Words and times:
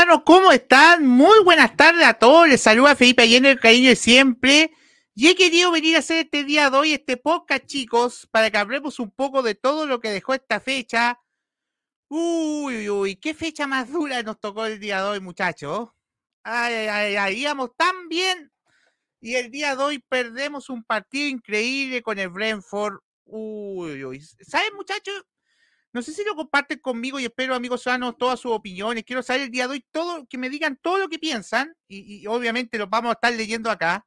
Ciudadanos, 0.00 0.24
¿cómo 0.24 0.50
están? 0.50 1.06
Muy 1.06 1.44
buenas 1.44 1.76
tardes 1.76 2.06
a 2.06 2.14
todos. 2.14 2.48
Les 2.48 2.62
saluda 2.62 2.96
Felipe 2.96 3.22
Allende, 3.22 3.50
el 3.50 3.60
cariño 3.60 3.90
de 3.90 3.96
siempre. 3.96 4.72
Y 5.14 5.28
he 5.28 5.34
querido 5.36 5.70
venir 5.70 5.94
a 5.94 5.98
hacer 5.98 6.24
este 6.24 6.42
día 6.42 6.70
de 6.70 6.78
hoy, 6.78 6.92
este 6.94 7.18
podcast, 7.18 7.66
chicos, 7.66 8.26
para 8.30 8.50
que 8.50 8.56
hablemos 8.56 8.98
un 8.98 9.10
poco 9.10 9.42
de 9.42 9.54
todo 9.54 9.84
lo 9.84 10.00
que 10.00 10.08
dejó 10.08 10.32
esta 10.32 10.58
fecha. 10.58 11.20
Uy, 12.08 12.88
uy, 12.88 13.16
qué 13.16 13.34
fecha 13.34 13.66
más 13.66 13.92
dura 13.92 14.22
nos 14.22 14.40
tocó 14.40 14.64
el 14.64 14.80
día 14.80 15.02
de 15.02 15.08
hoy, 15.10 15.20
muchachos. 15.20 15.90
Ay, 16.44 16.72
ay, 16.88 17.16
ay, 17.16 17.38
íbamos 17.38 17.76
tan 17.76 18.08
bien. 18.08 18.50
Y 19.20 19.34
el 19.34 19.50
día 19.50 19.76
de 19.76 19.82
hoy 19.82 19.98
perdemos 20.08 20.70
un 20.70 20.82
partido 20.82 21.28
increíble 21.28 22.00
con 22.00 22.18
el 22.18 22.30
Brentford. 22.30 23.00
Uy, 23.26 24.02
uy. 24.02 24.20
¿Saben, 24.40 24.74
muchachos? 24.76 25.26
No 25.92 26.02
sé 26.02 26.12
si 26.12 26.24
lo 26.24 26.36
comparten 26.36 26.78
conmigo 26.78 27.18
y 27.18 27.24
espero, 27.24 27.54
amigos 27.54 27.82
sanos, 27.82 28.16
todas 28.16 28.38
sus 28.38 28.52
opiniones. 28.52 29.04
Quiero 29.04 29.22
saber 29.22 29.42
el 29.42 29.50
día 29.50 29.66
de 29.66 29.74
hoy 29.74 29.86
todo, 29.90 30.24
que 30.28 30.38
me 30.38 30.48
digan 30.48 30.78
todo 30.80 30.98
lo 30.98 31.08
que 31.08 31.18
piensan 31.18 31.76
y, 31.88 32.26
obviamente 32.28 32.78
lo 32.78 32.86
vamos 32.86 33.10
a 33.10 33.14
estar 33.14 33.32
leyendo 33.32 33.70
acá. 33.70 34.06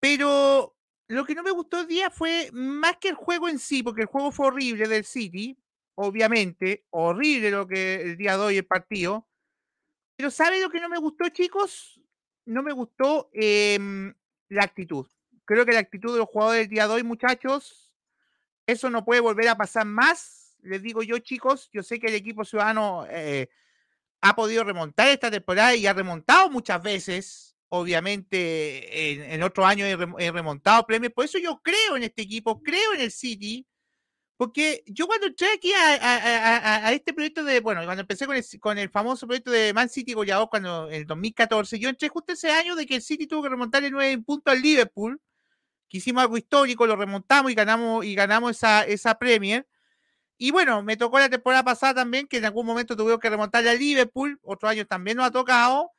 Pero 0.00 0.76
lo 1.06 1.24
que 1.24 1.34
no 1.36 1.44
me 1.44 1.52
gustó 1.52 1.80
el 1.80 1.86
día 1.86 2.10
fue 2.10 2.50
más 2.52 2.96
que 3.00 3.10
el 3.10 3.14
juego 3.14 3.48
en 3.48 3.60
sí, 3.60 3.82
porque 3.82 4.02
el 4.02 4.08
juego 4.08 4.32
fue 4.32 4.48
horrible 4.48 4.88
del 4.88 5.04
City, 5.04 5.56
obviamente, 5.94 6.84
horrible 6.90 7.50
lo 7.52 7.68
que 7.68 8.02
el 8.02 8.16
día 8.16 8.36
de 8.36 8.42
hoy 8.42 8.56
el 8.56 8.66
partido. 8.66 9.28
Pero 10.16 10.32
¿sabe 10.32 10.60
lo 10.60 10.68
que 10.68 10.80
no 10.80 10.88
me 10.88 10.98
gustó, 10.98 11.28
chicos? 11.28 12.00
No 12.44 12.62
me 12.64 12.72
gustó 12.72 13.30
em, 13.32 14.12
la 14.48 14.64
actitud. 14.64 15.06
Creo 15.44 15.64
que 15.64 15.72
la 15.72 15.80
actitud 15.80 16.12
de 16.12 16.18
los 16.18 16.28
jugadores 16.28 16.62
del 16.62 16.68
día 16.70 16.88
de 16.88 16.94
hoy, 16.94 17.02
muchachos, 17.04 17.94
eso 18.66 18.90
no 18.90 19.04
puede 19.04 19.20
volver 19.20 19.48
a 19.48 19.56
pasar 19.56 19.86
más 19.86 20.47
les 20.68 20.82
digo 20.82 21.02
yo, 21.02 21.18
chicos, 21.18 21.68
yo 21.72 21.82
sé 21.82 21.98
que 21.98 22.08
el 22.08 22.14
equipo 22.14 22.44
ciudadano 22.44 23.06
eh, 23.10 23.48
ha 24.20 24.34
podido 24.34 24.64
remontar 24.64 25.08
esta 25.08 25.30
temporada 25.30 25.74
y 25.74 25.86
ha 25.86 25.92
remontado 25.92 26.50
muchas 26.50 26.82
veces. 26.82 27.56
Obviamente, 27.70 29.34
en, 29.34 29.42
otros 29.42 29.66
años 29.66 29.88
he, 30.18 30.30
remontado 30.30 30.86
premios. 30.86 31.12
Por 31.12 31.26
eso 31.26 31.38
yo 31.38 31.60
creo 31.62 31.96
en 31.96 32.04
este 32.04 32.22
equipo, 32.22 32.62
creo 32.62 32.94
en 32.94 33.02
el 33.02 33.10
City. 33.10 33.66
Porque 34.38 34.84
yo 34.86 35.06
cuando 35.06 35.26
entré 35.26 35.48
aquí 35.52 35.72
a, 35.74 36.92
este 36.92 37.12
proyecto 37.12 37.44
de, 37.44 37.60
bueno, 37.60 37.84
cuando 37.84 38.02
empecé 38.02 38.24
con 38.24 38.36
el, 38.36 38.44
con 38.60 38.78
el 38.78 38.88
famoso 38.88 39.26
proyecto 39.26 39.50
de 39.50 39.74
Man 39.74 39.88
City 39.88 40.14
goleador, 40.14 40.48
cuando 40.48 40.88
en 40.88 40.94
el 40.94 41.06
2014, 41.06 41.78
yo 41.78 41.88
entré 41.88 42.08
justo 42.08 42.32
ese 42.32 42.50
año 42.50 42.76
de 42.76 42.86
que 42.86 42.94
el 42.94 43.02
City 43.02 43.26
tuvo 43.26 43.42
que 43.42 43.48
remontarle 43.48 43.90
nueve 43.90 44.16
puntos 44.22 44.54
al 44.54 44.62
Liverpool, 44.62 45.20
que 45.88 45.98
hicimos 45.98 46.22
algo 46.22 46.38
histórico, 46.38 46.86
lo 46.86 46.96
remontamos 46.96 47.50
y 47.50 47.54
ganamos, 47.54 48.04
y 48.04 48.14
ganamos 48.14 48.52
esa, 48.52 48.84
esa 48.84 49.18
Premier. 49.18 49.66
Y 50.38 50.52
bueno, 50.52 50.82
me 50.82 50.96
tocó 50.96 51.18
la 51.18 51.28
temporada 51.28 51.64
pasada 51.64 51.94
también, 51.96 52.28
que 52.28 52.38
en 52.38 52.44
algún 52.44 52.64
momento 52.64 52.96
tuvimos 52.96 53.18
que 53.18 53.28
remontarle 53.28 53.70
a 53.70 53.74
Liverpool, 53.74 54.38
otros 54.42 54.70
años 54.70 54.86
también 54.88 55.16
nos 55.16 55.26
ha 55.26 55.32
tocado, 55.32 55.90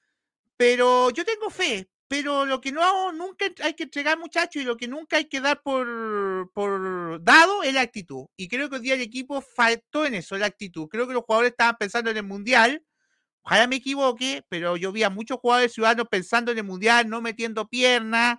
pero 0.57 1.09
yo 1.11 1.25
tengo 1.25 1.49
fe, 1.49 1.89
pero 2.07 2.45
lo 2.45 2.61
que 2.61 2.71
no 2.71 2.81
hago, 2.81 3.11
nunca 3.11 3.45
hay 3.63 3.73
que 3.73 3.83
entregar 3.83 4.17
muchachos 4.17 4.61
y 4.61 4.65
lo 4.65 4.77
que 4.77 4.87
nunca 4.87 5.17
hay 5.17 5.25
que 5.25 5.41
dar 5.41 5.61
por, 5.61 6.51
por 6.53 7.21
dado 7.21 7.63
es 7.63 7.73
la 7.73 7.81
actitud. 7.81 8.27
Y 8.37 8.47
creo 8.47 8.69
que 8.69 8.77
hoy 8.77 8.81
día 8.81 8.95
el 8.95 9.01
equipo 9.01 9.41
faltó 9.41 10.05
en 10.05 10.15
eso, 10.15 10.37
la 10.37 10.47
actitud. 10.47 10.87
Creo 10.87 11.07
que 11.07 11.13
los 11.13 11.23
jugadores 11.25 11.51
estaban 11.51 11.75
pensando 11.77 12.09
en 12.09 12.17
el 12.17 12.23
Mundial, 12.23 12.83
ojalá 13.41 13.67
me 13.67 13.77
equivoque, 13.77 14.45
pero 14.49 14.77
yo 14.77 14.93
vi 14.93 15.03
a 15.03 15.09
muchos 15.09 15.39
jugadores 15.39 15.73
ciudadanos 15.73 16.07
pensando 16.09 16.51
en 16.51 16.59
el 16.59 16.63
Mundial, 16.63 17.09
no 17.09 17.21
metiendo 17.21 17.67
piernas 17.67 18.37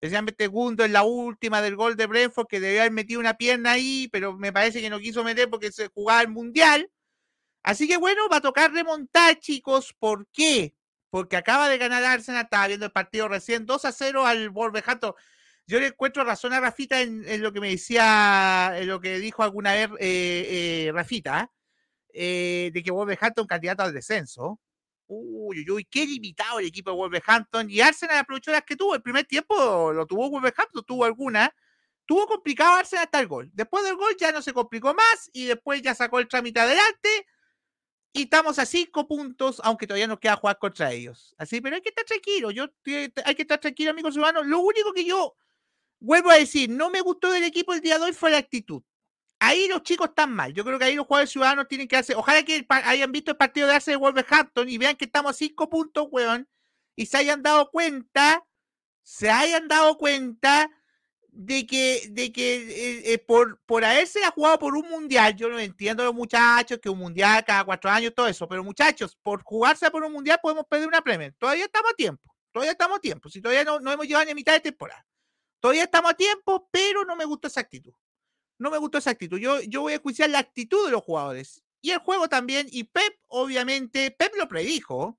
especialmente 0.00 0.46
Gundo 0.46 0.84
en 0.84 0.92
la 0.92 1.02
última 1.02 1.60
del 1.60 1.74
gol 1.74 1.96
de 1.96 2.06
Brentford, 2.06 2.46
que 2.46 2.60
debió 2.60 2.80
haber 2.80 2.92
metido 2.92 3.18
una 3.18 3.34
pierna 3.36 3.72
ahí, 3.72 4.08
pero 4.12 4.32
me 4.32 4.52
parece 4.52 4.80
que 4.80 4.90
no 4.90 5.00
quiso 5.00 5.24
meter 5.24 5.50
porque 5.50 5.72
se 5.72 5.88
jugaba 5.88 6.22
el 6.22 6.28
Mundial. 6.28 6.88
Así 7.64 7.88
que 7.88 7.96
bueno, 7.96 8.28
va 8.30 8.36
a 8.36 8.40
tocar 8.40 8.72
remontar, 8.72 9.40
chicos. 9.40 9.94
¿Por 9.98 10.28
qué? 10.32 10.74
Porque 11.10 11.36
acaba 11.36 11.68
de 11.68 11.78
ganar 11.78 12.04
Arsenal, 12.04 12.44
estaba 12.44 12.68
viendo 12.68 12.86
el 12.86 12.92
partido 12.92 13.28
recién, 13.28 13.66
2 13.66 13.84
a 13.86 13.92
0 13.92 14.24
al 14.24 14.50
Wolverhampton. 14.50 15.14
Yo 15.66 15.80
le 15.80 15.88
encuentro 15.88 16.24
razón 16.24 16.52
a 16.52 16.60
Rafita 16.60 17.00
en, 17.00 17.42
lo 17.42 17.52
que 17.52 17.60
me 17.60 17.70
decía, 17.70 18.72
en 18.76 18.88
lo 18.88 19.00
que 19.00 19.18
dijo 19.18 19.42
alguna 19.42 19.72
vez 19.74 19.90
eh, 19.98 20.86
eh, 20.86 20.92
Rafita, 20.92 21.50
eh, 22.14 22.70
de 22.72 22.82
que 22.82 22.90
Wolverhampton 22.92 23.46
candidato 23.46 23.82
al 23.82 23.92
descenso. 23.92 24.60
Uy, 25.08 25.60
uy, 25.60 25.70
uy, 25.70 25.84
qué 25.86 26.06
limitado 26.06 26.58
el 26.60 26.66
equipo 26.66 26.90
de 26.90 26.96
Wolverhampton. 26.96 27.70
Y 27.70 27.80
Arsenal 27.80 28.18
aprovechó 28.18 28.52
las 28.52 28.62
que 28.62 28.76
tuvo. 28.76 28.94
El 28.94 29.02
primer 29.02 29.24
tiempo 29.24 29.92
lo 29.92 30.06
tuvo 30.06 30.28
Wolverhampton, 30.30 30.84
tuvo 30.84 31.04
alguna. 31.04 31.54
Tuvo 32.06 32.26
complicado 32.26 32.74
Arsenal 32.76 33.04
hasta 33.04 33.20
el 33.20 33.26
gol. 33.26 33.50
Después 33.54 33.84
del 33.84 33.96
gol 33.96 34.14
ya 34.18 34.32
no 34.32 34.42
se 34.42 34.52
complicó 34.52 34.94
más 34.94 35.30
y 35.32 35.46
después 35.46 35.82
ya 35.82 35.94
sacó 35.94 36.18
el 36.18 36.28
trámite 36.28 36.60
adelante. 36.60 37.08
Y 38.12 38.22
estamos 38.22 38.58
a 38.58 38.66
cinco 38.66 39.06
puntos, 39.06 39.60
aunque 39.64 39.86
todavía 39.86 40.06
nos 40.06 40.18
queda 40.18 40.36
jugar 40.36 40.58
contra 40.58 40.92
ellos. 40.92 41.34
Así, 41.38 41.60
pero 41.60 41.76
hay 41.76 41.82
que 41.82 41.90
estar 41.90 42.04
tranquilo. 42.04 42.50
Yo, 42.50 42.66
hay 43.24 43.34
que 43.34 43.42
estar 43.42 43.58
tranquilo, 43.58 43.90
amigos 43.90 44.14
ciudadanos. 44.14 44.46
Lo 44.46 44.60
único 44.60 44.92
que 44.92 45.04
yo 45.04 45.34
vuelvo 46.00 46.30
a 46.30 46.36
decir, 46.36 46.70
no 46.70 46.90
me 46.90 47.00
gustó 47.00 47.30
del 47.30 47.44
equipo 47.44 47.72
el 47.74 47.80
día 47.80 47.98
de 47.98 48.04
hoy 48.04 48.12
fue 48.12 48.30
la 48.30 48.38
actitud 48.38 48.82
ahí 49.48 49.68
los 49.68 49.82
chicos 49.82 50.08
están 50.08 50.32
mal. 50.32 50.52
Yo 50.52 50.64
creo 50.64 50.78
que 50.78 50.84
ahí 50.84 50.94
los 50.94 51.06
jugadores 51.06 51.30
ciudadanos 51.30 51.68
tienen 51.68 51.88
que 51.88 51.96
hacer. 51.96 52.16
Ojalá 52.16 52.42
que 52.44 52.66
hayan 52.68 53.12
visto 53.12 53.30
el 53.30 53.36
partido 53.36 53.66
de 53.66 53.74
hace 53.74 53.92
de 53.92 53.96
Wolverhampton 53.96 54.68
y 54.68 54.78
vean 54.78 54.96
que 54.96 55.06
estamos 55.06 55.30
a 55.30 55.34
cinco 55.34 55.68
puntos, 55.68 56.08
weón, 56.10 56.48
y 56.94 57.06
se 57.06 57.16
hayan 57.16 57.42
dado 57.42 57.70
cuenta, 57.70 58.44
se 59.02 59.30
hayan 59.30 59.68
dado 59.68 59.96
cuenta 59.96 60.70
de 61.30 61.66
que, 61.66 62.08
de 62.10 62.32
que 62.32 62.56
eh, 62.56 63.12
eh, 63.14 63.18
por, 63.18 63.60
por 63.64 63.84
haberse 63.84 64.20
jugado 64.34 64.58
por 64.58 64.76
un 64.76 64.88
mundial, 64.88 65.34
yo 65.36 65.48
no 65.48 65.58
entiendo 65.58 66.02
a 66.02 66.06
los 66.06 66.14
muchachos 66.14 66.78
que 66.78 66.90
un 66.90 66.98
mundial 66.98 67.44
cada 67.44 67.64
cuatro 67.64 67.90
años, 67.90 68.12
todo 68.14 68.26
eso, 68.26 68.48
pero 68.48 68.64
muchachos, 68.64 69.16
por 69.22 69.42
jugarse 69.44 69.90
por 69.90 70.02
un 70.04 70.12
mundial 70.12 70.38
podemos 70.42 70.66
pedir 70.66 70.88
una 70.88 71.00
premia. 71.00 71.32
Todavía 71.38 71.64
estamos 71.64 71.92
a 71.92 71.94
tiempo, 71.94 72.34
todavía 72.52 72.72
estamos 72.72 72.98
a 72.98 73.00
tiempo. 73.00 73.28
Si 73.30 73.40
todavía 73.40 73.64
no, 73.64 73.80
no 73.80 73.92
hemos 73.92 74.06
llegado 74.06 74.24
ni 74.24 74.32
a 74.32 74.34
mitad 74.34 74.52
de 74.52 74.60
temporada, 74.60 75.06
todavía 75.60 75.84
estamos 75.84 76.10
a 76.10 76.14
tiempo, 76.14 76.68
pero 76.70 77.04
no 77.04 77.14
me 77.16 77.24
gusta 77.24 77.48
esa 77.48 77.60
actitud 77.60 77.92
no 78.58 78.70
me 78.70 78.78
gustó 78.78 78.98
esa 78.98 79.10
actitud. 79.10 79.38
Yo, 79.38 79.60
yo 79.62 79.82
voy 79.82 79.92
a 79.92 79.96
escuchar 79.96 80.30
la 80.30 80.40
actitud 80.40 80.84
de 80.86 80.92
los 80.92 81.02
jugadores. 81.02 81.62
Y 81.80 81.90
el 81.90 81.98
juego 81.98 82.28
también. 82.28 82.66
Y 82.70 82.84
Pep, 82.84 83.14
obviamente, 83.28 84.10
Pep 84.10 84.34
lo 84.36 84.48
predijo. 84.48 85.18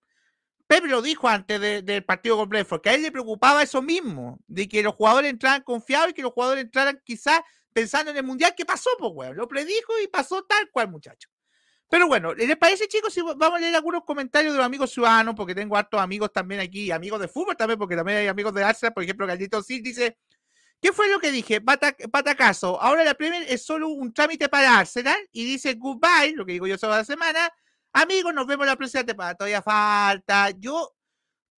Pep 0.68 0.86
lo 0.86 1.02
dijo 1.02 1.28
antes 1.28 1.60
del 1.60 2.06
partido 2.06 2.38
con 2.38 2.48
Brentford, 2.48 2.82
que 2.82 2.90
a 2.90 2.94
él 2.94 3.02
le 3.02 3.12
preocupaba 3.12 3.64
eso 3.64 3.82
mismo, 3.82 4.40
de 4.46 4.68
que 4.68 4.84
los 4.84 4.94
jugadores 4.94 5.32
entraran 5.32 5.64
confiados 5.64 6.12
y 6.12 6.14
que 6.14 6.22
los 6.22 6.32
jugadores 6.32 6.64
entraran 6.64 7.02
quizás 7.04 7.42
pensando 7.74 8.12
en 8.12 8.18
el 8.18 8.24
Mundial. 8.24 8.54
¿Qué 8.56 8.66
pasó, 8.66 8.92
pues, 9.00 9.12
weón? 9.16 9.36
Lo 9.36 9.48
predijo 9.48 9.94
y 10.04 10.08
pasó 10.08 10.44
tal 10.44 10.70
cual, 10.72 10.90
muchachos. 10.90 11.32
Pero 11.90 12.08
bueno, 12.08 12.36
¿les 12.36 12.56
parece, 12.56 12.88
chicos, 12.88 13.12
si 13.12 13.22
vamos 13.22 13.54
a 13.54 13.60
leer 13.60 13.76
algunos 13.76 14.04
comentarios 14.04 14.54
de 14.54 14.58
los 14.58 14.66
amigos 14.66 14.92
ciudadanos? 14.92 15.34
Porque 15.34 15.56
tengo 15.56 15.76
hartos 15.76 16.00
amigos 16.00 16.32
también 16.32 16.62
aquí, 16.62 16.92
amigos 16.92 17.20
de 17.20 17.28
fútbol 17.28 17.58
también, 17.58 17.80
porque 17.80 17.96
también 17.96 18.20
hay 18.20 18.28
amigos 18.28 18.54
de 18.54 18.64
Arsenal. 18.64 18.94
Por 18.94 19.04
ejemplo, 19.04 19.26
Gallito 19.26 19.64
Sil 19.66 19.82
dice, 19.82 20.20
¿Qué 20.82 20.94
fue 20.94 21.10
lo 21.10 21.20
que 21.20 21.32
dije? 21.32 21.60
Patacaso. 21.62 22.82
Ahora 22.82 23.04
la 23.04 23.14
Premier 23.14 23.44
es 23.48 23.64
solo 23.66 23.90
un 23.90 24.14
trámite 24.14 24.48
para 24.48 24.80
Arsenal 24.80 25.18
y 25.32 25.44
dice 25.44 25.74
goodbye, 25.74 26.34
lo 26.36 26.46
que 26.46 26.54
digo 26.54 26.68
yo 26.68 26.78
toda 26.78 26.98
la 26.98 27.06
semana. 27.06 27.52
Amigos, 27.92 28.34
nos 28.34 28.48
vemos 28.48 28.66
la 28.66 28.78
próxima 28.78 29.04
temporada. 29.04 29.36
Todavía 29.36 29.62
falta. 29.62 30.52
Yo, 30.52 30.96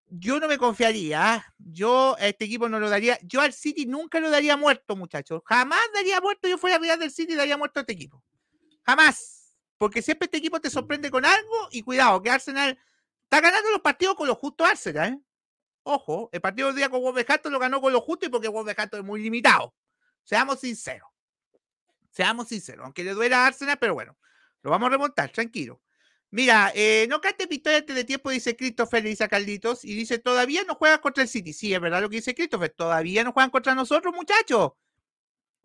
yo 0.08 0.40
no 0.40 0.48
me 0.48 0.58
confiaría. 0.58 1.46
Yo 1.60 2.16
a 2.18 2.28
este 2.28 2.46
equipo 2.46 2.68
no 2.68 2.80
lo 2.80 2.90
daría. 2.90 3.20
Yo 3.22 3.42
al 3.42 3.54
City 3.54 3.86
nunca 3.86 4.20
lo 4.20 4.32
daría 4.32 4.58
muerto, 4.58 4.96
muchachos. 4.96 5.42
Jamás 5.46 5.82
daría 5.94 6.20
muerto. 6.20 6.48
Yo 6.48 6.58
fuera 6.58 6.80
Real 6.80 7.00
del 7.00 7.12
City 7.12 7.34
y 7.34 7.36
daría 7.36 7.58
muerto 7.58 7.80
a 7.80 7.82
este 7.82 7.94
equipo. 7.94 8.24
Jamás. 8.84 9.56
Porque 9.78 10.02
siempre 10.02 10.26
este 10.26 10.38
equipo 10.38 10.60
te 10.60 10.70
sorprende 10.70 11.12
con 11.12 11.26
algo 11.26 11.70
y 11.72 11.82
cuidado, 11.82 12.22
que 12.22 12.30
Arsenal 12.30 12.78
está 13.24 13.42
ganando 13.42 13.70
los 13.72 13.82
partidos 13.82 14.16
con 14.16 14.28
lo 14.28 14.36
justo 14.36 14.66
Arsenal. 14.66 15.14
¿eh? 15.14 15.20
Ojo, 15.84 16.30
el 16.32 16.42
partido 16.42 16.68
del 16.68 16.78
día 16.78 16.90
con 16.90 17.02
Wolverhampton 17.02 17.52
lo 17.52 17.60
ganó 17.60 17.82
con 17.82 17.92
lo 17.92 18.02
justo 18.02 18.26
y 18.26 18.30
porque 18.30 18.48
Wolverhampton 18.48 19.00
es 19.00 19.06
muy 19.06 19.22
limitado. 19.22 19.74
Seamos 20.24 20.60
sinceros. 20.60 21.10
Seamos 22.12 22.50
sinceros, 22.50 22.86
aunque 22.86 23.04
le 23.04 23.14
duela 23.14 23.44
a 23.44 23.48
Arsenal, 23.48 23.78
pero 23.80 23.94
bueno, 23.94 24.18
lo 24.62 24.72
vamos 24.72 24.88
a 24.88 24.92
remontar, 24.92 25.32
tranquilo. 25.32 25.82
Mira, 26.30 26.72
eh, 26.76 27.08
no 27.10 27.20
cante 27.20 27.46
victoria 27.46 27.80
antes 27.80 27.96
de 27.96 28.04
tiempo, 28.04 28.30
dice 28.30 28.56
Christopher, 28.56 29.04
dice 29.04 29.28
Carlitos, 29.28 29.84
y 29.84 29.96
dice, 29.96 30.18
todavía 30.20 30.64
no 30.64 30.76
juegan 30.76 31.00
contra 31.00 31.24
el 31.24 31.30
City. 31.30 31.52
Sí, 31.54 31.74
es 31.74 31.82
verdad 31.82 32.02
lo 32.02 32.10
que 32.10 32.18
dice 32.18 32.34
Christopher, 32.36 32.70
todavía 32.70 33.24
no 33.24 33.34
juegan 33.34 33.50
contra 33.50 33.76
nosotros, 33.76 34.14
muchachos. 34.14 34.72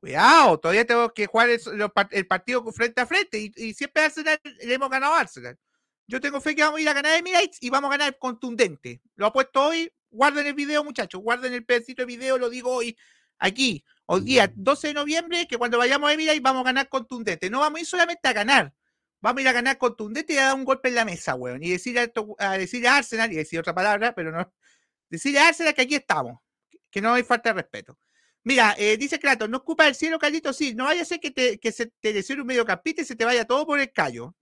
Cuidado, 0.01 0.59
todavía 0.59 0.85
tenemos 0.85 1.13
que 1.13 1.27
jugar 1.27 1.49
el, 1.51 2.27
partido 2.27 2.65
frente 2.73 3.01
a 3.01 3.07
frente 3.07 3.39
y, 3.39 3.53
y, 3.57 3.75
siempre 3.75 4.05
Arsenal 4.05 4.41
le 4.43 4.75
hemos 4.75 4.91
ganado 4.91 5.15
a 5.15 5.21
Arsenal. 5.21 5.59
Yo 6.07 6.21
tengo 6.21 6.41
fe 6.41 6.55
que 6.55 6.63
vamos 6.63 6.79
a 6.79 6.83
ir 6.83 6.89
a 6.89 6.93
ganar 6.93 7.17
Emirates 7.19 7.59
y 7.61 7.71
vamos 7.71 7.89
a 7.89 7.97
ganar 7.97 8.19
contundente. 8.19 9.01
Lo 9.17 9.33
puesto 9.33 9.67
hoy, 9.67 9.93
guarden 10.11 10.47
el 10.47 10.55
video, 10.55 10.85
muchachos, 10.85 11.21
guarden 11.21 11.53
el 11.53 11.65
pedacito 11.65 12.03
de 12.03 12.07
video, 12.07 12.39
lo 12.39 12.51
digo 12.51 12.71
hoy, 12.71 12.97
aquí, 13.39 13.85
hoy 14.07 14.23
día 14.23 14.53
12 14.55 14.89
de 14.89 14.95
noviembre, 14.95 15.47
que 15.47 15.59
cuando 15.59 15.79
vayamos 15.79 16.11
a 16.11 16.13
Emirates 16.13 16.43
vamos 16.43 16.63
a 16.63 16.65
ganar 16.65 16.89
contundente. 16.89 17.51
No 17.51 17.61
vamos 17.61 17.79
a 17.79 17.81
ir 17.81 17.87
solamente 17.87 18.29
a 18.29 18.33
ganar, 18.33 18.75
vamos 19.21 19.39
a 19.39 19.43
ir 19.43 19.49
a 19.49 19.53
ganar 19.53 19.79
contundente 19.79 20.35
y 20.35 20.39
a 20.39 20.47
dar 20.47 20.55
un 20.55 20.65
golpe 20.65 20.89
en 20.89 20.95
la 20.95 21.05
mesa, 21.05 21.35
weón. 21.35 21.63
Y 21.63 21.71
decir 21.71 21.99
a, 21.99 22.11
a, 22.39 22.59
decir 22.59 22.87
a 22.87 22.97
Arsenal, 22.97 23.33
y 23.33 23.37
decir 23.37 23.59
otra 23.59 23.75
palabra, 23.75 24.15
pero 24.15 24.33
no, 24.33 24.53
decirle 25.09 25.41
a 25.41 25.49
Arsenal 25.49 25.75
que 25.75 25.83
aquí 25.83 25.95
estamos, 25.95 26.41
que 26.91 27.01
no 27.01 27.15
hay 27.15 27.23
falta 27.23 27.51
de 27.51 27.63
respeto. 27.63 27.99
Mira, 28.45 28.77
eh, 28.79 28.97
dice 28.97 29.19
Kratos, 29.19 29.49
no 29.51 29.59
ocupa 29.59 29.89
el 29.89 29.97
cielo, 29.97 30.21
Carlito, 30.21 30.53
sí, 30.53 30.73
no 30.75 30.85
vaya 30.85 31.03
a 31.03 31.05
ser 31.05 31.19
que, 31.19 31.33
te, 31.33 31.59
que 31.59 31.73
se 31.73 31.87
te 31.87 32.13
lesione 32.13 32.43
un 32.43 32.47
mediocampista 32.47 33.03
y 33.03 33.05
se 33.05 33.17
te 33.17 33.25
vaya 33.25 33.45
todo 33.45 33.67
por 33.67 33.81
el 33.81 33.93
callo. 33.93 34.37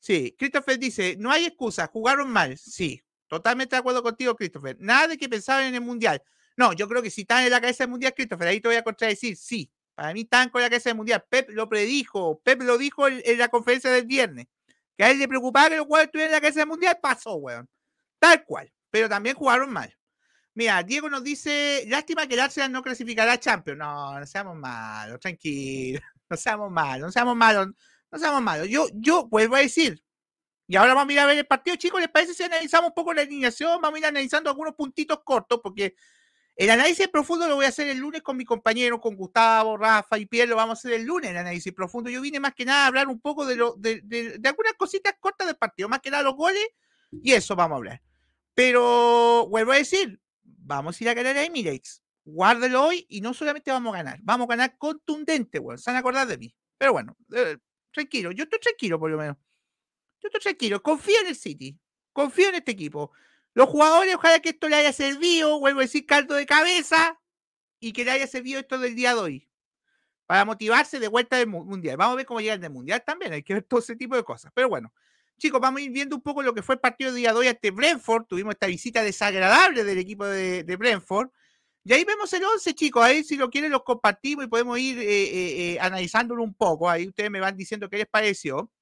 Sí, 0.00 0.34
Christopher 0.38 0.78
dice, 0.78 1.16
no 1.18 1.30
hay 1.30 1.44
excusa, 1.46 1.86
jugaron 1.88 2.30
mal. 2.30 2.56
Sí, 2.56 3.02
totalmente 3.28 3.76
de 3.76 3.80
acuerdo 3.80 4.02
contigo, 4.02 4.34
Christopher. 4.34 4.76
Nada 4.80 5.08
de 5.08 5.18
que 5.18 5.28
pensaban 5.28 5.64
en 5.64 5.74
el 5.74 5.80
Mundial. 5.80 6.22
No, 6.56 6.72
yo 6.72 6.88
creo 6.88 7.02
que 7.02 7.10
si 7.10 7.22
están 7.22 7.44
en 7.44 7.50
la 7.50 7.60
cabeza 7.60 7.84
del 7.84 7.90
Mundial, 7.90 8.14
Christopher, 8.14 8.48
ahí 8.48 8.60
te 8.60 8.68
voy 8.68 8.76
a 8.76 8.82
contradecir. 8.82 9.36
Sí, 9.36 9.70
para 9.94 10.12
mí 10.12 10.22
están 10.22 10.50
con 10.50 10.62
la 10.62 10.68
cabeza 10.68 10.90
del 10.90 10.96
Mundial. 10.96 11.24
Pep 11.28 11.50
lo 11.50 11.68
predijo, 11.68 12.40
Pep 12.42 12.62
lo 12.62 12.78
dijo 12.78 13.08
en, 13.08 13.38
la 13.38 13.48
conferencia 13.48 13.90
del 13.90 14.06
viernes. 14.06 14.46
Que 14.96 15.04
a 15.04 15.10
él 15.10 15.18
le 15.18 15.26
preocupaba 15.26 15.68
que 15.68 15.76
los 15.76 15.86
jugadores 15.86 16.08
estuvieran 16.08 16.30
en 16.30 16.36
la 16.36 16.40
cabeza 16.40 16.60
del 16.60 16.68
Mundial, 16.68 16.98
pasó, 17.02 17.34
weón. 17.36 17.68
Tal 18.18 18.44
cual. 18.44 18.72
Pero 18.90 19.08
también 19.08 19.34
jugaron 19.36 19.72
mal. 19.72 19.96
Mira, 20.54 20.82
Diego 20.84 21.10
nos 21.10 21.24
dice, 21.24 21.84
lástima 21.88 22.28
que 22.28 22.34
el 22.34 22.40
Arsenal 22.40 22.70
no 22.70 22.82
clasificará 22.82 23.32
a 23.32 23.40
Champions. 23.40 23.78
No, 23.78 24.18
no 24.18 24.26
seamos 24.26 24.56
malos, 24.56 25.20
tranquilo. 25.20 26.00
No 26.30 26.38
seamos 26.38 26.72
malos, 26.72 27.08
no 27.08 27.12
seamos 27.12 27.36
malos, 27.36 27.68
no 28.10 28.18
seamos 28.18 28.42
malos. 28.42 28.66
Yo, 28.66 28.86
yo 28.94 29.26
vuelvo 29.28 29.56
a 29.56 29.58
decir, 29.58 30.02
y 30.66 30.76
ahora 30.76 30.94
vamos 30.94 31.10
a 31.10 31.12
ir 31.12 31.18
a 31.20 31.26
ver 31.26 31.38
el 31.38 31.46
partido, 31.46 31.76
chicos, 31.76 32.00
¿les 32.00 32.10
parece 32.10 32.34
si 32.34 32.42
analizamos 32.42 32.88
un 32.88 32.94
poco 32.94 33.12
la 33.12 33.22
alineación? 33.22 33.80
Vamos 33.80 33.96
a 33.96 33.98
ir 33.98 34.06
analizando 34.06 34.50
algunos 34.50 34.74
puntitos 34.74 35.20
cortos, 35.24 35.60
porque 35.62 35.94
el 36.56 36.70
análisis 36.70 37.08
profundo 37.08 37.48
lo 37.48 37.56
voy 37.56 37.66
a 37.66 37.68
hacer 37.68 37.88
el 37.88 37.98
lunes 37.98 38.22
con 38.22 38.36
mi 38.36 38.44
compañero, 38.44 39.00
con 39.00 39.16
Gustavo, 39.16 39.76
Rafa 39.76 40.18
y 40.18 40.26
Pierre, 40.26 40.48
lo 40.48 40.56
vamos 40.56 40.78
a 40.78 40.80
hacer 40.80 40.92
el 40.92 41.04
lunes, 41.04 41.30
el 41.30 41.36
análisis 41.36 41.72
profundo. 41.72 42.10
Yo 42.10 42.20
vine 42.20 42.40
más 42.40 42.54
que 42.54 42.64
nada 42.64 42.84
a 42.84 42.86
hablar 42.86 43.08
un 43.08 43.20
poco 43.20 43.44
de, 43.44 43.56
lo, 43.56 43.74
de, 43.74 44.00
de, 44.04 44.38
de 44.38 44.48
algunas 44.48 44.74
cositas 44.74 45.14
cortas 45.18 45.46
del 45.46 45.56
partido, 45.56 45.88
más 45.88 46.00
que 46.00 46.10
nada 46.10 46.22
los 46.22 46.36
goles, 46.36 46.66
y 47.10 47.32
eso 47.32 47.56
vamos 47.56 47.76
a 47.76 47.78
hablar. 47.78 48.02
Pero 48.54 49.48
vuelvo 49.48 49.72
a 49.72 49.76
decir, 49.76 50.20
vamos 50.42 51.00
a 51.00 51.04
ir 51.04 51.10
a 51.10 51.14
ganar 51.14 51.36
a 51.36 51.44
Emirates. 51.44 52.02
Guárdelo 52.24 52.84
hoy 52.86 53.04
y 53.10 53.20
no 53.20 53.34
solamente 53.34 53.70
vamos 53.70 53.92
a 53.92 53.98
ganar, 53.98 54.18
vamos 54.22 54.46
a 54.46 54.50
ganar 54.50 54.78
contundente, 54.78 55.58
weón. 55.58 55.78
Se 55.78 55.90
van 55.90 55.96
a 55.96 55.98
acordar 55.98 56.26
de 56.26 56.38
mí. 56.38 56.54
Pero 56.78 56.92
bueno, 56.92 57.16
eh, 57.34 57.58
tranquilo, 57.92 58.32
yo 58.32 58.44
estoy 58.44 58.60
tranquilo 58.60 58.98
por 58.98 59.10
lo 59.10 59.18
menos. 59.18 59.36
Yo 60.24 60.28
estoy 60.28 60.40
tranquilo, 60.40 60.82
confío 60.82 61.20
en 61.20 61.26
el 61.26 61.36
City, 61.36 61.78
confío 62.14 62.48
en 62.48 62.54
este 62.54 62.72
equipo. 62.72 63.12
Los 63.52 63.68
jugadores, 63.68 64.14
ojalá 64.14 64.40
que 64.40 64.48
esto 64.48 64.70
le 64.70 64.76
haya 64.76 64.90
servido, 64.90 65.60
vuelvo 65.60 65.80
a 65.80 65.82
decir, 65.82 66.06
caldo 66.06 66.34
de 66.34 66.46
cabeza, 66.46 67.20
y 67.78 67.92
que 67.92 68.06
le 68.06 68.12
haya 68.12 68.26
servido 68.26 68.58
esto 68.58 68.78
del 68.78 68.94
día 68.94 69.14
de 69.14 69.20
hoy. 69.20 69.48
Para 70.24 70.46
motivarse 70.46 70.98
de 70.98 71.08
vuelta 71.08 71.36
del 71.36 71.48
Mundial. 71.48 71.98
Vamos 71.98 72.14
a 72.14 72.16
ver 72.16 72.24
cómo 72.24 72.40
llega 72.40 72.54
el 72.54 72.60
del 72.62 72.70
Mundial 72.70 73.02
también, 73.04 73.34
hay 73.34 73.42
que 73.42 73.52
ver 73.52 73.62
todo 73.68 73.80
ese 73.80 73.96
tipo 73.96 74.16
de 74.16 74.24
cosas. 74.24 74.50
Pero 74.54 74.70
bueno, 74.70 74.94
chicos, 75.36 75.60
vamos 75.60 75.82
a 75.82 75.84
ir 75.84 75.90
viendo 75.90 76.16
un 76.16 76.22
poco 76.22 76.42
lo 76.42 76.54
que 76.54 76.62
fue 76.62 76.76
el 76.76 76.80
partido 76.80 77.12
del 77.12 77.20
día 77.20 77.32
de 77.34 77.38
hoy 77.38 77.48
ante 77.48 77.70
Brentford. 77.70 78.24
Tuvimos 78.24 78.54
esta 78.54 78.66
visita 78.66 79.02
desagradable 79.02 79.84
del 79.84 79.98
equipo 79.98 80.24
de, 80.24 80.76
Brentford. 80.78 81.28
Y 81.84 81.92
ahí 81.92 82.02
vemos 82.04 82.32
el 82.32 82.42
11, 82.42 82.74
chicos. 82.74 83.04
Ahí 83.04 83.22
si 83.22 83.36
lo 83.36 83.50
quieren 83.50 83.70
los 83.70 83.82
compartimos 83.82 84.46
y 84.46 84.48
podemos 84.48 84.78
ir 84.78 84.98
eh, 84.98 85.04
eh, 85.04 85.72
eh, 85.74 85.78
analizándolo 85.80 86.42
un 86.42 86.54
poco. 86.54 86.88
Ahí 86.88 87.06
ustedes 87.06 87.30
me 87.30 87.40
van 87.40 87.54
diciendo 87.58 87.90
qué 87.90 87.98
les 87.98 88.06
pareció. 88.06 88.72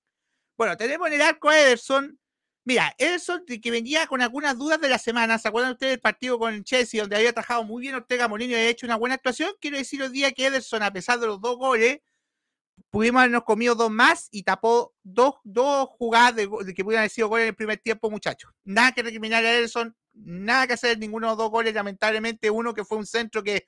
Bueno, 0.62 0.76
tenemos 0.76 1.09
en 1.09 1.14
el 1.14 1.23
arco 1.23 1.49
a 1.49 1.59
Ederson. 1.59 2.20
Mira, 2.64 2.94
Ederson 2.97 3.44
que 3.44 3.70
venía 3.73 4.06
con 4.06 4.23
algunas 4.23 4.56
dudas 4.56 4.81
de 4.81 4.88
la 4.88 4.99
semana. 4.99 5.37
¿Se 5.37 5.49
acuerdan 5.49 5.73
ustedes 5.73 5.94
del 5.94 6.00
partido 6.00 6.38
con 6.38 6.62
Chelsea 6.62 7.00
donde 7.00 7.17
había 7.17 7.32
trabajado 7.32 7.64
muy 7.64 7.82
bien 7.82 7.97
Ortega 7.97 8.29
Molino 8.29 8.53
y 8.53 8.55
había 8.55 8.69
hecho 8.69 8.87
una 8.87 8.94
buena 8.94 9.17
actuación? 9.17 9.50
Quiero 9.61 9.76
decir 9.76 10.00
hoy 10.00 10.11
día 10.11 10.31
que 10.31 10.47
Ederson, 10.47 10.85
a 10.85 10.93
pesar 10.93 11.19
de 11.19 11.26
los 11.26 11.41
dos 11.41 11.56
goles, 11.56 11.99
pudimos 12.91 13.23
habernos 13.23 13.43
comido 13.43 13.75
dos 13.75 13.91
más 13.91 14.29
y 14.31 14.44
tapó 14.44 14.94
dos, 15.03 15.35
dos 15.43 15.88
jugadas 15.99 16.37
de, 16.37 16.44
que 16.44 16.85
pudieran 16.85 17.00
haber 17.00 17.11
sido 17.11 17.26
goles 17.26 17.43
en 17.43 17.49
el 17.49 17.56
primer 17.56 17.79
tiempo, 17.79 18.09
muchachos. 18.09 18.53
Nada 18.62 18.93
que 18.93 19.03
recriminar 19.03 19.44
a 19.44 19.50
Ederson, 19.50 19.97
nada 20.12 20.69
que 20.69 20.75
hacer, 20.75 20.97
ninguno 20.97 21.26
de 21.26 21.31
los 21.32 21.38
dos 21.38 21.50
goles, 21.50 21.75
lamentablemente, 21.75 22.50
uno 22.50 22.73
que 22.73 22.85
fue 22.85 22.99
un 22.99 23.06
centro 23.06 23.43
que 23.43 23.67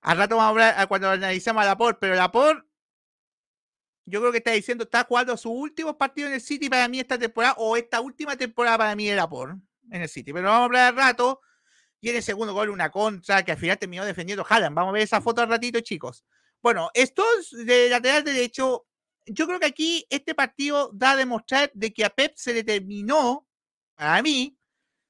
al 0.00 0.16
rato 0.16 0.38
vamos 0.38 0.46
a 0.46 0.68
hablar 0.70 0.88
cuando 0.88 1.10
analicemos 1.10 1.62
a 1.62 1.66
Laporte, 1.66 1.98
pero 2.00 2.14
Laporte, 2.14 2.66
yo 4.06 4.20
creo 4.20 4.32
que 4.32 4.38
está 4.38 4.50
diciendo, 4.52 4.84
está 4.84 5.04
jugando 5.04 5.36
sus 5.36 5.52
últimos 5.52 5.96
partidos 5.96 6.28
en 6.28 6.34
el 6.34 6.40
City 6.40 6.68
para 6.68 6.88
mí 6.88 7.00
esta 7.00 7.18
temporada, 7.18 7.54
o 7.58 7.76
esta 7.76 8.00
última 8.00 8.36
temporada 8.36 8.78
para 8.78 8.96
mí 8.96 9.06
de 9.06 9.16
Laporte 9.16 9.60
en 9.90 10.02
el 10.02 10.08
City, 10.08 10.32
pero 10.32 10.48
vamos 10.48 10.60
a 10.60 10.64
hablar 10.64 10.88
al 10.88 10.96
rato. 10.96 11.40
Y 12.00 12.10
el 12.10 12.22
segundo 12.22 12.52
gol 12.52 12.68
una 12.68 12.90
contra 12.90 13.42
que 13.42 13.52
al 13.52 13.58
final 13.58 13.78
terminó 13.78 14.04
defendiendo 14.04 14.44
Haaland. 14.46 14.76
Vamos 14.76 14.90
a 14.90 14.92
ver 14.92 15.02
esa 15.02 15.22
foto 15.22 15.40
al 15.40 15.48
ratito, 15.48 15.80
chicos. 15.80 16.22
Bueno, 16.62 16.90
estos 16.92 17.50
de 17.50 17.88
lateral 17.88 18.24
derecho, 18.24 18.86
yo 19.24 19.46
creo 19.46 19.58
que 19.58 19.66
aquí 19.66 20.06
este 20.10 20.34
partido 20.34 20.90
da 20.92 21.12
a 21.12 21.16
demostrar 21.16 21.70
de 21.72 21.94
que 21.94 22.04
a 22.04 22.10
Pep 22.10 22.34
se 22.36 22.52
le 22.52 22.62
terminó, 22.62 23.46
a 23.96 24.20
mí, 24.20 24.58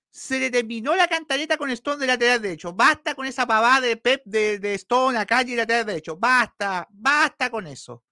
se 0.08 0.38
le 0.38 0.50
terminó 0.50 0.94
la 0.94 1.08
cantareta 1.08 1.56
con 1.56 1.69
Stone 1.70 1.99
de 1.99 2.06
lateral 2.06 2.41
derecho. 2.41 2.73
Basta 2.73 3.17
con 3.17 3.26
esa 3.26 3.44
pavada 3.44 3.81
de 3.81 3.96
Pep 3.96 4.23
de, 4.25 4.61
de 4.61 4.75
Stone 4.75 5.19
a 5.19 5.26
calle 5.26 5.55
y 5.55 5.56
lateral 5.56 5.87
derecho. 5.87 6.17
Basta, 6.17 6.87
basta 6.93 7.50
con 7.50 7.67
eso. 7.67 8.05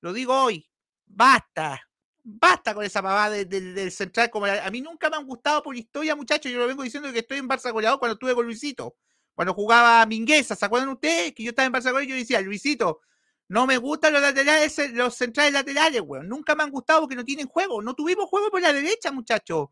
Lo 0.00 0.12
digo 0.12 0.34
hoy, 0.34 0.68
basta. 1.06 1.80
Basta 2.22 2.74
con 2.74 2.84
esa 2.84 3.02
pavada 3.02 3.36
del 3.44 3.90
central. 3.90 4.30
Como 4.30 4.46
a 4.46 4.70
mí 4.70 4.80
nunca 4.82 5.08
me 5.08 5.16
han 5.16 5.26
gustado 5.26 5.62
por 5.62 5.76
historia, 5.76 6.14
muchachos. 6.14 6.52
Yo 6.52 6.58
lo 6.58 6.66
vengo 6.66 6.82
diciendo 6.82 7.10
que 7.12 7.20
estoy 7.20 7.38
en 7.38 7.48
Barça 7.48 7.72
goleado 7.72 7.98
cuando 7.98 8.14
estuve 8.14 8.34
con 8.34 8.44
Luisito 8.44 8.96
cuando 9.38 9.54
jugaba 9.54 10.04
Mingueza, 10.04 10.56
¿se 10.56 10.64
acuerdan 10.64 10.88
ustedes? 10.88 11.32
Que 11.32 11.44
yo 11.44 11.50
estaba 11.50 11.66
en 11.66 11.70
Barcelona 11.70 12.02
y 12.02 12.08
yo 12.08 12.16
decía, 12.16 12.40
Luisito, 12.40 13.02
no 13.46 13.68
me 13.68 13.76
gustan 13.76 14.12
los 14.12 14.20
laterales, 14.20 14.76
los 14.94 15.14
centrales 15.14 15.52
laterales, 15.52 16.02
weón. 16.04 16.28
Nunca 16.28 16.56
me 16.56 16.64
han 16.64 16.72
gustado 16.72 17.02
porque 17.02 17.14
no 17.14 17.24
tienen 17.24 17.46
juego. 17.46 17.80
No 17.80 17.94
tuvimos 17.94 18.28
juego 18.28 18.50
por 18.50 18.60
la 18.60 18.72
derecha, 18.72 19.12
muchachos. 19.12 19.68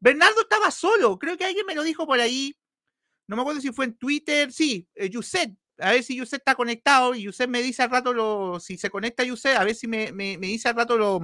Bernardo 0.00 0.42
estaba 0.42 0.70
solo. 0.70 1.18
Creo 1.18 1.34
que 1.38 1.46
alguien 1.46 1.64
me 1.64 1.74
lo 1.74 1.82
dijo 1.82 2.06
por 2.06 2.20
ahí. 2.20 2.54
No 3.26 3.36
me 3.36 3.40
acuerdo 3.40 3.62
si 3.62 3.72
fue 3.72 3.86
en 3.86 3.96
Twitter. 3.96 4.52
Sí, 4.52 4.86
eh, 4.94 5.08
A 5.78 5.92
ver 5.92 6.02
si 6.02 6.16
Yuset 6.16 6.40
está 6.40 6.54
conectado. 6.54 7.14
Y 7.14 7.22
Yuset 7.22 7.48
me 7.48 7.62
dice 7.62 7.82
al 7.82 7.90
rato 7.90 8.12
lo. 8.12 8.60
Si 8.60 8.76
se 8.76 8.90
conecta 8.90 9.24
Yuset, 9.24 9.56
a 9.56 9.64
ver 9.64 9.74
si 9.74 9.86
me, 9.86 10.12
me, 10.12 10.36
dice 10.38 10.68
al 10.68 10.76
rato 10.76 10.96
lo, 10.96 11.20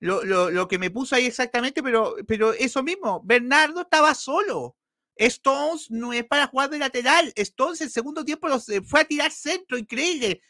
lo, 0.00 0.24
lo, 0.24 0.50
lo, 0.50 0.68
que 0.68 0.78
me 0.78 0.90
puso 0.90 1.14
ahí 1.14 1.26
exactamente. 1.26 1.82
Pero, 1.82 2.16
pero 2.26 2.52
eso 2.52 2.82
mismo. 2.82 3.20
Bernardo 3.24 3.82
estaba 3.82 4.14
solo. 4.14 4.76
Stones 5.16 5.90
no 5.90 6.12
es 6.12 6.24
para 6.24 6.46
jugar 6.46 6.70
de 6.70 6.78
lateral. 6.78 7.32
Stones 7.36 7.80
el 7.80 7.90
segundo 7.90 8.24
tiempo 8.24 8.48
los, 8.48 8.66
fue 8.86 9.00
a 9.00 9.04
tirar 9.04 9.30
centro, 9.30 9.76
increíble. 9.76 10.42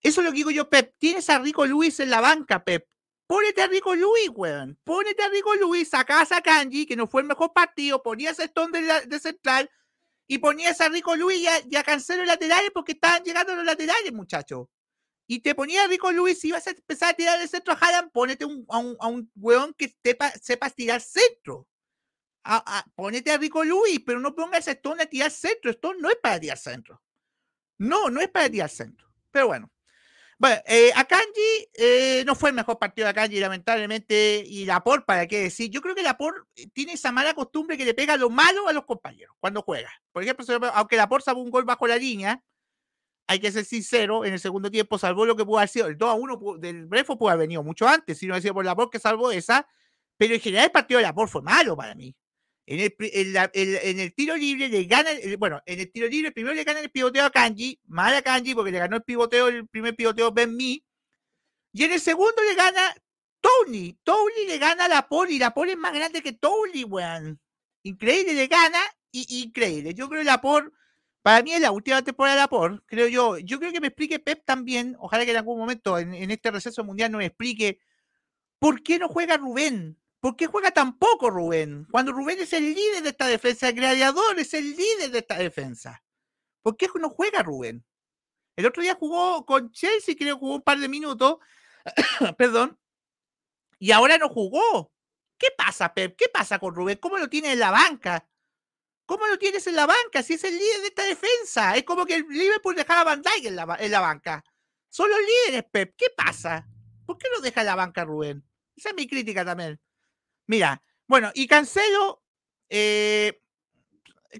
Eso 0.00 0.20
es 0.20 0.24
lo 0.24 0.30
que 0.30 0.36
digo 0.36 0.50
yo, 0.50 0.68
Pep. 0.70 0.94
Tienes 0.98 1.28
a 1.28 1.38
Rico 1.38 1.66
Luis 1.66 2.00
en 2.00 2.10
la 2.10 2.20
banca, 2.20 2.64
Pep. 2.64 2.86
Pónete 3.26 3.62
a 3.62 3.66
Rico 3.66 3.94
Luis, 3.94 4.30
weón. 4.34 4.78
Pónete 4.84 5.22
a 5.22 5.28
Rico 5.28 5.54
Luis, 5.56 5.90
sacás 5.90 6.32
a 6.32 6.40
Kanji, 6.40 6.86
que 6.86 6.96
no 6.96 7.06
fue 7.06 7.20
el 7.20 7.28
mejor 7.28 7.52
partido, 7.52 8.02
ponías 8.02 8.40
a 8.40 8.46
de, 8.46 9.06
de 9.06 9.20
central 9.20 9.70
y 10.28 10.38
ponías 10.38 10.80
a 10.80 10.88
Rico 10.88 11.16
Luis 11.16 11.40
y 11.68 11.76
a, 11.76 11.82
Cancelo 11.82 12.24
laterales 12.24 12.70
porque 12.72 12.92
estaban 12.92 13.24
llegando 13.24 13.56
los 13.56 13.64
laterales, 13.64 14.12
muchachos. 14.12 14.68
Y 15.26 15.40
te 15.40 15.54
ponía 15.54 15.84
a 15.84 15.88
Rico 15.88 16.12
Luis 16.12 16.44
y 16.44 16.48
ibas 16.48 16.66
a 16.66 16.70
empezar 16.70 17.10
a 17.10 17.16
tirar 17.16 17.40
el 17.40 17.48
centro 17.48 17.74
a 17.74 17.76
Haaland, 17.76 18.12
ponete 18.12 18.44
a, 18.44 18.46
un, 18.46 18.96
a 19.00 19.08
un 19.08 19.30
weón 19.34 19.74
que 19.74 19.94
sepa, 20.02 20.30
sepa 20.30 20.70
tirar 20.70 21.00
centro 21.00 21.66
a, 22.44 22.84
ponete 22.94 23.30
a 23.30 23.38
Rico 23.38 23.62
Luis, 23.64 24.00
pero 24.04 24.20
no 24.20 24.34
pongas 24.34 24.68
a 24.68 24.72
Stone 24.72 25.02
a 25.02 25.06
tirar 25.06 25.30
centro. 25.30 25.70
Stone 25.70 26.00
no 26.00 26.10
es 26.10 26.16
para 26.16 26.40
tirar 26.40 26.56
centro. 26.56 27.02
No, 27.78 28.08
no 28.10 28.20
es 28.20 28.28
para 28.28 28.48
tirar 28.48 28.70
centro. 28.70 29.08
Pero 29.30 29.48
bueno. 29.48 29.70
Bueno, 30.40 30.56
eh, 30.66 30.92
a 30.94 31.04
Kanji 31.04 31.68
eh, 31.74 32.22
no 32.24 32.36
fue 32.36 32.50
el 32.50 32.54
mejor 32.54 32.78
partido 32.78 33.08
de 33.08 33.14
Kanji, 33.14 33.40
lamentablemente. 33.40 34.44
Y 34.46 34.64
Lapor, 34.66 35.04
¿para 35.04 35.26
qué 35.26 35.40
decir? 35.42 35.68
Yo 35.70 35.80
creo 35.80 35.96
que 35.96 36.02
Lapor 36.02 36.46
eh, 36.54 36.68
tiene 36.72 36.92
esa 36.92 37.10
mala 37.10 37.34
costumbre 37.34 37.76
que 37.76 37.84
le 37.84 37.92
pega 37.92 38.16
lo 38.16 38.30
malo 38.30 38.68
a 38.68 38.72
los 38.72 38.84
compañeros 38.84 39.34
cuando 39.40 39.62
juega. 39.62 39.90
Por 40.12 40.22
ejemplo, 40.22 40.44
aunque 40.74 40.96
Lapor 40.96 41.22
salvó 41.22 41.42
un 41.42 41.50
gol 41.50 41.64
bajo 41.64 41.88
la 41.88 41.96
línea, 41.96 42.40
hay 43.28 43.40
que 43.40 43.52
ser 43.52 43.64
sincero, 43.64 44.24
en 44.24 44.34
el 44.34 44.40
segundo 44.40 44.70
tiempo 44.70 44.98
salvó 44.98 45.26
lo 45.26 45.36
que 45.36 45.44
pudo 45.44 45.58
haber 45.58 45.68
sido 45.68 45.88
el 45.88 45.98
2 45.98 46.10
a 46.10 46.14
1 46.14 46.58
del 46.58 46.86
Brefo, 46.86 47.18
pudo 47.18 47.30
haber 47.30 47.40
venido 47.40 47.62
mucho 47.64 47.88
antes, 47.88 48.18
si 48.18 48.26
no 48.26 48.34
decía 48.36 48.54
por 48.54 48.64
Lapor 48.64 48.90
que 48.90 49.00
salvó 49.00 49.32
esa. 49.32 49.66
Pero 50.18 50.34
en 50.34 50.40
general 50.40 50.66
el 50.66 50.72
partido 50.72 50.98
de 50.98 51.04
Lapor 51.04 51.28
fue 51.28 51.42
malo 51.42 51.76
para 51.76 51.94
mí. 51.94 52.14
En 52.70 52.80
el, 52.80 52.94
en, 53.54 54.00
el, 54.00 54.14
tiro 54.14 54.36
libre 54.36 54.68
le 54.68 54.84
gana, 54.84 55.08
bueno, 55.38 55.62
en 55.64 55.80
el 55.80 55.90
tiro 55.90 56.06
libre 56.06 56.32
primero 56.32 56.54
le 56.54 56.64
gana 56.64 56.80
el 56.80 56.90
pivoteo 56.90 57.24
a 57.24 57.30
Kanji, 57.30 57.80
mal 57.86 58.14
a 58.14 58.20
Kanji 58.20 58.54
porque 58.54 58.70
le 58.70 58.78
ganó 58.78 58.96
el 58.96 59.02
pivoteo, 59.04 59.48
el 59.48 59.66
primer 59.66 59.96
pivoteo 59.96 60.32
Ben 60.32 60.54
Mi, 60.54 60.84
y 61.72 61.84
en 61.84 61.92
el 61.92 62.00
segundo 62.00 62.42
le 62.46 62.54
gana 62.54 62.94
Tony, 63.40 63.98
Tony 64.02 64.44
le 64.46 64.58
gana 64.58 64.84
a 64.84 64.88
la 64.88 65.08
Poli, 65.08 65.38
la 65.38 65.54
Poli 65.54 65.70
es 65.70 65.78
más 65.78 65.94
grande 65.94 66.20
que 66.20 66.34
Tony, 66.34 66.84
weón. 66.84 67.40
Increíble, 67.84 68.34
le 68.34 68.46
gana, 68.48 68.80
y 69.12 69.44
increíble. 69.44 69.94
Yo 69.94 70.10
creo 70.10 70.20
que 70.20 70.26
la 70.26 70.42
Por, 70.42 70.70
para 71.22 71.42
mí 71.42 71.52
es 71.52 71.62
la 71.62 71.70
última 71.70 72.02
temporada 72.02 72.36
de 72.36 72.42
la 72.42 72.48
Por, 72.48 72.84
creo 72.84 73.08
yo. 73.08 73.38
Yo 73.38 73.58
creo 73.58 73.72
que 73.72 73.80
me 73.80 73.86
explique 73.86 74.18
Pep 74.18 74.44
también, 74.44 74.94
ojalá 74.98 75.24
que 75.24 75.30
en 75.30 75.38
algún 75.38 75.58
momento 75.58 75.98
en, 75.98 76.12
en 76.12 76.30
este 76.30 76.50
receso 76.50 76.84
mundial 76.84 77.12
nos 77.12 77.22
explique 77.22 77.80
por 78.58 78.82
qué 78.82 78.98
no 78.98 79.08
juega 79.08 79.38
Rubén 79.38 79.96
¿Por 80.20 80.36
qué 80.36 80.46
juega 80.46 80.70
tan 80.72 80.98
poco 80.98 81.30
Rubén? 81.30 81.86
Cuando 81.90 82.12
Rubén 82.12 82.40
es 82.40 82.52
el 82.52 82.74
líder 82.74 83.02
de 83.02 83.10
esta 83.10 83.26
defensa, 83.26 83.68
el 83.68 83.76
gladiador 83.76 84.38
es 84.38 84.52
el 84.54 84.76
líder 84.76 85.10
de 85.10 85.18
esta 85.18 85.38
defensa. 85.38 86.02
¿Por 86.62 86.76
qué 86.76 86.88
no 87.00 87.08
juega 87.08 87.42
Rubén? 87.42 87.84
El 88.56 88.66
otro 88.66 88.82
día 88.82 88.96
jugó 88.96 89.46
con 89.46 89.70
Chelsea, 89.70 90.16
creo 90.18 90.34
que 90.34 90.40
jugó 90.40 90.56
un 90.56 90.62
par 90.62 90.78
de 90.78 90.88
minutos, 90.88 91.38
perdón, 92.36 92.78
y 93.78 93.92
ahora 93.92 94.18
no 94.18 94.28
jugó. 94.28 94.92
¿Qué 95.38 95.48
pasa, 95.56 95.94
Pep? 95.94 96.16
¿Qué 96.16 96.28
pasa 96.28 96.58
con 96.58 96.74
Rubén? 96.74 96.98
¿Cómo 96.98 97.16
lo 97.16 97.28
tiene 97.28 97.52
en 97.52 97.60
la 97.60 97.70
banca? 97.70 98.28
¿Cómo 99.06 99.26
lo 99.26 99.38
tienes 99.38 99.66
en 99.68 99.76
la 99.76 99.86
banca 99.86 100.22
si 100.22 100.34
es 100.34 100.42
el 100.42 100.58
líder 100.58 100.80
de 100.80 100.86
esta 100.88 101.04
defensa? 101.04 101.76
Es 101.76 101.84
como 101.84 102.04
que 102.04 102.16
el 102.16 102.26
Liverpool 102.28 102.74
dejaba 102.74 103.02
a 103.02 103.04
Van 103.04 103.22
Dijk 103.22 103.46
en 103.46 103.56
la, 103.56 103.76
en 103.78 103.90
la 103.92 104.00
banca. 104.00 104.44
Son 104.90 105.08
los 105.08 105.18
líderes, 105.20 105.64
Pep. 105.70 105.94
¿Qué 105.96 106.06
pasa? 106.16 106.66
¿Por 107.06 107.16
qué 107.16 107.28
no 107.32 107.40
deja 107.40 107.60
en 107.60 107.66
la 107.66 107.76
banca 107.76 108.04
Rubén? 108.04 108.44
Esa 108.76 108.90
es 108.90 108.94
mi 108.96 109.06
crítica 109.06 109.44
también. 109.44 109.80
Mira, 110.48 110.82
bueno, 111.06 111.30
y 111.34 111.46
Cancelo, 111.46 112.22
eh, 112.70 113.40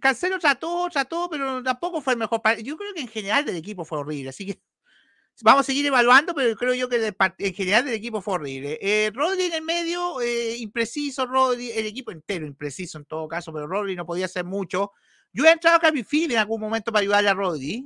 Cancelo 0.01 0.39
trató, 0.39 0.89
trató, 0.91 1.29
pero 1.31 1.63
tampoco 1.63 2.01
fue 2.01 2.15
el 2.15 2.19
mejor. 2.19 2.41
Yo 2.63 2.77
creo 2.79 2.95
que 2.95 3.03
en 3.03 3.09
general 3.09 3.45
del 3.45 3.57
equipo 3.57 3.85
fue 3.85 3.99
horrible, 3.99 4.31
así 4.31 4.47
que 4.47 4.63
vamos 5.43 5.61
a 5.61 5.65
seguir 5.65 5.85
evaluando, 5.85 6.35
pero 6.35 6.57
creo 6.57 6.73
yo 6.75 6.89
que 6.89 7.15
en 7.39 7.55
general 7.55 7.85
del 7.85 7.95
equipo 7.95 8.23
fue 8.23 8.35
horrible. 8.35 8.79
Eh, 8.81 9.11
Rodri 9.15 9.45
en 9.45 9.53
el 9.55 9.63
medio, 9.63 10.21
eh, 10.23 10.57
impreciso, 10.57 11.27
Rodri, 11.27 11.71
el 11.73 11.87
equipo 11.87 12.11
entero 12.11 12.47
impreciso 12.47 12.97
en 12.99 13.05
todo 13.05 13.29
caso, 13.29 13.53
pero 13.53 13.67
Rodri 13.67 13.95
no 13.95 14.07
podía 14.07 14.25
hacer 14.25 14.45
mucho. 14.45 14.93
Yo 15.33 15.45
he 15.45 15.53
entrado 15.53 15.77
a 15.77 15.81
Capifil 15.81 16.33
en 16.33 16.39
algún 16.39 16.61
momento 16.61 16.91
para 16.91 17.03
ayudarle 17.03 17.29
a 17.29 17.35
Rodri. 17.35 17.85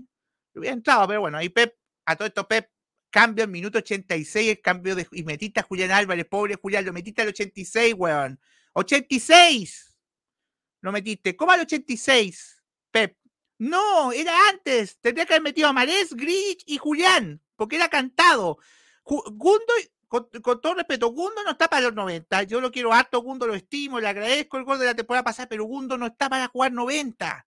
Yo 0.54 0.60
había 0.60 0.72
entrado, 0.72 1.08
pero 1.08 1.22
bueno, 1.22 1.38
ahí 1.38 1.48
Pep, 1.48 1.74
a 2.06 2.14
todo 2.14 2.28
esto 2.28 2.46
Pep 2.46 2.68
cambio 3.12 3.44
en 3.44 3.52
minuto 3.52 3.78
86, 3.78 4.48
el 4.50 4.60
cambio 4.60 4.96
de, 4.96 5.06
y 5.12 5.22
metiste 5.22 5.60
a 5.60 5.62
Julián 5.62 5.92
Álvarez, 5.92 6.26
pobre 6.26 6.56
Julián, 6.56 6.84
lo 6.84 6.92
metiste 6.92 7.22
al 7.22 7.28
86, 7.28 7.94
weón. 7.96 8.40
86. 8.72 9.96
Lo 10.80 10.90
metiste. 10.90 11.36
¿Cómo 11.36 11.52
al 11.52 11.60
86, 11.60 12.64
Pep? 12.90 13.16
No, 13.58 14.10
era 14.10 14.32
antes. 14.48 14.98
Tendría 15.00 15.26
que 15.26 15.34
haber 15.34 15.44
metido 15.44 15.68
a 15.68 15.72
Marés, 15.72 16.14
Grich 16.14 16.64
y 16.66 16.78
Julián, 16.78 17.40
porque 17.54 17.76
era 17.76 17.88
cantado. 17.88 18.58
Gundo, 19.04 19.72
con, 20.08 20.28
todo 20.60 20.74
respeto, 20.74 21.08
Gundo 21.08 21.44
no 21.44 21.52
está 21.52 21.68
para 21.68 21.82
los 21.82 21.94
90. 21.94 22.42
Yo 22.44 22.60
lo 22.60 22.72
quiero 22.72 22.92
harto, 22.92 23.20
Gundo 23.20 23.46
lo 23.46 23.54
estimo, 23.54 24.00
le 24.00 24.08
agradezco 24.08 24.58
el 24.58 24.64
gol 24.64 24.78
de 24.78 24.86
la 24.86 24.94
temporada 24.94 25.22
pasada, 25.22 25.48
pero 25.48 25.64
Gundo 25.64 25.96
no 25.96 26.06
está 26.06 26.28
para 26.28 26.48
jugar 26.48 26.72
90. 26.72 27.46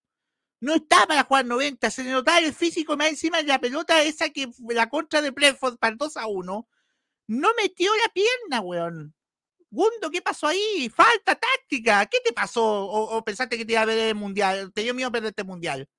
No 0.60 0.76
está 0.76 1.06
para 1.08 1.24
jugar 1.24 1.46
90. 1.46 1.90
Se 1.92 2.04
le 2.04 2.12
notaba 2.12 2.40
el 2.40 2.54
físico 2.54 2.98
más 2.98 3.10
encima 3.10 3.38
de 3.38 3.44
la 3.44 3.60
pelota 3.60 4.02
esa 4.04 4.30
que 4.30 4.50
la 4.70 4.90
contra 4.90 5.22
de 5.22 5.32
Brentford 5.32 5.78
para 5.78 5.96
2 5.96 6.18
a 6.18 6.28
1. 6.28 6.68
No 7.28 7.50
metió 7.58 7.92
la 7.96 8.14
pierna, 8.14 8.62
weón. 8.62 9.16
Gundo, 9.70 10.10
¿qué 10.12 10.22
pasó 10.22 10.48
ahí? 10.48 10.90
Falta 10.90 11.36
táctica. 11.36 12.06
¿Qué 12.06 12.20
te 12.24 12.32
pasó? 12.34 12.64
¿O, 12.64 13.24
pensaste 13.26 13.58
que 13.58 13.66
te 13.66 13.74
iba 13.74 13.82
a 13.82 13.86
ver 13.86 13.98
el 14.00 14.16
mundial? 14.16 14.72
¿Te 14.74 14.84
dio 14.84 14.94
miedo 14.94 15.12
perder 15.12 15.30
este 15.30 15.44
mundial? 15.44 15.90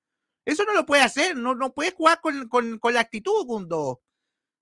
Eso 0.45 0.63
no 0.65 0.73
lo 0.73 0.85
puede 0.85 1.03
hacer. 1.03 1.35
No, 1.35 1.53
no 1.55 1.73
puedes 1.73 1.93
jugar 1.93 2.19
con, 2.21 2.47
con, 2.49 2.79
con 2.79 2.93
la 2.93 3.01
actitud, 3.01 3.45
Gundo. 3.45 4.01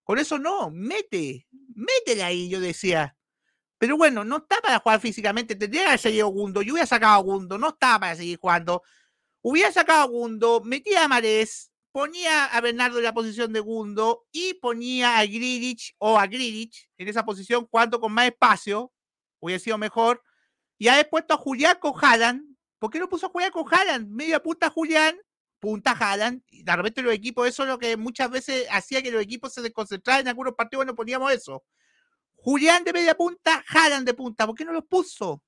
Con 0.04 0.20
eso 0.20 0.38
no. 0.38 0.70
Mete. 0.72 1.48
Métela 1.76 2.28
ahí, 2.28 2.50
yo 2.50 2.60
decía. 2.60 3.16
Pero 3.78 3.98
bueno, 3.98 4.24
no 4.24 4.38
está 4.38 4.58
para 4.62 4.80
jugar 4.80 5.00
físicamente. 5.00 5.56
Tendría 5.56 5.84
que 5.84 5.88
haber 5.88 6.00
seguido 6.00 6.28
Gundo. 6.28 6.62
Yo 6.62 6.74
hubiera 6.74 6.88
sacado 6.88 7.14
a 7.14 7.22
Gundo. 7.24 7.58
No 7.58 7.70
está 7.70 8.00
para 8.00 8.16
seguir 8.16 8.38
jugando. 8.40 8.84
Hubiera 9.48 9.72
sacado 9.72 10.02
a 10.02 10.06
Gundo, 10.06 10.62
metía 10.66 11.04
a 11.04 11.08
Marés, 11.08 11.72
ponía 11.92 12.46
a 12.46 12.62
Bernardo 12.62 12.98
en 12.98 13.04
la 13.04 13.14
posición 13.14 13.54
de 13.54 13.60
Gundo 13.60 14.26
y 14.32 14.56
ponía 14.56 15.20
a 15.20 15.26
Gridich 15.28 15.94
o 16.00 16.18
a 16.18 16.26
Gridich 16.26 16.90
en 16.98 17.10
esa 17.10 17.24
posición 17.24 17.68
cuando 17.70 18.00
con 18.00 18.12
más 18.12 18.26
espacio. 18.26 18.92
Hubiera 19.40 19.60
sido 19.60 19.78
mejor. 19.78 20.24
Y 20.80 20.88
ha 20.88 21.08
puesto 21.08 21.36
a 21.36 21.38
Julián 21.38 21.78
con 21.80 21.94
Haaland. 21.96 22.58
¿Por 22.80 22.90
qué 22.90 22.98
no 22.98 23.08
puso 23.08 23.28
a 23.28 23.30
Julián 23.30 23.52
con 23.52 23.72
Haaland? 23.72 24.08
Media 24.10 24.42
punta 24.42 24.72
Julián, 24.72 25.16
punta 25.60 25.92
Haaland. 25.92 26.42
Y 26.50 26.64
de 26.64 26.76
repente 26.76 27.04
los 27.04 27.14
equipos, 27.14 27.48
eso 27.48 27.62
es 27.62 27.70
lo 27.70 27.78
que 27.78 27.98
muchas 27.98 28.32
veces 28.32 28.66
hacía 28.72 29.04
que 29.04 29.12
los 29.12 29.22
equipos 29.22 29.54
se 29.54 29.62
desconcentraran 29.62 30.22
en 30.22 30.30
algunos 30.30 30.56
partidos, 30.56 30.88
no 30.88 30.96
poníamos 30.96 31.32
eso. 31.32 31.64
Julián 32.34 32.84
de 32.84 32.94
media 32.94 33.16
punta, 33.16 33.64
Haaland 33.68 34.08
de 34.08 34.16
punta. 34.16 34.48
¿Por 34.48 34.56
qué 34.56 34.66
no 34.66 34.74
los 34.74 34.86
puso? 34.86 35.44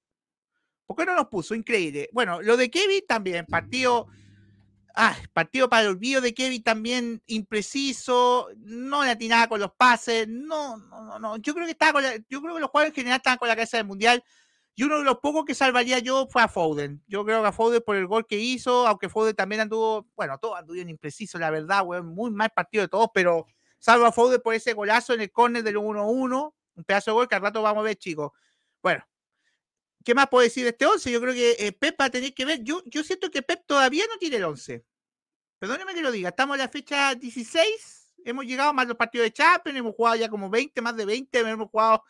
¿Por 0.87 0.95
qué 0.95 1.05
no 1.05 1.15
nos 1.15 1.27
puso? 1.27 1.53
Increíble. 1.53 2.09
Bueno, 2.13 2.41
lo 2.41 2.57
de 2.57 2.71
Kevin 2.71 3.01
también, 3.07 3.45
partido. 3.45 4.07
Ah, 4.99 5.15
partido 5.31 5.69
para 5.69 5.83
el 5.83 5.89
olvido 5.89 6.21
de 6.21 6.33
Kevin 6.33 6.63
también 6.63 7.21
impreciso, 7.27 8.47
no 8.57 9.03
le 9.03 9.11
atinaba 9.11 9.47
con 9.47 9.59
los 9.59 9.71
pases, 9.73 10.27
no, 10.27 10.77
no, 10.77 11.19
no, 11.19 11.37
yo 11.37 11.53
creo 11.53 11.67
que 11.67 11.73
estaba 11.73 12.01
con 12.01 12.03
yo 12.27 12.41
creo 12.41 12.55
que 12.55 12.61
los 12.61 12.71
jugadores 12.71 12.89
en 12.89 12.95
general 12.95 13.17
estaban 13.17 13.37
con 13.37 13.47
la 13.47 13.55
cabeza 13.55 13.77
del 13.77 13.85
mundial 13.85 14.23
y 14.73 14.83
uno 14.83 14.97
de 14.97 15.03
los 15.03 15.19
pocos 15.19 15.45
que 15.45 15.53
salvaría 15.53 15.99
yo 15.99 16.27
fue 16.31 16.41
a 16.41 16.47
Foden. 16.47 17.03
Yo 17.07 17.23
creo 17.25 17.41
que 17.43 17.47
a 17.47 17.51
Foden 17.51 17.83
por 17.85 17.95
el 17.95 18.07
gol 18.07 18.25
que 18.25 18.39
hizo, 18.39 18.87
aunque 18.87 19.07
Foden 19.07 19.35
también 19.35 19.61
anduvo, 19.61 20.07
bueno, 20.15 20.39
todo 20.39 20.55
anduvo 20.55 20.77
impreciso, 20.77 21.37
la 21.37 21.51
verdad, 21.51 21.83
weón, 21.85 22.07
muy 22.07 22.31
mal 22.31 22.49
partido 22.49 22.83
de 22.83 22.87
todos, 22.87 23.09
pero 23.13 23.45
salvo 23.77 24.05
a 24.05 24.11
Foden 24.11 24.41
por 24.41 24.55
ese 24.55 24.73
golazo 24.73 25.13
en 25.13 25.21
el 25.21 25.31
córner 25.31 25.61
del 25.63 25.77
1-1, 25.77 26.55
un 26.75 26.83
pedazo 26.83 27.11
de 27.11 27.15
gol 27.15 27.27
que 27.27 27.35
al 27.35 27.43
rato 27.43 27.61
vamos 27.61 27.81
a 27.81 27.85
ver, 27.85 27.97
chicos. 27.97 28.31
Bueno, 28.81 29.03
¿Qué 30.07 30.15
más 30.15 30.29
puedo 30.29 30.41
decir 30.41 30.63
de 30.63 30.69
este 30.69 30.85
11? 30.85 31.11
Yo 31.11 31.19
creo 31.19 31.33
que 31.33 31.57
eh, 31.59 31.73
Pep 31.73 31.99
va 31.99 32.05
a 32.05 32.09
tener 32.09 32.33
que 32.33 32.45
ver. 32.45 32.63
Yo, 32.63 32.81
yo 32.85 33.03
siento 33.03 33.29
que 33.29 33.41
Pep 33.41 33.65
todavía 33.65 34.05
no 34.09 34.17
tiene 34.17 34.37
el 34.37 34.45
11. 34.45 34.85
Perdóneme 35.59 35.93
que 35.93 36.01
lo 36.01 36.13
diga. 36.13 36.29
Estamos 36.29 36.55
en 36.55 36.59
la 36.59 36.69
fecha 36.69 37.13
16. 37.13 38.13
Hemos 38.23 38.45
llegado 38.45 38.73
más 38.73 38.87
los 38.87 38.95
partidos 38.95 39.25
de 39.25 39.33
Champions. 39.33 39.77
Hemos 39.77 39.93
jugado 39.93 40.15
ya 40.15 40.29
como 40.29 40.49
20, 40.49 40.81
más 40.81 40.95
de 40.95 41.05
20. 41.05 41.39
Hemos 41.39 41.69
jugado, 41.69 42.05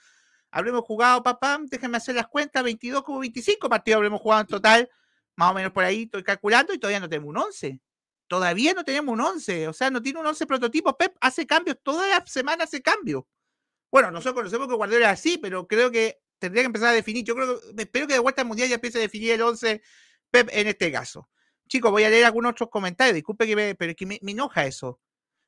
habremos 0.51 0.81
jugado, 0.83 1.23
papá, 1.23 1.57
déjenme 1.59 1.97
hacer 1.97 2.13
las 2.13 2.27
cuentas. 2.27 2.63
22 2.63 3.01
como 3.01 3.17
25 3.17 3.67
partidos 3.67 3.95
habremos 3.95 4.21
jugado 4.21 4.41
en 4.41 4.47
total. 4.47 4.89
Más 5.35 5.49
o 5.49 5.53
menos 5.55 5.71
por 5.71 5.83
ahí 5.83 6.03
estoy 6.03 6.21
calculando 6.21 6.75
y 6.75 6.77
todavía 6.77 6.99
no 6.99 7.09
tenemos 7.09 7.29
un 7.29 7.37
11. 7.37 7.81
Todavía 8.27 8.75
no 8.75 8.83
tenemos 8.83 9.11
un 9.11 9.21
11. 9.21 9.69
O 9.69 9.73
sea, 9.73 9.89
no 9.89 10.03
tiene 10.03 10.19
un 10.19 10.27
11 10.27 10.45
prototipo. 10.45 10.95
Pep 10.95 11.17
hace 11.19 11.47
cambios. 11.47 11.77
Todas 11.81 12.07
las 12.07 12.31
semanas 12.31 12.67
hace 12.67 12.79
cambios. 12.79 13.23
Bueno, 13.89 14.11
nosotros 14.11 14.35
conocemos 14.35 14.67
que 14.67 14.75
Guardiola 14.75 15.07
es 15.07 15.19
así, 15.19 15.39
pero 15.39 15.65
creo 15.65 15.89
que 15.89 16.19
tendría 16.39 16.63
que 16.63 16.67
empezar 16.67 16.89
a 16.89 16.93
definir. 16.93 17.23
Yo 17.23 17.35
creo 17.35 17.59
que, 17.59 17.83
espero 17.83 18.07
que 18.07 18.13
de 18.13 18.19
vuelta 18.19 18.41
al 18.41 18.47
mundial 18.47 18.69
ya 18.69 18.75
empiece 18.75 18.97
a 18.97 19.01
definir 19.01 19.31
el 19.31 19.41
11 19.41 19.81
Pep 20.31 20.49
en 20.51 20.67
este 20.67 20.91
caso. 20.91 21.29
Chicos, 21.67 21.91
voy 21.91 22.03
a 22.03 22.09
leer 22.09 22.25
algunos 22.25 22.51
otros 22.51 22.69
comentarios. 22.69 23.15
Disculpe 23.15 23.45
que 23.45 23.55
me, 23.55 23.75
pero 23.75 23.91
es 23.91 23.97
que 23.97 24.05
me, 24.05 24.19
enoja 24.21 24.65
eso. 24.65 24.99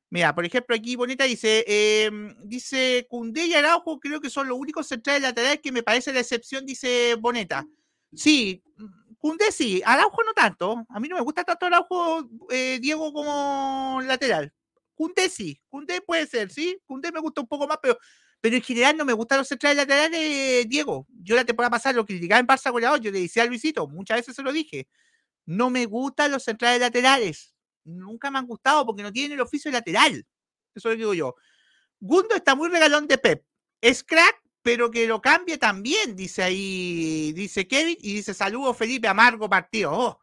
Mira, 0.10 0.34
por 0.34 0.46
ejemplo, 0.46 0.76
aquí 0.76 0.96
Bonita 0.96 1.24
dice, 1.26 1.64
em, 1.68 2.36
dice 2.44 3.06
Cundé 3.10 3.46
y 3.46 3.54
Araujo 3.54 4.00
creo 4.00 4.20
que 4.20 4.30
son 4.30 4.48
los 4.48 4.58
únicos 4.58 4.88
centrales 4.88 5.22
laterales 5.22 5.60
que 5.62 5.72
me 5.72 5.84
parece 5.84 6.12
la 6.12 6.22
excepción, 6.22 6.66
dice 6.66 7.16
Boneta. 7.16 7.66
Sí, 8.14 8.64
Cundé 9.20 9.52
sí, 9.52 9.82
Araujo 9.86 10.24
no 10.26 10.34
tanto. 10.34 10.86
A 10.90 11.00
mí 11.00 11.08
no 11.08 11.16
me 11.16 11.22
gusta 11.22 11.44
tanto 11.44 11.68
Araujo, 11.68 12.28
eh, 12.50 12.80
Diego, 12.82 13.14
como 13.14 14.02
lateral. 14.04 14.52
Cundé 14.96 15.30
sí, 15.30 15.62
Cundé 15.70 16.02
puede 16.02 16.26
ser, 16.26 16.52
sí. 16.52 16.78
Cundé 16.86 17.12
me 17.12 17.20
gusta 17.20 17.42
un 17.42 17.48
poco 17.48 17.68
más, 17.68 17.78
pero 17.82 17.98
pero 18.42 18.56
en 18.56 18.62
general 18.62 18.96
no 18.96 19.06
me 19.06 19.14
gustan 19.14 19.40
los 19.40 19.48
centrales 19.48 19.78
laterales, 19.78 20.68
Diego. 20.70 21.08
Yo 21.10 21.36
la 21.36 21.46
temporada 21.46 21.72
pasada 21.72 21.94
lo 21.94 22.06
criticaba 22.06 22.40
en 22.40 22.48
Barça 22.48 22.72
goleador, 22.72 23.02
yo 23.02 23.12
le 23.12 23.22
decía 23.22 23.44
a 23.44 23.46
Luisito, 23.46 23.88
muchas 23.88 24.18
veces 24.18 24.36
se 24.36 24.44
lo 24.44 24.52
dije. 24.52 24.88
No 25.46 25.70
me 25.70 25.86
gustan 25.86 26.32
los 26.32 26.44
centrales 26.44 26.80
laterales. 26.80 27.56
Nunca 27.84 28.32
me 28.32 28.40
han 28.40 28.46
gustado 28.46 28.86
porque 28.86 29.04
no 29.04 29.12
tienen 29.12 29.34
el 29.34 29.42
oficio 29.42 29.72
lateral. 29.72 30.26
Eso 30.74 30.90
lo 30.90 30.96
digo 30.96 31.14
yo. 31.14 31.36
Gundo 32.00 32.36
está 32.36 32.56
muy 32.56 32.70
regalón 32.70 33.08
de 33.08 33.18
Pep. 33.18 33.44
Es 33.82 34.04
crack, 34.04 34.42
pero 34.62 34.90
que 34.92 35.08
lo 35.08 35.22
cambie 35.22 35.58
también, 35.58 36.16
dice 36.16 36.44
ahí, 36.44 37.34
dice 37.34 37.68
Kevin, 37.68 37.98
y 38.02 38.14
dice 38.16 38.34
saludos 38.34 38.78
Felipe, 38.78 39.08
amargo 39.08 39.50
partido. 39.50 39.92
Oh, 39.94 40.20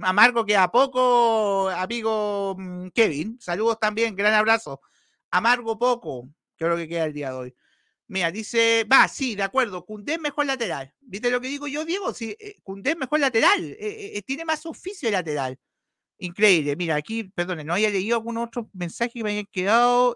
amargo 0.00 0.44
que 0.44 0.56
a 0.56 0.68
poco, 0.70 1.70
amigo 1.70 2.56
mm, 2.58 2.88
Kevin. 2.88 3.38
Saludos 3.40 3.78
también, 3.80 4.16
gran 4.16 4.34
abrazo. 4.34 4.80
Amargo 5.30 5.78
poco 5.78 6.28
que 6.56 6.64
es 6.64 6.70
lo 6.70 6.76
que 6.76 6.88
queda 6.88 7.04
el 7.04 7.12
día 7.12 7.30
de 7.30 7.36
hoy. 7.36 7.54
Mira, 8.08 8.30
dice, 8.30 8.84
va, 8.90 9.08
sí, 9.08 9.34
de 9.34 9.42
acuerdo, 9.42 9.84
Cundé 9.84 10.14
es 10.14 10.20
mejor 10.20 10.46
lateral. 10.46 10.94
¿Viste 11.00 11.30
lo 11.30 11.40
que 11.40 11.48
digo 11.48 11.66
yo, 11.66 11.84
Diego? 11.84 12.14
Sí, 12.14 12.36
eh, 12.38 12.54
Cundé 12.62 12.90
es 12.90 12.96
mejor 12.96 13.18
lateral, 13.20 13.64
eh, 13.64 14.12
eh, 14.14 14.22
tiene 14.22 14.44
más 14.44 14.64
oficio 14.64 15.10
lateral. 15.10 15.58
Increíble. 16.18 16.76
Mira, 16.76 16.96
aquí, 16.96 17.24
perdón, 17.24 17.66
no 17.66 17.74
haya 17.74 17.90
leído 17.90 18.16
algún 18.16 18.38
otro 18.38 18.70
mensaje 18.72 19.12
que 19.14 19.24
me 19.24 19.32
hayan 19.32 19.46
quedado. 19.52 20.14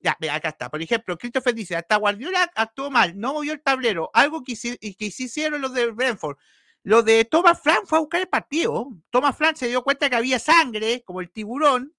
Ya, 0.00 0.16
mira, 0.20 0.34
acá 0.36 0.50
está. 0.50 0.70
Por 0.70 0.80
ejemplo, 0.82 1.16
Christopher 1.18 1.54
dice, 1.54 1.76
hasta 1.76 1.96
Guardiola 1.96 2.50
actuó 2.54 2.90
mal, 2.90 3.18
no 3.18 3.34
movió 3.34 3.52
el 3.52 3.62
tablero, 3.62 4.10
algo 4.14 4.42
que, 4.44 4.54
que 4.54 5.06
hicieron 5.06 5.60
los 5.60 5.72
de 5.74 5.90
Brentford. 5.90 6.36
Lo 6.84 7.02
de 7.02 7.24
Thomas 7.24 7.60
Frank 7.60 7.82
fue 7.86 7.98
a 7.98 8.00
buscar 8.00 8.20
el 8.20 8.28
partido. 8.28 8.88
Thomas 9.10 9.36
Frank 9.36 9.56
se 9.56 9.68
dio 9.68 9.82
cuenta 9.82 10.08
que 10.08 10.16
había 10.16 10.38
sangre, 10.38 11.02
como 11.04 11.20
el 11.20 11.30
tiburón, 11.30 11.94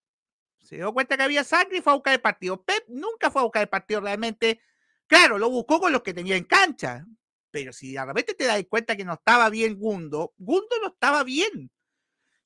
se 0.70 0.76
dio 0.76 0.94
cuenta 0.94 1.18
que 1.18 1.24
había 1.24 1.44
sangre 1.44 1.80
y 1.80 1.82
fue 1.82 1.94
a 1.94 1.96
buscar 1.96 2.14
el 2.14 2.22
partido. 2.22 2.64
Pep 2.64 2.86
nunca 2.90 3.32
fue 3.32 3.42
a 3.42 3.46
buscar 3.46 3.64
el 3.64 3.70
partido 3.70 4.02
realmente. 4.02 4.62
Claro, 5.08 5.40
lo 5.40 5.50
buscó 5.50 5.80
con 5.80 5.92
los 5.92 6.04
que 6.04 6.14
tenía 6.14 6.36
en 6.36 6.44
cancha. 6.44 7.08
Pero 7.50 7.74
si 7.74 7.94
de 7.94 8.06
repente 8.06 8.36
te 8.36 8.44
das 8.44 8.64
cuenta 8.70 8.96
que 8.96 9.04
no 9.04 9.14
estaba 9.14 9.50
bien 9.50 9.80
Gundo, 9.80 10.36
Gundo 10.38 10.76
no 10.84 10.90
estaba 10.90 11.24
bien. 11.24 11.72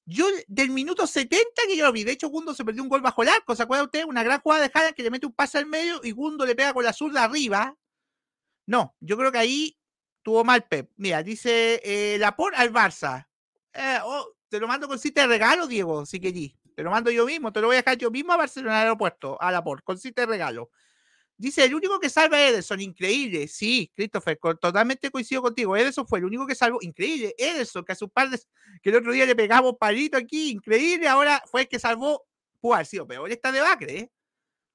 Yo, 0.06 0.25
del 0.48 0.70
minuto 0.70 1.06
70 1.06 1.44
que 1.68 1.75
yo 1.75 1.86
lo 1.86 1.92
vi, 1.92 2.06
de 2.06 2.13
hecho, 2.13 2.30
Gundo 2.30 2.53
se 2.53 2.63
perdió 2.63 2.82
un 2.82 2.88
gol 2.88 3.01
bajo 3.01 3.24
el 3.24 3.30
arco. 3.30 3.58
¿Se 3.58 3.63
acuerda 3.63 3.84
usted? 3.84 4.06
Una 4.06 4.24
gran 4.24 4.39
jugada 4.39 4.62
de 4.62 4.72
Haaland 4.74 4.96
que 4.96 5.03
le 5.03 5.12
mete 5.12 5.25
un 5.25 5.34
pase 5.34 5.58
al 5.58 5.65
medio 5.65 6.00
y 6.01 6.12
Gundo 6.12 6.46
le 6.46 6.56
pega 6.56 6.74
con 6.74 6.86
la 6.86 6.94
zurda 6.94 7.25
arriba. 7.25 7.77
No, 8.65 8.96
yo 9.01 9.18
creo 9.18 9.34
que 9.34 9.39
ahí 9.39 9.77
tuvo 10.22 10.46
mal 10.46 10.63
Pep. 10.63 10.89
Mira, 10.96 11.24
dice 11.24 11.82
eh, 11.84 12.18
Laporte 12.20 12.58
al 12.58 12.72
Barça. 12.72 13.27
Eh, 13.74 14.00
oh, 14.01 14.34
te 14.48 14.62
lo 14.62 14.68
mando 14.70 14.88
con 14.88 14.98
cita 14.98 15.24
de 15.24 15.27
regalo, 15.27 15.68
Diego, 15.68 16.06
si 16.06 16.22
querís. 16.22 16.56
Te 16.74 16.84
lo 16.84 16.92
mando 16.92 17.12
yo 17.12 17.25
mismo, 17.25 17.51
te 17.53 17.62
lo 17.62 17.68
voy 17.68 17.75
a 17.75 17.80
dejar 17.80 17.98
yo 17.98 18.12
mismo 18.12 18.34
a 18.34 18.38
Barcelona 18.38 18.77
al 18.77 18.84
aeropuerto, 18.84 19.42
a 19.42 19.51
la 19.51 19.63
por, 19.63 19.84
con 19.84 19.98
cita 19.98 20.22
de 20.24 20.27
regalo. 20.27 20.70
Dice, 21.36 21.65
el 21.65 21.74
único 21.74 22.00
que 22.00 22.10
salva 22.10 22.38
a 22.38 22.48
Ederson, 22.48 22.80
increíble. 22.80 23.48
Sí, 23.48 23.92
Christopher, 23.96 24.38
totalmente 24.62 25.10
coincido 25.10 25.42
contigo. 25.42 25.75
Ederson 25.75 26.08
fue 26.08 26.20
el 26.20 26.25
único 26.25 26.46
que 26.46 26.56
salvó, 26.56 26.77
increíble. 26.82 27.34
Ederson, 27.38 27.84
que 27.84 27.92
a 27.92 27.96
sus 27.96 28.10
padres, 28.12 28.48
que 28.82 28.92
el 28.92 28.98
otro 28.98 29.12
día 29.12 29.25
le 29.25 29.36
pegamos 29.36 29.75
palito 29.80 30.18
aquí, 30.18 30.51
increíble. 30.51 31.08
Ahora 31.08 31.44
fue 31.48 31.62
el 31.62 31.68
que 31.68 31.80
salvó, 31.80 32.25
pudo 32.62 32.75
haber 32.75 32.86
sido 32.86 33.08
peor 33.08 33.32
esta 33.32 33.51
debacle, 33.51 33.98
¿eh? 33.98 34.12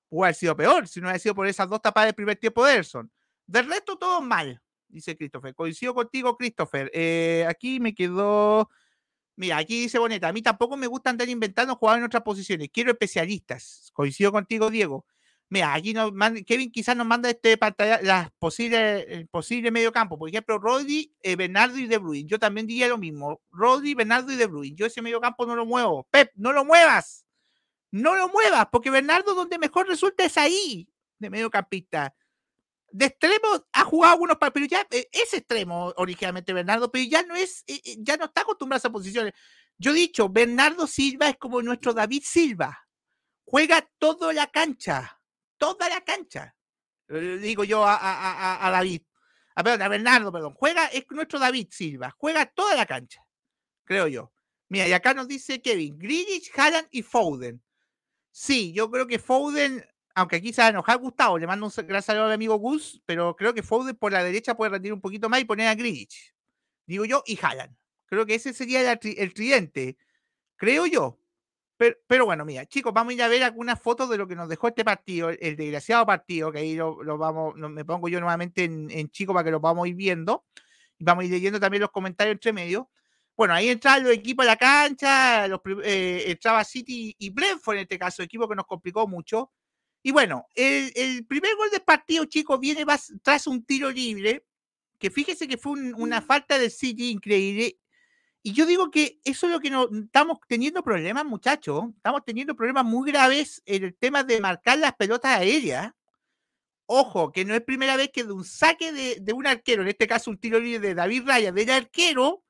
Pudo 0.08 0.24
haber 0.24 0.34
sido 0.34 0.56
peor 0.56 0.88
si 0.88 1.00
no 1.00 1.06
hubiera 1.06 1.18
sido 1.18 1.34
por 1.34 1.46
esas 1.46 1.68
dos 1.68 1.80
tapadas 1.80 2.08
del 2.08 2.14
primer 2.14 2.36
tiempo 2.36 2.64
de 2.64 2.72
Ederson. 2.72 3.10
Del 3.46 3.66
resto, 3.66 3.96
todo 3.96 4.20
mal, 4.20 4.60
dice 4.88 5.16
Christopher. 5.16 5.54
Coincido 5.54 5.94
contigo, 5.94 6.36
Christopher. 6.36 6.90
Eh, 6.92 7.46
aquí 7.48 7.78
me 7.80 7.94
quedó. 7.94 8.68
Mira, 9.38 9.56
aquí 9.58 9.82
dice 9.82 10.00
Boneta. 10.00 10.26
A 10.26 10.32
mí 10.32 10.42
tampoco 10.42 10.76
me 10.76 10.88
gusta 10.88 11.10
andar 11.10 11.28
inventando 11.28 11.76
jugadores 11.76 12.00
en 12.00 12.06
otras 12.06 12.24
posiciones. 12.24 12.70
Quiero 12.72 12.90
especialistas. 12.90 13.88
Coincido 13.94 14.32
contigo, 14.32 14.68
Diego. 14.68 15.06
Mira, 15.48 15.72
aquí 15.74 15.94
nos 15.94 16.12
Kevin 16.44 16.72
quizás 16.72 16.96
nos 16.96 17.06
manda 17.06 17.30
este 17.30 17.56
pantalla, 17.56 18.00
las 18.02 18.32
posibles, 18.32 19.06
el 19.08 19.28
posible 19.28 19.70
medio 19.70 19.92
campo. 19.92 20.18
Por 20.18 20.28
ejemplo, 20.28 20.58
Rodri, 20.58 21.14
eh, 21.22 21.36
Bernardo 21.36 21.78
y 21.78 21.86
De 21.86 21.98
Bruyne. 21.98 22.28
Yo 22.28 22.40
también 22.40 22.66
diría 22.66 22.88
lo 22.88 22.98
mismo. 22.98 23.40
Rodri, 23.52 23.94
Bernardo 23.94 24.32
y 24.32 24.36
De 24.36 24.46
Bruyne. 24.46 24.74
Yo 24.76 24.86
ese 24.86 25.02
medio 25.02 25.20
campo 25.20 25.46
no 25.46 25.54
lo 25.54 25.64
muevo. 25.64 26.08
Pep, 26.10 26.32
no 26.34 26.52
lo 26.52 26.64
muevas. 26.64 27.24
No 27.92 28.16
lo 28.16 28.28
muevas, 28.28 28.66
porque 28.72 28.90
Bernardo 28.90 29.34
donde 29.34 29.56
mejor 29.56 29.86
resulta 29.86 30.24
es 30.24 30.36
ahí, 30.36 30.88
de 31.20 31.30
mediocampista. 31.30 32.12
De 32.90 33.06
extremo 33.06 33.66
ha 33.72 33.84
jugado 33.84 34.14
algunos 34.14 34.38
pero 34.38 34.66
ya 34.66 34.86
eh, 34.90 35.08
es 35.12 35.34
extremo 35.34 35.92
originalmente 35.96 36.52
Bernardo, 36.52 36.90
pero 36.90 37.04
ya 37.04 37.22
no 37.22 37.36
es, 37.36 37.64
eh, 37.66 37.96
ya 37.98 38.16
no 38.16 38.26
está 38.26 38.42
acostumbrado 38.42 38.78
a 38.78 38.80
esas 38.80 38.92
posiciones. 38.92 39.34
Yo 39.76 39.92
he 39.92 39.94
dicho, 39.94 40.28
Bernardo 40.28 40.86
Silva 40.86 41.28
es 41.28 41.36
como 41.36 41.62
nuestro 41.62 41.92
David 41.92 42.22
Silva. 42.24 42.86
Juega 43.44 43.88
toda 43.98 44.32
la 44.32 44.46
cancha 44.48 45.18
toda 45.58 45.88
la 45.88 46.00
cancha. 46.00 46.54
digo 47.08 47.64
yo 47.64 47.84
a, 47.84 48.70
David. 48.72 49.02
A, 49.54 49.62
perdón, 49.62 49.82
a 49.82 49.88
Bernardo, 49.88 50.32
perdón. 50.32 50.54
Juega, 50.54 50.86
es 50.86 51.04
nuestro 51.10 51.38
David 51.38 51.68
Silva. 51.70 52.14
Juega 52.16 52.46
toda 52.46 52.74
la 52.74 52.86
cancha. 52.86 53.20
Creo 53.84 54.06
yo. 54.06 54.32
Mira, 54.68 54.86
y 54.86 54.92
acá 54.92 55.14
nos 55.14 55.28
dice 55.28 55.60
Kevin, 55.60 55.98
Greenwich, 55.98 56.50
Haaland 56.56 56.88
y 56.90 57.02
Foden. 57.02 57.62
Sí, 58.30 58.72
yo 58.72 58.90
creo 58.90 59.06
que 59.06 59.18
Foden, 59.18 59.84
aunque 60.18 60.36
aquí 60.36 60.52
se 60.52 60.72
nos 60.72 60.84
ha 60.88 60.94
gustado, 60.96 61.38
le 61.38 61.46
mando 61.46 61.66
un 61.66 61.86
gran 61.86 62.02
saludo 62.02 62.24
al 62.24 62.32
amigo 62.32 62.56
Gus, 62.56 63.00
pero 63.06 63.36
creo 63.36 63.54
que 63.54 63.62
Foden 63.62 63.94
por 63.94 64.12
la 64.12 64.24
derecha 64.24 64.56
puede 64.56 64.72
rendir 64.72 64.92
un 64.92 65.00
poquito 65.00 65.28
más 65.28 65.40
y 65.40 65.44
poner 65.44 65.68
a 65.68 65.74
Greenwich. 65.74 66.34
Digo 66.86 67.04
yo, 67.04 67.22
y 67.24 67.38
Haaland. 67.40 67.76
Creo 68.06 68.26
que 68.26 68.34
ese 68.34 68.52
sería 68.52 68.80
el, 68.80 68.98
el 69.02 69.34
tridente. 69.34 69.96
Creo 70.56 70.86
yo. 70.86 71.18
Pero, 71.78 72.26
bueno, 72.26 72.44
mira, 72.44 72.66
chicos, 72.66 72.92
vamos 72.92 73.12
a 73.12 73.14
ir 73.14 73.22
a 73.22 73.28
ver 73.28 73.44
algunas 73.44 73.80
fotos 73.80 74.10
de 74.10 74.18
lo 74.18 74.26
que 74.26 74.34
nos 74.34 74.48
dejó 74.48 74.66
este 74.66 74.84
partido, 74.84 75.30
el, 75.30 75.54
desgraciado 75.56 76.04
partido, 76.04 76.50
que 76.50 76.58
ahí 76.58 76.74
lo, 76.74 76.96
vamos, 77.16 77.54
me 77.54 77.84
pongo 77.84 78.08
yo 78.08 78.18
nuevamente 78.18 78.64
en, 78.64 79.10
chico 79.10 79.32
para 79.32 79.44
que 79.44 79.52
lo 79.52 79.60
vamos 79.60 79.84
a 79.84 79.88
ir 79.88 79.94
viendo. 79.94 80.44
Y 80.98 81.04
vamos 81.04 81.22
a 81.22 81.24
ir 81.26 81.30
leyendo 81.30 81.60
también 81.60 81.82
los 81.82 81.92
comentarios 81.92 82.34
entre 82.34 82.52
medio. 82.52 82.90
Bueno, 83.36 83.54
ahí 83.54 83.68
entraban 83.68 84.02
los 84.02 84.12
equipos 84.12 84.44
a 84.44 84.48
la 84.48 84.56
cancha, 84.56 85.46
eh, 85.84 86.24
entraba 86.26 86.64
City 86.64 87.14
y 87.16 87.30
Brentford 87.30 87.76
en 87.76 87.82
este 87.82 87.96
caso, 87.96 88.24
equipo 88.24 88.48
que 88.48 88.56
nos 88.56 88.66
complicó 88.66 89.06
mucho. 89.06 89.52
Y 90.08 90.10
bueno, 90.10 90.46
el, 90.54 91.26
primer 91.26 91.54
gol 91.56 91.68
del 91.70 91.82
partido, 91.82 92.24
chicos, 92.24 92.58
viene 92.58 92.82
tras 93.22 93.46
un 93.46 93.62
tiro 93.62 93.90
libre, 93.90 94.42
que 94.98 95.10
fíjese 95.10 95.46
que 95.46 95.58
fue 95.58 95.72
una 95.72 96.22
falta 96.22 96.58
de 96.58 96.70
City 96.70 97.10
increíble 97.10 97.78
y 98.42 98.54
yo 98.54 98.64
digo 98.64 98.90
que 98.90 99.20
eso 99.22 99.44
es 99.44 99.52
lo 99.52 99.60
que 99.60 99.68
no, 99.68 99.86
estamos 99.92 100.38
teniendo 100.48 100.82
problemas, 100.82 101.26
muchachos. 101.26 101.90
Estamos 101.94 102.24
teniendo 102.24 102.56
problemas 102.56 102.86
muy 102.86 103.12
graves 103.12 103.62
en 103.66 103.84
el 103.84 103.94
tema 103.96 104.24
de 104.24 104.40
marcar 104.40 104.78
las 104.78 104.94
pelotas 104.94 105.40
aéreas. 105.40 105.92
Ojo, 106.86 107.30
que 107.30 107.44
no 107.44 107.54
es 107.54 107.60
primera 107.60 107.94
vez 107.98 108.08
que 108.10 108.24
de 108.24 108.32
un 108.32 108.46
saque 108.46 108.92
de, 109.20 109.32
un 109.34 109.46
arquero, 109.46 109.82
en 109.82 109.88
este 109.88 110.06
caso 110.06 110.30
un 110.30 110.38
tiro 110.38 110.58
libre 110.58 110.88
de 110.88 110.94
David 110.94 111.24
Raya, 111.26 111.52
del 111.52 111.68
arquero, 111.68 112.42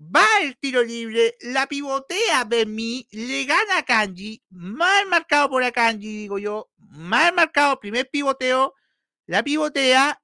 va 0.00 0.24
el 0.42 0.56
tiro 0.56 0.82
libre, 0.82 1.36
la 1.40 1.66
pivotea 1.66 2.44
Bermí, 2.44 3.06
le 3.10 3.44
gana 3.44 3.78
a 3.78 3.82
Kanji, 3.82 4.42
mal 4.48 5.06
marcado 5.06 5.50
por 5.50 5.62
a 5.62 5.70
Kanji, 5.70 6.16
digo 6.16 6.38
yo, 6.38 6.70
mal 6.78 7.34
marcado, 7.34 7.78
primer 7.78 8.08
pivoteo, 8.08 8.74
la 9.26 9.42
pivotea 9.42 10.22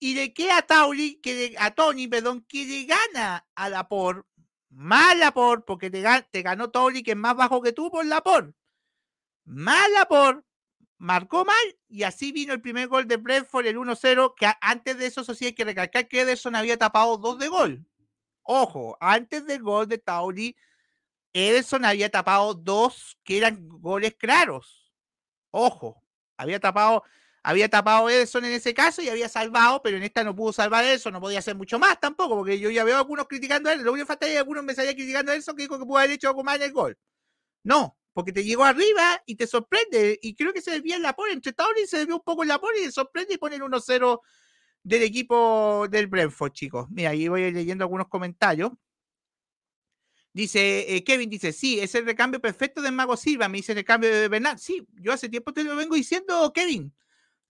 y 0.00 0.14
le 0.14 0.32
queda 0.32 0.58
a 0.58 0.62
Tauri, 0.62 1.20
que 1.20 1.54
a 1.58 1.72
Tony, 1.72 2.08
perdón, 2.08 2.44
que 2.48 2.64
le 2.64 2.84
gana 2.84 3.46
a 3.54 3.68
la 3.68 3.88
por, 3.88 4.26
más 4.70 5.16
la 5.16 5.32
por, 5.32 5.64
porque 5.64 5.90
te, 5.90 6.42
ganó 6.42 6.70
Tauri, 6.70 7.02
que 7.02 7.12
es 7.12 7.16
más 7.16 7.36
bajo 7.36 7.60
que 7.60 7.72
tú 7.72 7.90
por 7.90 8.06
la 8.06 8.22
por. 8.22 8.54
Más 9.44 9.90
la 9.90 10.06
por, 10.06 10.44
marcó 10.96 11.44
mal, 11.44 11.56
y 11.88 12.04
así 12.04 12.32
vino 12.32 12.54
el 12.54 12.62
primer 12.62 12.88
gol 12.88 13.06
de 13.06 13.16
Brentford, 13.16 13.66
el 13.66 13.76
1-0, 13.76 14.34
que 14.36 14.46
antes 14.60 14.96
de 14.96 15.06
eso, 15.06 15.20
eso 15.20 15.34
sí 15.34 15.46
hay 15.46 15.52
que 15.52 15.64
recalcar 15.64 16.08
que 16.08 16.22
Ederson 16.22 16.56
había 16.56 16.78
tapado 16.78 17.18
dos 17.18 17.38
de 17.38 17.48
gol. 17.48 17.86
Ojo, 18.50 18.96
antes 18.98 19.44
del 19.44 19.62
gol 19.62 19.86
de 19.88 19.98
Tauri, 19.98 20.56
Ederson 21.34 21.84
había 21.84 22.08
tapado 22.08 22.54
dos 22.54 23.18
que 23.22 23.36
eran 23.36 23.68
goles 23.68 24.14
claros. 24.14 24.90
Ojo, 25.50 26.02
había 26.38 26.58
tapado 26.58 27.04
había 27.42 27.68
tapado 27.68 28.08
Edson 28.08 28.46
en 28.46 28.52
ese 28.52 28.72
caso 28.72 29.02
y 29.02 29.10
había 29.10 29.28
salvado, 29.28 29.82
pero 29.82 29.98
en 29.98 30.02
esta 30.02 30.24
no 30.24 30.34
pudo 30.34 30.54
salvar 30.54 30.82
a 30.82 30.92
Edson, 30.92 31.12
no 31.12 31.20
podía 31.20 31.40
hacer 31.40 31.56
mucho 31.56 31.78
más 31.78 32.00
tampoco, 32.00 32.36
porque 32.36 32.58
yo 32.58 32.70
ya 32.70 32.84
veo 32.84 32.96
algunos 32.96 33.28
criticando 33.28 33.68
a 33.68 33.74
él. 33.74 33.82
Lo 33.82 33.92
único 33.92 34.06
que 34.06 34.08
falta 34.08 34.26
es 34.26 34.32
que 34.32 34.38
algunos 34.38 34.64
me 34.64 34.74
salían 34.74 34.94
criticando 34.94 35.32
a 35.32 35.34
Edson 35.34 35.54
que 35.54 35.64
dijo 35.64 35.78
que 35.78 35.84
pudo 35.84 35.98
haber 35.98 36.12
hecho 36.12 36.28
algo 36.28 36.42
más 36.42 36.56
en 36.56 36.62
el 36.62 36.72
gol. 36.72 36.98
No, 37.64 37.98
porque 38.14 38.32
te 38.32 38.44
llegó 38.44 38.64
arriba 38.64 39.22
y 39.26 39.36
te 39.36 39.46
sorprende. 39.46 40.18
Y 40.22 40.34
creo 40.34 40.54
que 40.54 40.62
se 40.62 40.70
desvía 40.70 40.96
en 40.96 41.02
la 41.02 41.14
pole. 41.14 41.34
Entre 41.34 41.54
y 41.82 41.86
se 41.86 41.98
desvió 41.98 42.16
un 42.16 42.22
poco 42.22 42.42
en 42.44 42.48
la 42.48 42.58
pole 42.58 42.80
y 42.80 42.84
se 42.84 42.92
sorprende 42.92 43.34
y 43.34 43.38
ponen 43.38 43.60
1-0 43.60 44.20
del 44.88 45.02
equipo 45.02 45.86
del 45.90 46.06
Brentford, 46.06 46.52
chicos. 46.52 46.88
Mira, 46.90 47.10
ahí 47.10 47.28
voy 47.28 47.52
leyendo 47.52 47.84
algunos 47.84 48.08
comentarios. 48.08 48.72
Dice 50.32 50.94
eh, 50.94 51.04
Kevin, 51.04 51.28
dice, 51.28 51.52
sí, 51.52 51.78
es 51.78 51.94
el 51.94 52.06
recambio 52.06 52.40
perfecto 52.40 52.80
de 52.80 52.90
Mago 52.90 53.16
Silva, 53.16 53.48
me 53.48 53.58
dice 53.58 53.72
el 53.72 53.78
recambio 53.78 54.10
de 54.10 54.28
Bernal. 54.28 54.58
Sí, 54.58 54.86
yo 54.94 55.12
hace 55.12 55.28
tiempo 55.28 55.52
te 55.52 55.62
lo 55.62 55.76
vengo 55.76 55.94
diciendo, 55.94 56.52
Kevin. 56.54 56.94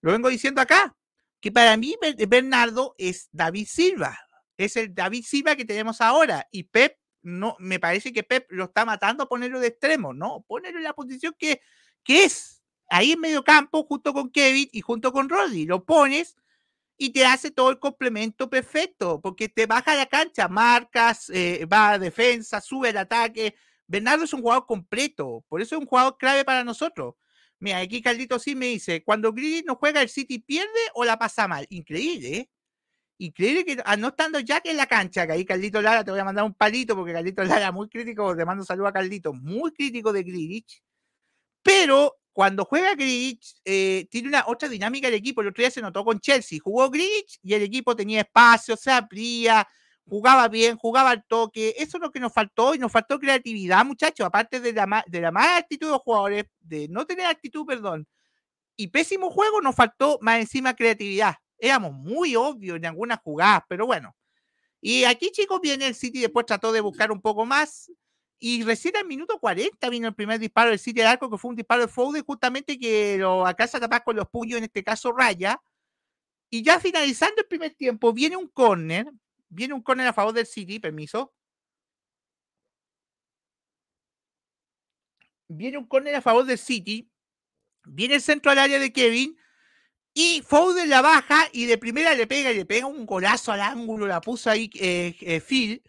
Lo 0.01 0.11
vengo 0.11 0.27
diciendo 0.27 0.59
acá, 0.59 0.97
que 1.39 1.51
para 1.51 1.77
mí 1.77 1.95
Bernardo 2.27 2.95
es 2.97 3.29
David 3.31 3.67
Silva, 3.69 4.17
es 4.57 4.75
el 4.75 4.93
David 4.93 5.23
Silva 5.25 5.55
que 5.55 5.65
tenemos 5.65 6.01
ahora 6.01 6.47
y 6.51 6.63
Pep 6.63 6.97
no 7.21 7.55
me 7.59 7.79
parece 7.79 8.11
que 8.11 8.23
Pep 8.23 8.47
lo 8.49 8.65
está 8.65 8.85
matando 8.85 9.23
a 9.23 9.29
ponerlo 9.29 9.59
de 9.59 9.67
extremo, 9.67 10.13
no, 10.13 10.43
ponerlo 10.47 10.79
en 10.79 10.85
la 10.85 10.93
posición 10.93 11.35
que, 11.37 11.61
que 12.03 12.23
es 12.23 12.61
ahí 12.89 13.11
en 13.13 13.19
medio 13.19 13.43
campo 13.43 13.83
junto 13.83 14.13
con 14.13 14.29
Kevin 14.29 14.69
y 14.71 14.81
junto 14.81 15.11
con 15.11 15.29
Rodri, 15.29 15.65
lo 15.65 15.83
pones 15.85 16.35
y 17.01 17.11
te 17.11 17.25
hace 17.25 17.49
todo 17.49 17.69
el 17.69 17.79
complemento 17.79 18.49
perfecto, 18.49 19.21
porque 19.21 19.47
te 19.47 19.65
baja 19.65 19.95
la 19.95 20.05
cancha, 20.05 20.49
marcas, 20.49 21.29
eh, 21.29 21.65
va 21.65 21.91
a 21.91 21.99
defensa, 21.99 22.59
sube 22.59 22.89
el 22.89 22.97
ataque. 22.97 23.55
Bernardo 23.87 24.25
es 24.25 24.33
un 24.33 24.41
jugador 24.41 24.65
completo, 24.65 25.45
por 25.47 25.61
eso 25.61 25.75
es 25.75 25.81
un 25.81 25.87
jugador 25.87 26.17
clave 26.17 26.43
para 26.43 26.65
nosotros. 26.65 27.15
Mira, 27.59 27.77
aquí 27.79 28.01
Caldito 28.01 28.37
sí 28.37 28.53
me 28.53 28.65
dice, 28.67 29.01
cuando 29.01 29.31
Grealish 29.31 29.63
no 29.65 29.75
juega, 29.77 30.01
¿el 30.01 30.09
City 30.09 30.39
pierde 30.39 30.67
o 30.93 31.05
la 31.05 31.17
pasa 31.17 31.47
mal? 31.47 31.65
Increíble, 31.69 32.37
¿eh? 32.37 32.49
Increíble 33.17 33.63
que 33.65 33.77
ah, 33.85 33.95
no 33.95 34.09
estando 34.09 34.39
que 34.39 34.71
en 34.71 34.77
la 34.77 34.87
cancha, 34.87 35.25
que 35.25 35.33
ahí 35.33 35.45
Caldito 35.45 35.81
Lara, 35.81 36.03
te 36.03 36.11
voy 36.11 36.19
a 36.19 36.25
mandar 36.25 36.43
un 36.43 36.53
palito 36.53 36.95
porque 36.97 37.13
Caldito 37.13 37.43
Lara 37.45 37.71
muy 37.71 37.87
crítico, 37.87 38.35
te 38.35 38.45
mando 38.45 38.63
un 38.63 38.67
saludo 38.67 38.87
a 38.87 38.93
Caldito, 38.93 39.33
muy 39.33 39.71
crítico 39.71 40.11
de 40.11 40.23
Grealish, 40.23 40.83
pero 41.63 42.17
cuando 42.39 42.63
juega 42.63 42.95
Grealish 42.95 43.59
eh, 43.65 44.07
tiene 44.09 44.29
una 44.29 44.45
otra 44.47 44.69
dinámica 44.69 45.09
el 45.09 45.13
equipo, 45.13 45.41
el 45.41 45.47
otro 45.47 45.61
día 45.61 45.71
se 45.71 45.81
notó 45.81 46.05
con 46.05 46.21
Chelsea, 46.21 46.57
jugó 46.63 46.89
Grealish 46.89 47.37
y 47.43 47.53
el 47.53 47.63
equipo 47.63 47.97
tenía 47.97 48.21
espacio, 48.21 48.77
se 48.77 48.89
abría, 48.91 49.67
jugaba 50.05 50.47
bien, 50.47 50.77
jugaba 50.77 51.09
al 51.09 51.25
toque. 51.25 51.75
Eso 51.77 51.97
es 51.97 52.01
lo 52.01 52.11
que 52.11 52.21
nos 52.21 52.31
faltó 52.31 52.73
y 52.73 52.77
nos 52.77 52.93
faltó 52.93 53.19
creatividad, 53.19 53.83
muchachos. 53.83 54.25
Aparte 54.25 54.61
de 54.61 54.71
la, 54.71 55.03
de 55.05 55.19
la 55.19 55.31
mala 55.31 55.57
actitud 55.57 55.87
de 55.87 55.91
los 55.91 56.01
jugadores, 56.01 56.45
de 56.61 56.87
no 56.87 57.05
tener 57.05 57.25
actitud, 57.25 57.65
perdón, 57.65 58.07
y 58.77 58.87
pésimo 58.87 59.29
juego, 59.31 59.59
nos 59.59 59.75
faltó 59.75 60.17
más 60.21 60.39
encima 60.39 60.73
creatividad. 60.73 61.35
Éramos 61.57 61.91
muy 61.91 62.37
obvios 62.37 62.77
en 62.77 62.85
algunas 62.85 63.19
jugadas, 63.19 63.63
pero 63.67 63.85
bueno. 63.85 64.15
Y 64.79 65.03
aquí, 65.03 65.29
chicos, 65.31 65.59
viene 65.59 65.87
el 65.87 65.93
City, 65.93 66.21
después 66.21 66.45
trató 66.45 66.71
de 66.71 66.79
buscar 66.79 67.11
un 67.11 67.19
poco 67.19 67.45
más. 67.45 67.91
Y 68.39 68.63
recién 68.63 68.95
al 68.97 69.05
minuto 69.05 69.37
40 69.39 69.89
vino 69.89 70.07
el 70.07 70.15
primer 70.15 70.39
disparo 70.39 70.69
del 70.69 70.79
City 70.79 71.01
al 71.01 71.07
arco, 71.07 71.29
que 71.29 71.37
fue 71.37 71.49
un 71.49 71.57
disparo 71.57 71.81
de 71.81 71.87
Foden, 71.89 72.23
justamente 72.23 72.79
que 72.79 73.17
lo 73.17 73.45
alcanza 73.45 73.77
a 73.77 73.81
tapar 73.81 74.03
con 74.03 74.15
los 74.15 74.29
puños, 74.29 74.57
en 74.57 74.63
este 74.65 74.83
caso 74.83 75.11
Raya. 75.11 75.61
Y 76.49 76.63
ya 76.63 76.79
finalizando 76.79 77.41
el 77.41 77.47
primer 77.47 77.73
tiempo, 77.75 78.13
viene 78.13 78.37
un 78.37 78.47
córner 78.47 79.11
Viene 79.49 79.73
un 79.73 79.81
córner 79.81 80.07
a 80.07 80.13
favor 80.13 80.33
del 80.33 80.45
City, 80.45 80.79
permiso. 80.79 81.33
Viene 85.47 85.77
un 85.79 85.87
córner 85.87 86.15
a 86.15 86.21
favor 86.21 86.45
del 86.45 86.59
City. 86.59 87.09
Viene 87.85 88.15
el 88.15 88.21
centro 88.21 88.51
al 88.51 88.59
área 88.59 88.79
de 88.79 88.93
Kevin. 88.93 89.35
Y 90.13 90.43
Foden 90.43 90.89
la 90.89 91.01
baja 91.01 91.47
y 91.51 91.65
de 91.65 91.77
primera 91.77 92.13
le 92.13 92.27
pega 92.27 92.51
y 92.51 92.55
le 92.57 92.65
pega 92.65 92.85
un 92.85 93.05
golazo 93.05 93.51
al 93.51 93.61
ángulo. 93.61 94.05
La 94.05 94.21
puso 94.21 94.51
ahí 94.51 94.69
eh, 94.75 95.15
eh, 95.21 95.41
Phil. 95.41 95.81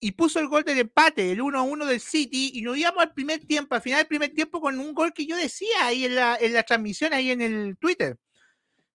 Y 0.00 0.12
puso 0.12 0.40
el 0.40 0.48
gol 0.48 0.64
del 0.64 0.78
empate, 0.78 1.30
el 1.30 1.40
1-1 1.40 1.84
del 1.84 2.00
City. 2.00 2.52
Y 2.54 2.62
nos 2.62 2.76
íbamos 2.76 3.02
al 3.02 3.12
primer 3.12 3.40
tiempo, 3.46 3.74
al 3.74 3.82
final 3.82 3.98
del 4.00 4.06
primer 4.06 4.30
tiempo, 4.30 4.60
con 4.60 4.78
un 4.78 4.94
gol 4.94 5.12
que 5.12 5.26
yo 5.26 5.36
decía 5.36 5.84
ahí 5.84 6.06
en 6.06 6.14
la, 6.14 6.36
en 6.40 6.54
la 6.54 6.62
transmisión, 6.62 7.12
ahí 7.12 7.30
en 7.30 7.42
el 7.42 7.76
Twitter. 7.78 8.18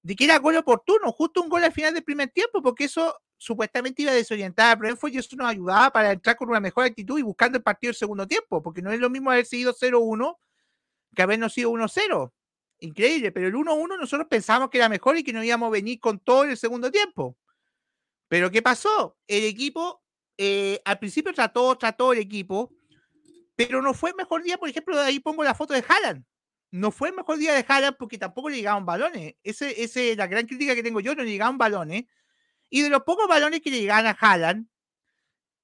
De 0.01 0.15
que 0.15 0.25
era 0.25 0.39
gol 0.39 0.57
oportuno, 0.57 1.11
justo 1.11 1.41
un 1.41 1.49
gol 1.49 1.63
al 1.63 1.71
final 1.71 1.93
del 1.93 2.03
primer 2.03 2.29
tiempo, 2.29 2.61
porque 2.61 2.85
eso 2.85 3.15
supuestamente 3.37 4.01
iba 4.01 4.11
a 4.11 4.15
desorientar 4.15 4.71
a 4.71 4.75
Brentford 4.75 5.13
y 5.13 5.17
eso 5.17 5.35
nos 5.35 5.47
ayudaba 5.47 5.91
para 5.91 6.11
entrar 6.11 6.35
con 6.35 6.49
una 6.49 6.59
mejor 6.59 6.85
actitud 6.85 7.19
y 7.19 7.23
buscando 7.23 7.57
el 7.57 7.63
partido 7.63 7.89
del 7.89 7.95
segundo 7.95 8.27
tiempo, 8.27 8.61
porque 8.61 8.81
no 8.81 8.91
es 8.91 8.99
lo 8.99 9.09
mismo 9.09 9.31
haber 9.31 9.45
sido 9.45 9.73
0-1 9.73 10.37
que 11.15 11.21
habernos 11.21 11.53
sido 11.53 11.71
1-0. 11.71 12.31
Increíble, 12.79 13.31
pero 13.31 13.47
el 13.47 13.53
1-1 13.53 13.97
nosotros 13.97 14.27
pensamos 14.29 14.69
que 14.69 14.77
era 14.77 14.89
mejor 14.89 15.17
y 15.17 15.23
que 15.23 15.33
no 15.33 15.43
íbamos 15.43 15.67
a 15.67 15.71
venir 15.71 15.99
con 15.99 16.19
todo 16.19 16.43
en 16.43 16.51
el 16.51 16.57
segundo 16.57 16.91
tiempo. 16.91 17.37
Pero 18.27 18.51
¿qué 18.51 18.61
pasó? 18.61 19.17
El 19.27 19.45
equipo, 19.45 20.03
eh, 20.38 20.82
al 20.86 21.00
principio 21.00 21.34
trató, 21.34 21.78
trató 21.78 22.13
el 22.13 22.19
equipo, 22.19 22.71
pero 23.56 23.82
no 23.82 23.93
fue 23.93 24.12
el 24.12 24.15
mejor 24.15 24.43
día, 24.43 24.58
por 24.58 24.69
ejemplo, 24.69 25.00
ahí 25.00 25.19
pongo 25.19 25.43
la 25.43 25.56
foto 25.56 25.74
de 25.74 25.84
Haaland. 25.88 26.26
No 26.71 26.91
fue 26.91 27.10
el 27.10 27.15
mejor 27.15 27.38
día 27.38 27.54
de 27.54 27.65
Haaland 27.67 27.95
porque 27.98 28.17
tampoco 28.17 28.50
le 28.50 28.58
llegaban 28.58 28.86
balones. 28.86 29.36
Esa 29.43 29.69
es 29.69 30.17
la 30.17 30.28
gran 30.28 30.45
crítica 30.45 30.76
que 30.76 30.84
tengo 30.84 31.00
yo, 31.00 31.15
no 31.15 31.24
le 31.24 31.32
llegaban 31.32 31.58
balones. 31.58 32.06
Y 32.69 32.82
de 32.82 32.89
los 32.89 33.04
pocos 33.04 33.28
balones 33.28 33.62
que 33.62 33.69
le 33.71 33.80
llegaban 33.82 34.08
a 34.08 34.17
Haaland, 34.19 34.67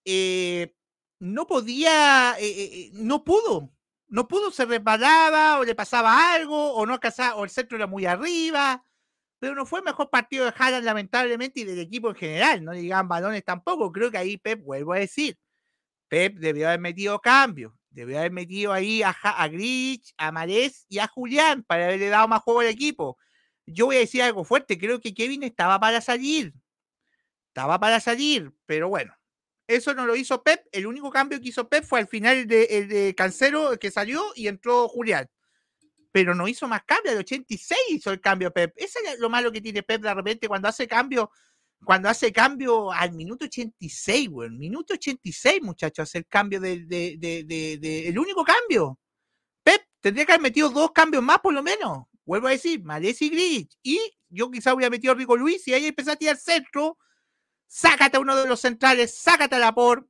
eh, 0.06 0.74
no 1.20 1.46
podía, 1.48 2.36
eh, 2.40 2.90
no 2.94 3.24
pudo 3.24 3.72
no 4.12 4.28
pudo, 4.28 4.52
se 4.52 4.66
resbalaba 4.66 5.60
o 5.60 5.64
le 5.64 5.74
pasaba 5.74 6.34
algo 6.34 6.74
o 6.74 6.86
no 6.86 6.94
alcanzaba, 6.94 7.36
o 7.36 7.46
el 7.46 7.50
centro 7.50 7.78
era 7.78 7.88
muy 7.88 8.06
arriba, 8.06 8.84
pero 9.41 9.56
no 9.56 9.65
fue 9.65 9.80
el 9.80 9.86
mejor 9.86 10.12
partido 10.12 10.45
de 10.45 10.54
Haaland 10.56 10.86
lamentablemente 10.86 11.62
y 11.62 11.63
del 11.63 11.80
equipo 11.80 12.10
en 12.10 12.15
general, 12.15 12.63
no 12.63 12.73
llegaban 12.73 13.08
balones 13.08 13.43
tampoco, 13.43 13.91
creo 13.91 14.12
que 14.12 14.19
ahí 14.19 14.38
Pep, 14.38 14.62
vuelvo 14.63 14.93
a 14.93 14.99
decir, 14.99 15.36
Pep 16.10 16.38
debió 16.38 16.67
haber 16.67 16.80
metido 16.80 17.19
cambio, 17.19 17.75
debió 17.89 18.19
haber 18.19 18.32
metido 18.32 18.71
ahí 18.71 19.01
a, 19.01 19.10
a 19.10 19.47
Grich, 19.47 20.13
a 20.17 20.32
Marés 20.32 20.86
y 20.89 20.99
a 20.99 21.08
Julián 21.08 21.63
para 21.63 21.86
haberle 21.86 22.10
dado 22.10 22.27
más 22.27 22.43
juego 22.43 22.60
al 22.60 22.67
equipo. 22.67 23.17
Yo 23.65 23.88
voy 23.88 23.95
a 23.95 23.99
decir 24.01 24.21
algo 24.21 24.43
fuerte, 24.43 24.77
creo 24.77 25.01
que 25.01 25.15
Kevin 25.15 25.41
estaba 25.41 25.80
para 25.80 26.01
salir, 26.01 26.54
estaba 27.47 27.80
para 27.80 27.99
salir, 27.99 28.54
pero 28.67 28.89
bueno, 28.89 29.12
eso 29.65 29.95
no 29.95 30.06
lo 30.06 30.15
hizo 30.15 30.43
Pep. 30.43 30.67
El 30.71 30.86
único 30.86 31.10
cambio 31.10 31.41
que 31.41 31.49
hizo 31.49 31.67
Pep 31.67 31.84
fue 31.84 31.99
al 31.99 32.08
final 32.08 32.38
el 32.38 32.47
de, 32.47 33.10
el 33.10 33.80
que 33.80 33.89
salió 33.89 34.23
y 34.36 34.47
entró 34.47 34.88
Julián. 34.88 35.27
Pero 36.12 36.36
no 36.36 36.47
hizo 36.47 36.67
más 36.67 36.84
cambio. 36.84 37.12
Al 37.12 37.19
86 37.19 37.80
hizo 37.89 38.12
el 38.12 38.19
cambio 38.19 38.52
Pep. 38.52 38.74
Eso 38.76 39.00
es 39.06 39.19
lo 39.19 39.30
malo 39.30 39.52
que 39.52 39.62
tiene 39.62 39.84
Pep 39.84 40.02
de 40.02 40.13
repente 40.13 40.47
cuando 40.47 40.67
hace 40.67 40.88
cambio. 40.88 41.32
Cuando 41.84 42.10
hace 42.10 42.32
cambio 42.32 42.91
al 42.91 43.13
minuto 43.13 43.45
86, 43.45 44.30
güey. 44.30 44.50
Minuto 44.52 44.93
86, 44.93 45.62
muchachos, 45.62 46.04
hacer 46.04 46.28
cambio 46.28 46.60
de, 46.60 46.86
de, 46.86 47.17
de, 47.17 48.08
el 48.08 48.19
único 48.19 48.43
cambio. 48.43 49.00
Pep 49.63 49.82
tendría 50.00 50.26
que 50.26 50.34
haber 50.34 50.43
metido 50.43 50.69
dos 50.69 50.91
cambios 50.91 51.24
más 51.24 51.39
por 51.39 51.54
lo 51.54 51.63
menos. 51.63 52.06
Vuelvo 52.26 52.47
a 52.47 52.52
decir, 52.52 52.84
Males 52.84 53.21
y 53.21 53.30
Grich. 53.30 53.78
Y 53.82 54.00
yo 54.30 54.52
quizá 54.52 54.74
hubiera 54.74 54.89
metido 54.89 55.13
a 55.13 55.15
Rico 55.15 55.36
Luis 55.36 55.67
y 55.67 55.74
ahí 55.74 55.88
empezó 55.88 56.12
a 56.12 56.15
tirar 56.15 56.38
centro 56.38 56.97
sácate 57.71 58.17
a 58.17 58.19
uno 58.19 58.36
de 58.36 58.47
los 58.47 58.60
centrales, 58.60 59.15
sácate 59.15 59.56
a 59.56 59.60
la 59.60 59.74
por, 59.74 60.10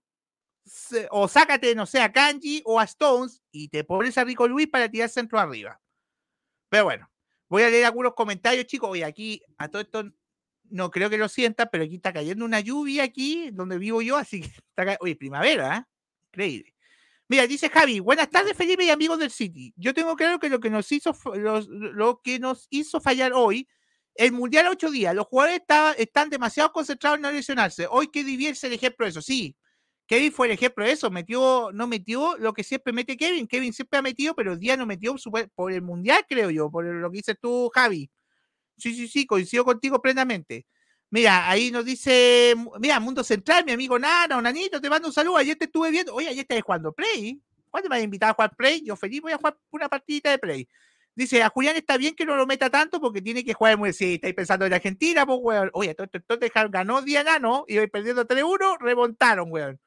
o 1.12 1.28
sácate, 1.28 1.76
no 1.76 1.86
sé, 1.86 2.02
a 2.02 2.12
Kanji 2.12 2.64
o 2.66 2.80
a 2.80 2.86
Stones 2.86 3.44
y 3.52 3.70
te 3.70 3.84
pones 3.84 4.18
a 4.18 4.24
Rico 4.24 4.48
Luis 4.48 4.68
para 4.68 4.90
tirar 4.90 5.10
centro 5.10 5.40
arriba. 5.40 5.80
Pero 6.72 6.86
bueno, 6.86 7.12
voy 7.50 7.64
a 7.64 7.70
leer 7.70 7.84
algunos 7.84 8.14
comentarios, 8.14 8.66
chicos. 8.66 8.90
Oye, 8.90 9.04
aquí 9.04 9.44
a 9.58 9.68
todo 9.68 9.82
esto 9.82 10.10
no 10.70 10.90
creo 10.90 11.10
que 11.10 11.18
lo 11.18 11.28
sientan, 11.28 11.68
pero 11.70 11.84
aquí 11.84 11.96
está 11.96 12.14
cayendo 12.14 12.46
una 12.46 12.62
lluvia 12.62 13.04
aquí 13.04 13.50
donde 13.52 13.78
vivo 13.78 14.02
yo, 14.02 14.16
así 14.16 14.40
que 14.40 14.48
está 14.78 14.98
Oye, 15.02 15.18
primavera, 15.18 15.78
¿eh? 15.78 15.84
Increíble. 16.28 16.74
Mira, 17.28 17.46
dice 17.46 17.70
Javi, 17.70 18.00
buenas 18.00 18.30
tardes, 18.30 18.56
Felipe 18.56 18.86
y 18.86 18.90
amigos 18.90 19.20
del 19.20 19.32
City. 19.32 19.74
Yo 19.76 19.94
tengo 19.94 20.16
claro 20.16 20.40
que 20.40 20.48
lo 20.48 20.62
que 20.62 20.70
nos 20.70 20.90
hizo, 20.94 21.14
lo 21.36 22.22
que 22.22 22.40
nos 22.40 22.68
hizo 22.70 23.02
fallar 23.02 23.34
hoy 23.34 23.68
el 24.16 24.32
Mundial 24.32 24.68
a 24.68 24.72
ocho 24.72 24.90
días, 24.90 25.14
los 25.14 25.28
jugadores 25.28 25.62
están 25.98 26.30
demasiado 26.30 26.72
concentrados 26.72 27.18
en 27.18 27.24
no 27.24 27.32
lesionarse. 27.32 27.86
Hoy 27.90 28.08
Kevin 28.08 28.48
es 28.48 28.64
el 28.64 28.72
ejemplo 28.74 29.06
de 29.06 29.10
eso, 29.10 29.22
sí. 29.22 29.58
Kevin 30.12 30.34
fue 30.34 30.48
el 30.48 30.52
ejemplo 30.52 30.84
de 30.84 30.92
eso, 30.92 31.10
metió, 31.10 31.70
no 31.72 31.88
metió 31.88 32.38
lo 32.38 32.52
que 32.52 32.66
siempre 32.66 32.92
mete 32.92 33.16
Kevin. 33.16 33.48
Kevin 33.48 33.72
siempre 33.72 33.98
ha 33.98 34.02
metido, 34.02 34.36
pero 34.36 34.52
el 34.52 34.60
día 34.60 34.76
no 34.76 34.86
metió 34.86 35.16
por 35.56 35.72
el 35.72 35.82
Mundial, 35.82 36.26
creo 36.28 36.50
yo, 36.50 36.70
por 36.70 36.84
lo 36.84 37.10
que 37.10 37.20
dices 37.20 37.38
tú, 37.42 37.72
Javi. 37.74 38.12
Sí, 38.78 38.94
sí, 38.94 39.08
sí, 39.08 39.26
coincido 39.26 39.64
contigo 39.64 40.02
plenamente. 40.02 40.66
Mira, 41.10 41.50
ahí 41.50 41.72
nos 41.72 41.86
dice, 41.86 42.54
mira, 42.82 43.00
Mundo 43.00 43.24
Central, 43.24 43.64
mi 43.64 43.72
amigo 43.72 43.98
Nano, 43.98 44.42
Nanito, 44.42 44.82
te 44.82 44.90
mando 44.90 45.08
un 45.08 45.14
saludo. 45.14 45.38
Ayer 45.38 45.56
te 45.56 45.64
estuve 45.64 45.90
viendo. 45.92 46.14
Oye, 46.14 46.28
ayer 46.28 46.42
estás 46.42 46.62
jugando 46.62 46.92
Play. 46.92 47.42
¿Cuándo 47.70 47.90
me 47.90 47.96
has 47.96 48.04
invitado 48.04 48.32
a 48.32 48.34
jugar 48.34 48.54
Play? 48.58 48.84
Yo 48.84 48.98
feliz 48.98 49.22
voy 49.22 49.32
a 49.32 49.38
jugar 49.38 49.58
una 49.70 49.88
partidita 49.88 50.30
de 50.30 50.40
Play. 50.40 50.68
Dice, 51.16 51.42
a 51.42 51.48
Julián 51.48 51.78
está 51.78 51.96
bien 51.96 52.16
que 52.16 52.26
no 52.26 52.36
lo 52.36 52.46
meta 52.46 52.70
tanto 52.70 53.00
porque 53.00 53.22
tiene 53.22 53.46
que 53.46 53.54
jugar 53.54 53.78
muy. 53.78 53.94
Sí, 53.94 54.16
estáis 54.16 54.34
pensando 54.34 54.66
en 54.66 54.74
Argentina, 54.74 55.26
pues, 55.26 55.40
weón. 55.42 55.70
Oye, 55.72 55.96
Tottenham 55.96 56.70
ganó 56.70 57.02
día 57.02 57.24
Nano 57.24 57.64
y 57.66 57.78
hoy 57.78 57.88
perdiendo 57.88 58.28
3-1, 58.28 58.78
remontaron, 58.78 59.50
weón. 59.50 59.80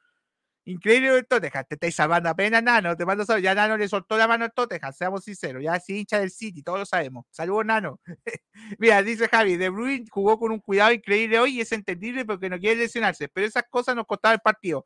Increíble 0.67 1.15
el 1.15 1.27
Tottenham. 1.27 1.63
Te 1.67 1.75
estáis 1.75 1.93
salvando 1.93 2.27
apenas, 2.27 2.63
Nano. 2.63 2.97
Te 2.97 3.05
mando 3.05 3.23
saludos. 3.23 3.43
Ya 3.43 3.53
Nano 3.53 3.77
le 3.77 3.87
soltó 3.87 4.17
la 4.17 4.27
mano 4.27 4.45
al 4.45 4.51
Tottenham, 4.51 4.91
seamos 4.93 5.23
sinceros. 5.23 5.61
Ya 5.61 5.79
sí, 5.79 5.99
hincha 5.99 6.19
del 6.19 6.31
City, 6.31 6.63
todos 6.63 6.79
lo 6.79 6.85
sabemos. 6.85 7.25
Saludos, 7.29 7.65
Nano. 7.65 7.99
Mira, 8.79 9.03
dice 9.03 9.27
Javi, 9.27 9.57
De 9.57 9.69
Bruyne 9.69 10.05
jugó 10.09 10.39
con 10.39 10.51
un 10.51 10.59
cuidado 10.59 10.91
increíble 10.91 11.39
hoy 11.39 11.57
y 11.57 11.61
es 11.61 11.71
entendible 11.71 12.25
porque 12.25 12.49
no 12.49 12.59
quiere 12.59 12.77
lesionarse. 12.77 13.27
Pero 13.27 13.45
esas 13.45 13.65
cosas 13.69 13.95
nos 13.95 14.07
costaban 14.07 14.35
el 14.35 14.41
partido. 14.41 14.85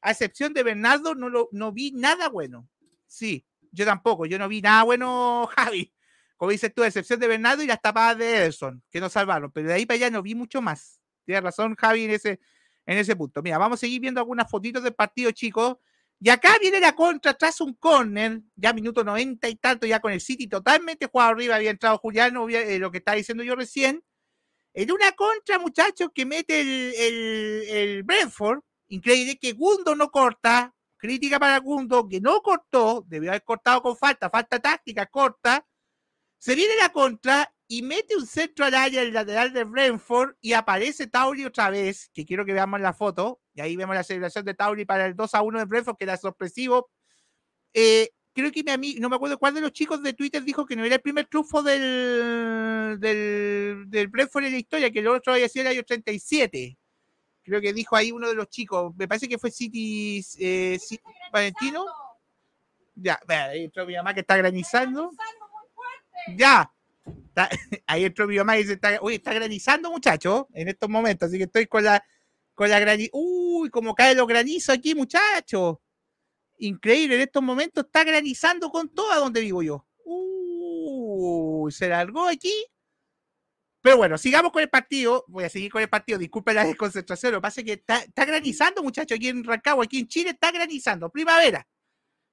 A 0.00 0.10
excepción 0.10 0.52
de 0.52 0.64
Bernardo, 0.64 1.14
no, 1.14 1.28
lo, 1.28 1.48
no 1.52 1.70
vi 1.70 1.92
nada 1.92 2.28
bueno. 2.28 2.68
Sí, 3.06 3.46
yo 3.70 3.84
tampoco, 3.84 4.26
yo 4.26 4.40
no 4.40 4.48
vi 4.48 4.60
nada 4.60 4.82
bueno, 4.82 5.48
Javi. 5.56 5.92
Como 6.36 6.50
dices 6.50 6.74
tú, 6.74 6.82
excepción 6.82 7.20
de 7.20 7.28
Bernardo 7.28 7.62
y 7.62 7.66
las 7.68 7.80
tapadas 7.80 8.18
de 8.18 8.38
Ederson, 8.38 8.82
que 8.90 9.00
nos 9.00 9.12
salvaron. 9.12 9.52
Pero 9.52 9.68
de 9.68 9.74
ahí 9.74 9.86
para 9.86 9.94
allá 9.94 10.10
no 10.10 10.22
vi 10.22 10.34
mucho 10.34 10.60
más. 10.60 11.00
Tienes 11.24 11.44
razón, 11.44 11.76
Javi, 11.76 12.06
en 12.06 12.10
ese, 12.10 12.40
en 12.86 12.98
ese 12.98 13.16
punto. 13.16 13.42
Mira, 13.42 13.58
vamos 13.58 13.78
a 13.78 13.80
seguir 13.80 14.00
viendo 14.00 14.20
algunas 14.20 14.50
fotitos 14.50 14.82
del 14.82 14.94
partido, 14.94 15.30
chicos. 15.30 15.76
Y 16.20 16.30
acá 16.30 16.56
viene 16.60 16.78
la 16.78 16.94
contra, 16.94 17.34
tras 17.34 17.60
un 17.60 17.74
corner, 17.74 18.40
ya 18.54 18.72
minuto 18.72 19.02
90 19.02 19.48
y 19.48 19.56
tanto, 19.56 19.86
ya 19.86 20.00
con 20.00 20.12
el 20.12 20.20
City 20.20 20.46
totalmente 20.46 21.06
jugado 21.06 21.32
arriba, 21.32 21.56
había 21.56 21.70
entrado 21.70 21.98
Juliano, 21.98 22.48
eh, 22.48 22.78
lo 22.78 22.92
que 22.92 22.98
estaba 22.98 23.16
diciendo 23.16 23.42
yo 23.42 23.56
recién. 23.56 24.04
En 24.72 24.92
una 24.92 25.12
contra, 25.12 25.58
muchachos, 25.58 26.10
que 26.14 26.24
mete 26.24 26.60
el, 26.60 26.94
el, 26.96 27.68
el 27.68 28.02
Brentford, 28.04 28.60
increíble 28.88 29.36
que 29.36 29.52
Gundo 29.52 29.96
no 29.96 30.10
corta, 30.10 30.72
crítica 30.96 31.40
para 31.40 31.58
Gundo, 31.58 32.08
que 32.08 32.20
no 32.20 32.40
cortó, 32.40 33.04
debió 33.08 33.30
haber 33.30 33.42
cortado 33.42 33.82
con 33.82 33.96
falta, 33.96 34.30
falta 34.30 34.60
táctica, 34.60 35.06
corta, 35.06 35.66
se 36.38 36.54
viene 36.54 36.76
la 36.76 36.90
contra 36.90 37.52
y 37.72 37.80
mete 37.80 38.14
un 38.14 38.26
centro 38.26 38.66
al 38.66 38.74
área 38.74 39.00
el 39.00 39.14
lateral 39.14 39.50
de 39.50 39.64
Brentford 39.64 40.34
y 40.42 40.52
aparece 40.52 41.06
Tauri 41.06 41.46
otra 41.46 41.70
vez, 41.70 42.10
que 42.12 42.26
quiero 42.26 42.44
que 42.44 42.52
veamos 42.52 42.78
la 42.82 42.92
foto, 42.92 43.40
y 43.54 43.62
ahí 43.62 43.76
vemos 43.76 43.94
la 43.94 44.04
celebración 44.04 44.44
de 44.44 44.52
Tauri 44.52 44.84
para 44.84 45.06
el 45.06 45.16
2 45.16 45.34
a 45.34 45.40
1 45.40 45.58
de 45.58 45.64
Brentford, 45.64 45.96
que 45.96 46.04
era 46.04 46.18
sorpresivo. 46.18 46.90
Eh, 47.72 48.10
creo 48.34 48.52
que 48.52 48.62
mi 48.62 48.72
amigo, 48.72 49.00
no 49.00 49.08
me 49.08 49.16
acuerdo 49.16 49.38
cuál 49.38 49.54
de 49.54 49.62
los 49.62 49.72
chicos 49.72 50.02
de 50.02 50.12
Twitter 50.12 50.44
dijo 50.44 50.66
que 50.66 50.76
no 50.76 50.84
era 50.84 50.96
el 50.96 51.00
primer 51.00 51.28
triunfo 51.28 51.62
del, 51.62 53.00
del, 53.00 53.84
del 53.86 54.08
Brentford 54.08 54.44
en 54.44 54.52
la 54.52 54.58
historia, 54.58 54.90
que 54.90 54.98
el 54.98 55.08
otro 55.08 55.32
había 55.32 55.48
sido 55.48 55.62
el 55.62 55.72
año 55.78 55.82
37 55.82 56.76
creo 57.42 57.62
que 57.62 57.72
dijo 57.72 57.96
ahí 57.96 58.12
uno 58.12 58.28
de 58.28 58.34
los 58.34 58.50
chicos, 58.50 58.94
me 58.98 59.08
parece 59.08 59.30
que 59.30 59.38
fue 59.38 59.50
City, 59.50 60.22
eh, 60.38 60.78
Valentino. 61.32 61.86
Ya, 62.94 63.18
entró 63.54 63.86
mi 63.86 63.96
mamá 63.96 64.12
que 64.12 64.20
está 64.20 64.36
granizando. 64.36 65.10
Ya, 66.36 66.70
ahí 67.86 68.04
entró 68.04 68.26
mi 68.26 68.36
mamá 68.36 68.56
y 68.56 68.62
dice, 68.62 68.74
está, 68.74 68.98
uy, 69.02 69.14
está 69.14 69.32
granizando 69.32 69.90
muchacho 69.90 70.48
en 70.54 70.68
estos 70.68 70.88
momentos, 70.88 71.28
así 71.28 71.38
que 71.38 71.44
estoy 71.44 71.66
con 71.66 71.84
la, 71.84 72.04
con 72.54 72.68
la 72.68 72.78
granizo. 72.78 73.10
Uy, 73.14 73.70
como 73.70 73.94
cae 73.94 74.14
los 74.14 74.26
granizos 74.26 74.76
aquí, 74.76 74.94
muchachos. 74.94 75.78
Increíble, 76.58 77.16
en 77.16 77.22
estos 77.22 77.42
momentos 77.42 77.84
está 77.84 78.04
granizando 78.04 78.70
con 78.70 78.88
todo 78.88 79.10
a 79.12 79.16
donde 79.16 79.40
vivo 79.40 79.62
yo. 79.62 79.86
Uy, 80.04 81.72
se 81.72 81.88
largó 81.88 82.28
aquí 82.28 82.52
pero 83.82 83.96
bueno, 83.96 84.16
sigamos 84.16 84.52
con 84.52 84.62
el 84.62 84.70
partido. 84.70 85.24
Voy 85.26 85.42
a 85.42 85.48
seguir 85.48 85.70
con 85.70 85.82
el 85.82 85.88
partido. 85.88 86.16
Disculpen 86.16 86.54
la 86.54 86.64
desconcentración. 86.64 87.32
Lo 87.32 87.38
que 87.38 87.42
pasa 87.42 87.60
es 87.60 87.66
que 87.66 87.72
está, 87.72 88.24
granizando, 88.24 88.80
muchachos, 88.80 89.16
aquí 89.16 89.28
en 89.28 89.42
Rancagua, 89.42 89.84
aquí 89.84 89.98
en 89.98 90.06
Chile, 90.06 90.30
está 90.30 90.52
granizando. 90.52 91.10
Primavera. 91.10 91.66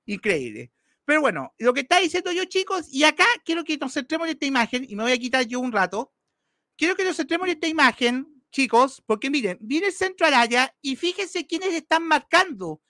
Increíble. 0.05 0.71
Pero 1.09 1.21
bueno, 1.21 1.55
lo 1.57 1.73
que 1.73 1.79
está 1.79 1.97
diciendo 1.97 2.31
yo, 2.31 2.45
chicos, 2.45 2.85
y 2.93 3.03
acá 3.03 3.25
quiero 3.43 3.63
que 3.63 3.75
nos 3.79 3.95
centremos 3.95 4.27
en 4.27 4.33
esta 4.33 4.45
imagen, 4.45 4.85
y 4.87 4.95
me 4.95 5.01
voy 5.01 5.11
a 5.11 5.17
quitar 5.17 5.43
yo 5.47 5.59
un 5.59 5.71
rato. 5.71 6.13
Quiero 6.77 6.95
que 6.95 7.03
nos 7.03 7.17
centremos 7.17 7.47
en 7.47 7.53
esta 7.53 7.65
imagen, 7.65 8.27
chicos, 8.51 9.01
porque 9.07 9.31
miren, 9.31 9.57
viene 9.59 9.87
el 9.87 9.93
centro 9.93 10.27
área 10.27 10.71
y 10.83 10.95
fíjense 10.97 11.47
quiénes 11.47 11.73
están 11.73 12.03
marcando. 12.03 12.83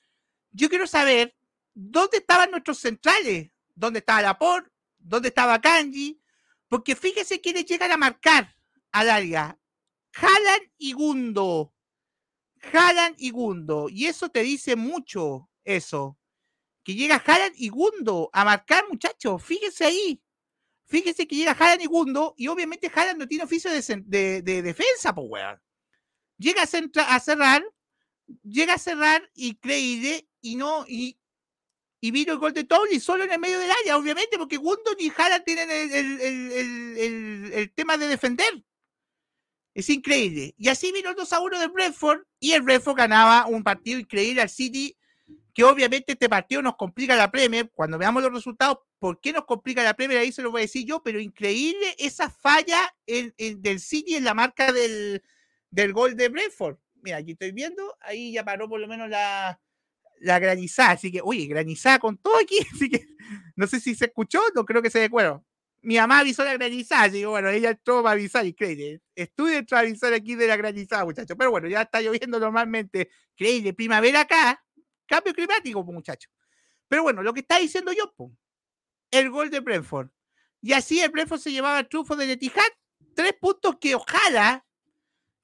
Yo 0.51 0.67
quiero 0.67 0.86
saber 0.86 1.34
dónde 1.73 2.17
estaban 2.17 2.51
nuestros 2.51 2.79
centrales, 2.79 3.51
dónde 3.73 3.99
estaba 3.99 4.21
Laporte, 4.21 4.69
dónde 4.97 5.29
estaba 5.29 5.62
Kanji, 5.62 6.21
porque 6.67 6.97
fíjese 6.97 7.39
quiénes 7.39 7.67
llegan 7.67 7.93
a 7.93 7.95
marcar 7.95 8.53
al 8.91 9.12
área. 9.12 9.58
Jalan 10.12 10.60
y 10.77 10.91
Gundo. 10.91 11.73
Jalan 12.58 13.15
y 13.17 13.29
Gundo. 13.29 13.88
Y 13.88 14.08
eso 14.08 14.27
te 14.27 14.41
dice 14.41 14.75
mucho, 14.75 15.49
eso. 15.63 16.18
Que 16.89 16.95
llega 16.95 17.19
Jalan 17.19 17.54
y 17.56 17.69
Gundo 17.69 18.32
a 18.34 18.43
marcar, 18.43 18.84
muchachos. 18.89 19.43
Fíjese 19.43 19.86
ahí. 19.86 20.19
Fíjese 20.88 21.28
que 21.28 21.36
llega 21.36 21.54
Jalan 21.54 21.80
y 21.82 21.86
Gundo. 21.86 22.34
Y 22.36 22.47
obviamente 22.47 22.89
Jalan 22.89 23.19
no 23.19 23.28
tiene 23.28 23.43
oficio 23.43 23.69
de, 23.69 24.41
defensa, 24.41 25.13
pues, 25.13 25.28
weón. 25.30 25.62
Llega 26.39 26.63
a, 26.63 27.15
a, 27.15 27.19
cerrar. 27.19 27.63
Llega 28.41 28.73
a 28.73 28.80
cerrar 28.80 29.30
y 29.36 29.58
Creide 29.58 30.28
y 30.41 30.56
no. 30.56 30.84
Y 30.88 31.19
vino 32.02 32.34
el 32.34 32.39
gol 32.39 32.54
de 32.54 32.63
Towley 32.63 32.99
solo 32.99 33.23
en 33.23 33.34
el 33.34 33.39
medio 33.39 33.60
del 33.60 33.69
área, 33.69 33.95
obviamente, 33.95 34.39
porque 34.39 34.58
Gundon 34.58 34.95
y 34.97 35.12
Jara 35.12 35.43
tienen 35.43 35.69
el, 35.69 37.52
el, 37.54 37.71
tema 37.75 37.97
de 37.97 38.08
defender. 38.08 38.65
Es 39.75 39.91
increíble. 39.91 40.56
Y 40.58 40.69
así 40.69 40.91
vino 40.91 41.12
el 41.12 41.15
2 41.15 41.34
a 41.34 41.39
1 41.39 41.60
de 41.60 41.67
Brentford 41.67 42.23
y 42.39 42.54
el 42.54 42.63
Brentford 42.63 42.97
ganaba 42.97 43.45
un 43.45 43.63
partido 43.63 43.99
increíble 43.99 44.41
al 44.41 44.49
City, 44.49 44.97
que 45.60 45.65
obviamente 45.65 46.13
este 46.13 46.30
partido 46.30 46.62
nos 46.62 46.78
complica 46.78 47.17
la 47.17 47.30
Premier. 47.30 47.69
Cuando 47.76 47.98
veamos 47.98 48.24
los 48.24 48.32
resultados, 48.32 48.78
¿por 48.98 49.19
qué 49.19 49.34
nos 49.34 49.43
complica 49.43 49.84
la 49.84 49.93
Premier? 49.93 50.22
Ahí 50.22 50.32
se 50.32 50.41
lo 50.41 50.52
voy 50.52 50.62
a 50.62 50.63
decir 50.63 50.88
yo, 50.88 51.04
pero 51.04 51.19
increíble 51.19 51.98
esa 51.98 52.30
falla 52.30 52.95
del 53.06 53.80
City 53.82 54.15
en 54.15 54.24
la 54.24 54.34
marca 54.34 54.72
del, 54.72 55.22
del 55.69 55.91
gol 55.91 56.15
de 56.15 56.30
Brentford. 56.30 56.78
Mira, 57.02 57.17
aquí 57.17 57.34
estoy 57.34 57.52
viendo, 57.52 57.98
ahí 58.00 58.32
ya 58.32 58.45
paró 58.45 58.69
por 58.69 58.80
lo 58.80 58.88
menos 58.88 59.10
la, 59.10 59.60
la 60.22 60.39
granizada, 60.39 60.91
así 60.91 61.12
que, 61.12 61.22
uy, 61.22 61.45
granizada 61.48 62.00
con 62.00 62.17
todo 62.17 62.38
aquí, 62.41 62.60
así 62.74 62.89
que 62.89 63.06
no 63.58 63.67
sé 63.67 63.82
si 63.82 63.95
se 63.95 64.06
escuchó, 64.06 64.39
no 64.56 64.63
creo 64.63 64.82
que 64.82 64.89
se 64.89 65.00
dé 65.00 65.10
bueno. 65.10 65.45
Mi 65.82 65.98
mamá 65.98 66.19
avisó 66.19 66.45
la 66.45 66.54
granizada, 66.54 67.04
así 67.04 67.19
que 67.19 67.26
bueno, 67.26 67.50
ella 67.50 67.72
entró 67.72 68.02
para 68.02 68.13
avisar, 68.13 68.45
increíble. 68.45 69.02
Estuve 69.13 69.56
dentro 69.56 69.78
de 69.78 69.88
avisar 69.88 70.13
aquí 70.13 70.36
de 70.36 70.48
la 70.48 70.56
granizada, 70.56 71.04
muchachos, 71.04 71.36
pero 71.38 71.52
bueno, 71.52 71.67
ya 71.67 71.82
está 71.82 72.00
lloviendo 72.00 72.39
normalmente, 72.39 73.10
increíble, 73.36 73.74
primavera 73.74 74.22
acá, 74.22 74.63
cambio 75.10 75.34
climático, 75.34 75.84
muchachos. 75.84 76.32
Pero 76.88 77.04
bueno, 77.04 77.22
lo 77.22 77.34
que 77.34 77.41
está 77.41 77.60
diciendo 77.60 77.91
yo, 77.91 78.13
el 79.12 79.30
gol 79.30 79.50
de 79.50 79.60
Brentford. 79.60 80.10
Y 80.62 80.74
así 80.74 81.02
el 81.02 81.10
Brentford 81.12 81.39
se 81.39 81.52
llevaba 81.52 81.80
el 81.80 81.88
trufo 81.88 82.15
de 82.15 82.32
Etihad, 82.32 82.63
tres 83.15 83.34
puntos 83.34 83.78
que 83.80 83.95
ojalá 83.95 84.65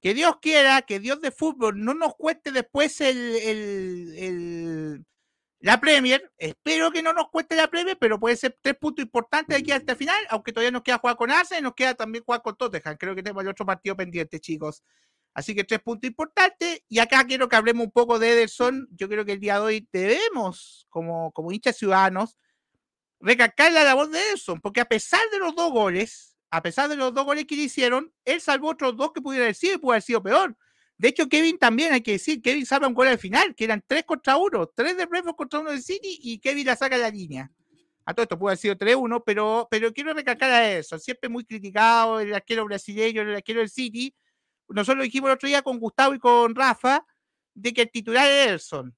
que 0.01 0.13
Dios 0.13 0.37
quiera 0.39 0.83
que 0.83 0.99
Dios 0.99 1.19
de 1.19 1.31
fútbol 1.31 1.83
no 1.83 1.95
nos 1.95 2.15
cueste 2.15 2.51
después 2.51 2.99
la 5.59 5.79
Premier. 5.79 6.31
Espero 6.37 6.91
que 6.91 7.01
no 7.01 7.11
nos 7.11 7.29
cueste 7.29 7.55
la 7.55 7.67
Premier, 7.67 7.97
pero 7.97 8.19
puede 8.19 8.35
ser 8.35 8.55
tres 8.61 8.75
puntos 8.75 9.03
importantes 9.03 9.57
aquí 9.57 9.71
hasta 9.71 9.93
el 9.93 9.97
final, 9.97 10.27
aunque 10.29 10.53
todavía 10.53 10.69
nos 10.69 10.83
queda 10.83 10.99
jugar 10.99 11.15
con 11.15 11.31
Arsenal 11.31 11.61
y 11.61 11.63
nos 11.63 11.73
queda 11.73 11.95
también 11.95 12.23
jugar 12.23 12.43
con 12.43 12.55
Tottenham. 12.55 12.97
Creo 12.97 13.15
que 13.15 13.23
tenemos 13.23 13.41
el 13.43 13.49
otro 13.49 13.65
partido 13.65 13.95
pendiente, 13.95 14.39
chicos. 14.39 14.83
Así 15.35 15.53
que 15.53 15.65
tres 15.65 15.81
puntos 15.81 16.07
importantes. 16.07 16.81
Y 16.87 16.99
acá 16.99 17.23
quiero 17.25 17.47
que 17.47 17.57
hablemos 17.57 17.85
un 17.85 17.91
poco 17.91 18.17
de 18.17 18.31
Ederson. 18.31 18.87
Yo 18.91 19.07
creo 19.07 19.25
que 19.25 19.33
el 19.33 19.39
día 19.39 19.55
de 19.55 19.59
hoy 19.59 19.89
debemos, 19.91 20.87
como, 20.89 21.31
como 21.33 21.51
hinchas 21.51 21.77
ciudadanos, 21.77 22.39
recalcar 23.19 23.71
la 23.71 23.83
labor 23.83 24.09
de 24.09 24.19
Ederson, 24.19 24.61
porque 24.61 24.81
a 24.81 24.85
pesar 24.85 25.19
de 25.31 25.39
los 25.39 25.53
dos 25.53 25.71
goles, 25.71 26.37
a 26.49 26.61
pesar 26.63 26.89
de 26.89 26.95
los 26.95 27.13
dos 27.13 27.25
goles 27.25 27.45
que 27.45 27.55
le 27.55 27.63
hicieron, 27.63 28.13
él 28.23 28.39
salvó 28.39 28.69
otros 28.69 28.95
dos 28.95 29.11
que 29.13 29.21
pudiera 29.21 29.45
haber 29.45 29.55
sido 29.55 29.75
y 29.75 29.77
pudo 29.77 29.91
haber 29.91 30.03
sido 30.03 30.23
peor. 30.23 30.57
De 30.97 31.09
hecho, 31.09 31.27
Kevin 31.27 31.57
también, 31.57 31.91
hay 31.91 32.01
que 32.01 32.13
decir, 32.13 32.41
Kevin 32.41 32.65
salva 32.65 32.87
un 32.87 32.93
gol 32.93 33.09
al 33.09 33.19
final, 33.19 33.53
que 33.53 33.65
eran 33.65 33.83
tres 33.85 34.05
contra 34.05 34.37
uno, 34.37 34.67
tres 34.73 34.95
de 34.95 35.05
Brentford 35.05 35.35
contra 35.35 35.59
uno 35.59 35.71
de 35.71 35.81
City 35.81 36.17
y 36.21 36.39
Kevin 36.39 36.65
la 36.67 36.77
saca 36.77 36.95
de 36.95 37.01
la 37.01 37.09
línea. 37.09 37.51
A 38.05 38.13
todo 38.13 38.23
esto 38.23 38.37
pudo 38.37 38.49
haber 38.49 38.59
sido 38.59 38.75
3-1, 38.75 39.23
pero, 39.25 39.67
pero 39.69 39.91
quiero 39.91 40.13
recalcar 40.13 40.51
a 40.51 40.71
eso. 40.71 40.99
Siempre 40.99 41.27
muy 41.27 41.43
criticado 41.43 42.19
el 42.19 42.33
arquero 42.33 42.63
brasileño, 42.63 43.23
el 43.23 43.35
arquero 43.35 43.61
del 43.61 43.69
City. 43.69 44.15
Nosotros 44.67 44.97
lo 44.97 45.03
dijimos 45.03 45.29
el 45.29 45.35
otro 45.35 45.47
día 45.47 45.61
con 45.61 45.79
Gustavo 45.79 46.13
y 46.13 46.19
con 46.19 46.55
Rafa, 46.55 47.05
de 47.53 47.73
que 47.73 47.83
el 47.83 47.91
titular 47.91 48.27
es 48.29 48.47
Ederson 48.47 48.95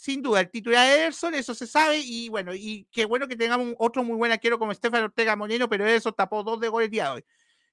sin 0.00 0.22
duda, 0.22 0.40
el 0.40 0.50
titular 0.50 0.86
de 0.86 0.94
Ederson, 0.94 1.34
eso 1.34 1.54
se 1.54 1.66
sabe, 1.66 1.98
y 1.98 2.30
bueno, 2.30 2.54
y 2.54 2.88
qué 2.90 3.04
bueno 3.04 3.28
que 3.28 3.36
tengamos 3.36 3.74
otro 3.78 4.02
muy 4.02 4.16
buen 4.16 4.32
arquero 4.32 4.58
como 4.58 4.72
Estefan 4.72 5.04
Ortega 5.04 5.36
Moreno, 5.36 5.68
pero 5.68 5.86
eso 5.86 6.10
tapó 6.12 6.42
dos 6.42 6.58
de 6.58 6.68
goles 6.68 6.90
día 6.90 7.04
de 7.04 7.10
hoy. 7.10 7.24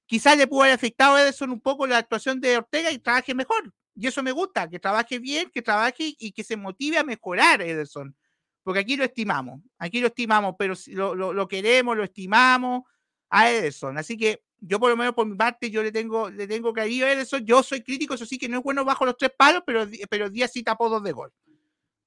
Quizás 0.06 0.38
le 0.38 0.46
pudo 0.46 0.63
haber 0.63 0.74
afectado 0.74 1.15
a 1.15 1.22
Ederson 1.22 1.52
un 1.52 1.62
poco 1.62 1.88
la 1.88 2.00
actuación 2.00 2.41
de 2.41 2.58
Ortega 2.58 2.91
y 2.91 3.00
trabaje 3.00 3.34
mejor. 3.34 3.74
Y 3.96 4.08
eso 4.08 4.22
me 4.24 4.34
gusta, 4.34 4.70
que 4.70 4.78
trabaje 4.78 5.20
bien, 5.20 5.50
que 5.54 5.62
trabaje 5.62 6.15
y 6.20 6.34
que 6.34 6.43
se 6.43 6.58
motive 6.58 6.98
a 6.98 7.04
mejorar 7.04 7.62
Ederson. 7.62 8.13
Porque 8.62 8.82
aquí 8.82 8.98
lo 8.98 9.06
estimamos, 9.06 9.62
aquí 9.78 10.02
lo 10.02 10.08
estimamos, 10.08 10.56
pero 10.60 10.74
lo, 10.88 11.34
lo 11.34 11.48
queremos, 11.48 11.96
lo 11.96 12.04
estimamos 12.04 12.84
a 13.30 13.50
Ederson. 13.50 13.98
Así 13.98 14.17
que 14.17 14.43
yo 14.60 14.80
por 14.80 14.89
lo 14.89 14.98
menos 14.98 15.13
por 15.13 15.28
mi 15.28 15.36
parte, 15.36 15.70
yo 15.70 15.84
le 15.84 15.91
tengo, 15.91 16.30
le 16.30 16.48
tengo 16.48 16.74
cariño 16.74 17.06
a 17.06 17.12
Ederson. 17.12 17.46
Yo 17.46 17.62
soy 17.63 17.84
crítico, 17.84 18.15
eso 18.15 18.26
sí 18.26 18.38
que 18.38 18.50
no 18.50 18.58
es 18.58 18.63
bueno 18.63 18.84
bajo 18.84 19.06
los 19.06 19.17
tres 19.17 19.32
palos, 19.38 19.63
pero, 19.65 19.88
pero 20.10 20.30
Díaz 20.30 20.52
sí 20.52 20.63
tapó 20.63 20.89
dos 20.89 21.04
de 21.04 21.12
gol. 21.12 21.32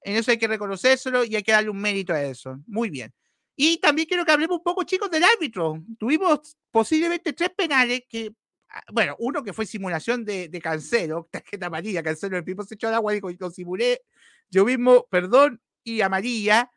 En 0.01 0.15
eso 0.15 0.31
hay 0.31 0.37
que 0.37 0.47
reconocérselo 0.47 1.23
y 1.23 1.35
hay 1.35 1.43
que 1.43 1.51
darle 1.51 1.69
un 1.69 1.79
mérito 1.79 2.13
a 2.13 2.21
eso. 2.21 2.59
Muy 2.67 2.89
bien. 2.89 3.13
Y 3.55 3.77
también 3.77 4.07
quiero 4.07 4.25
que 4.25 4.31
hablemos 4.31 4.57
un 4.57 4.63
poco, 4.63 4.83
chicos, 4.83 5.11
del 5.11 5.23
árbitro. 5.23 5.83
Tuvimos 5.99 6.57
posiblemente 6.71 7.33
tres 7.33 7.51
penales 7.55 8.03
que, 8.09 8.33
ah, 8.69 8.81
bueno, 8.91 9.15
uno 9.19 9.43
que 9.43 9.53
fue 9.53 9.65
simulación 9.65 10.25
de, 10.25 10.49
de 10.49 10.61
Cancelo, 10.61 11.27
tarjeta 11.31 11.67
amarilla, 11.67 12.03
Cancelo, 12.03 12.37
el 12.37 12.43
tipo 12.43 12.63
se 12.63 12.75
echó 12.75 12.87
al 12.87 12.95
agua 12.95 13.15
y 13.15 13.21
lo 13.39 13.51
simulé, 13.51 14.01
yo 14.49 14.65
mismo, 14.65 15.05
perdón, 15.09 15.61
y 15.83 16.01
amarilla. 16.01 16.71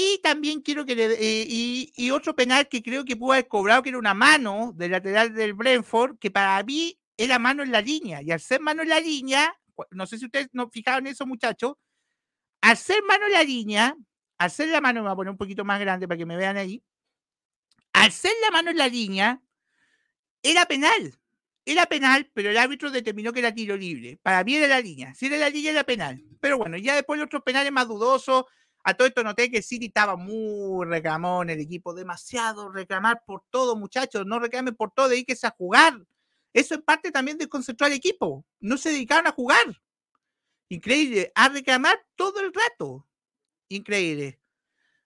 Y 0.00 0.20
también 0.22 0.60
quiero 0.60 0.86
que 0.86 0.94
le, 0.94 1.06
eh, 1.14 1.44
y, 1.48 1.92
y, 1.96 2.12
otro 2.12 2.32
penal 2.36 2.68
que 2.68 2.84
creo 2.84 3.04
que 3.04 3.16
pudo 3.16 3.32
haber 3.32 3.48
cobrado, 3.48 3.82
que 3.82 3.88
era 3.88 3.98
una 3.98 4.14
mano 4.14 4.72
del 4.76 4.92
lateral 4.92 5.34
del 5.34 5.54
Brentford, 5.54 6.18
que 6.20 6.30
para 6.30 6.62
mí 6.62 6.96
era 7.16 7.40
mano 7.40 7.64
en 7.64 7.72
la 7.72 7.80
línea. 7.80 8.22
Y 8.22 8.30
al 8.30 8.38
ser 8.38 8.60
mano 8.60 8.82
en 8.82 8.90
la 8.90 9.00
línea, 9.00 9.52
no 9.90 10.06
sé 10.06 10.16
si 10.16 10.26
ustedes 10.26 10.50
no 10.52 10.70
fijaron 10.70 11.08
eso, 11.08 11.26
muchachos, 11.26 11.72
hacer 12.60 13.02
mano 13.08 13.26
en 13.26 13.32
la 13.32 13.42
línea, 13.42 13.96
hacer 14.38 14.68
la 14.68 14.80
mano, 14.80 15.00
me 15.00 15.08
voy 15.08 15.14
a 15.14 15.16
poner 15.16 15.30
un 15.32 15.36
poquito 15.36 15.64
más 15.64 15.80
grande 15.80 16.06
para 16.06 16.18
que 16.18 16.26
me 16.26 16.36
vean 16.36 16.56
ahí. 16.56 16.80
Hacer 17.92 18.30
la 18.42 18.52
mano 18.52 18.70
en 18.70 18.76
la 18.76 18.86
línea 18.86 19.42
era 20.44 20.64
penal. 20.66 21.18
Era 21.64 21.86
penal, 21.86 22.30
pero 22.32 22.50
el 22.50 22.56
árbitro 22.56 22.92
determinó 22.92 23.32
que 23.32 23.40
era 23.40 23.52
tiro 23.52 23.76
libre. 23.76 24.16
Para 24.22 24.44
mí 24.44 24.54
era 24.54 24.68
la 24.68 24.80
línea. 24.80 25.12
Si 25.16 25.26
era 25.26 25.38
la 25.38 25.50
línea, 25.50 25.72
era 25.72 25.82
penal. 25.82 26.22
Pero 26.38 26.56
bueno, 26.56 26.76
ya 26.76 26.94
después 26.94 27.18
de 27.18 27.24
otros 27.24 27.42
penales 27.42 27.72
más 27.72 27.88
dudosos, 27.88 28.44
a 28.84 28.94
todo 28.94 29.08
esto 29.08 29.22
noté 29.22 29.50
que 29.50 29.62
City 29.62 29.86
estaba 29.86 30.16
muy 30.16 30.86
reclamón 30.86 31.50
el 31.50 31.60
equipo, 31.60 31.94
demasiado 31.94 32.70
reclamar 32.70 33.22
por 33.26 33.42
todo, 33.50 33.76
muchachos. 33.76 34.24
No 34.26 34.38
reclamen 34.38 34.74
por 34.74 34.92
todo, 34.92 35.08
dedíquese 35.08 35.46
a 35.46 35.54
jugar. 35.56 36.00
Eso 36.52 36.74
es 36.74 36.80
parte 36.82 37.10
también 37.10 37.38
de 37.38 37.48
concentrar 37.48 37.90
al 37.90 37.96
equipo. 37.96 38.44
No 38.60 38.78
se 38.78 38.90
dedicaron 38.90 39.26
a 39.26 39.32
jugar. 39.32 39.64
Increíble, 40.68 41.32
a 41.34 41.48
reclamar 41.48 41.98
todo 42.14 42.40
el 42.40 42.52
rato. 42.52 43.06
Increíble. 43.68 44.40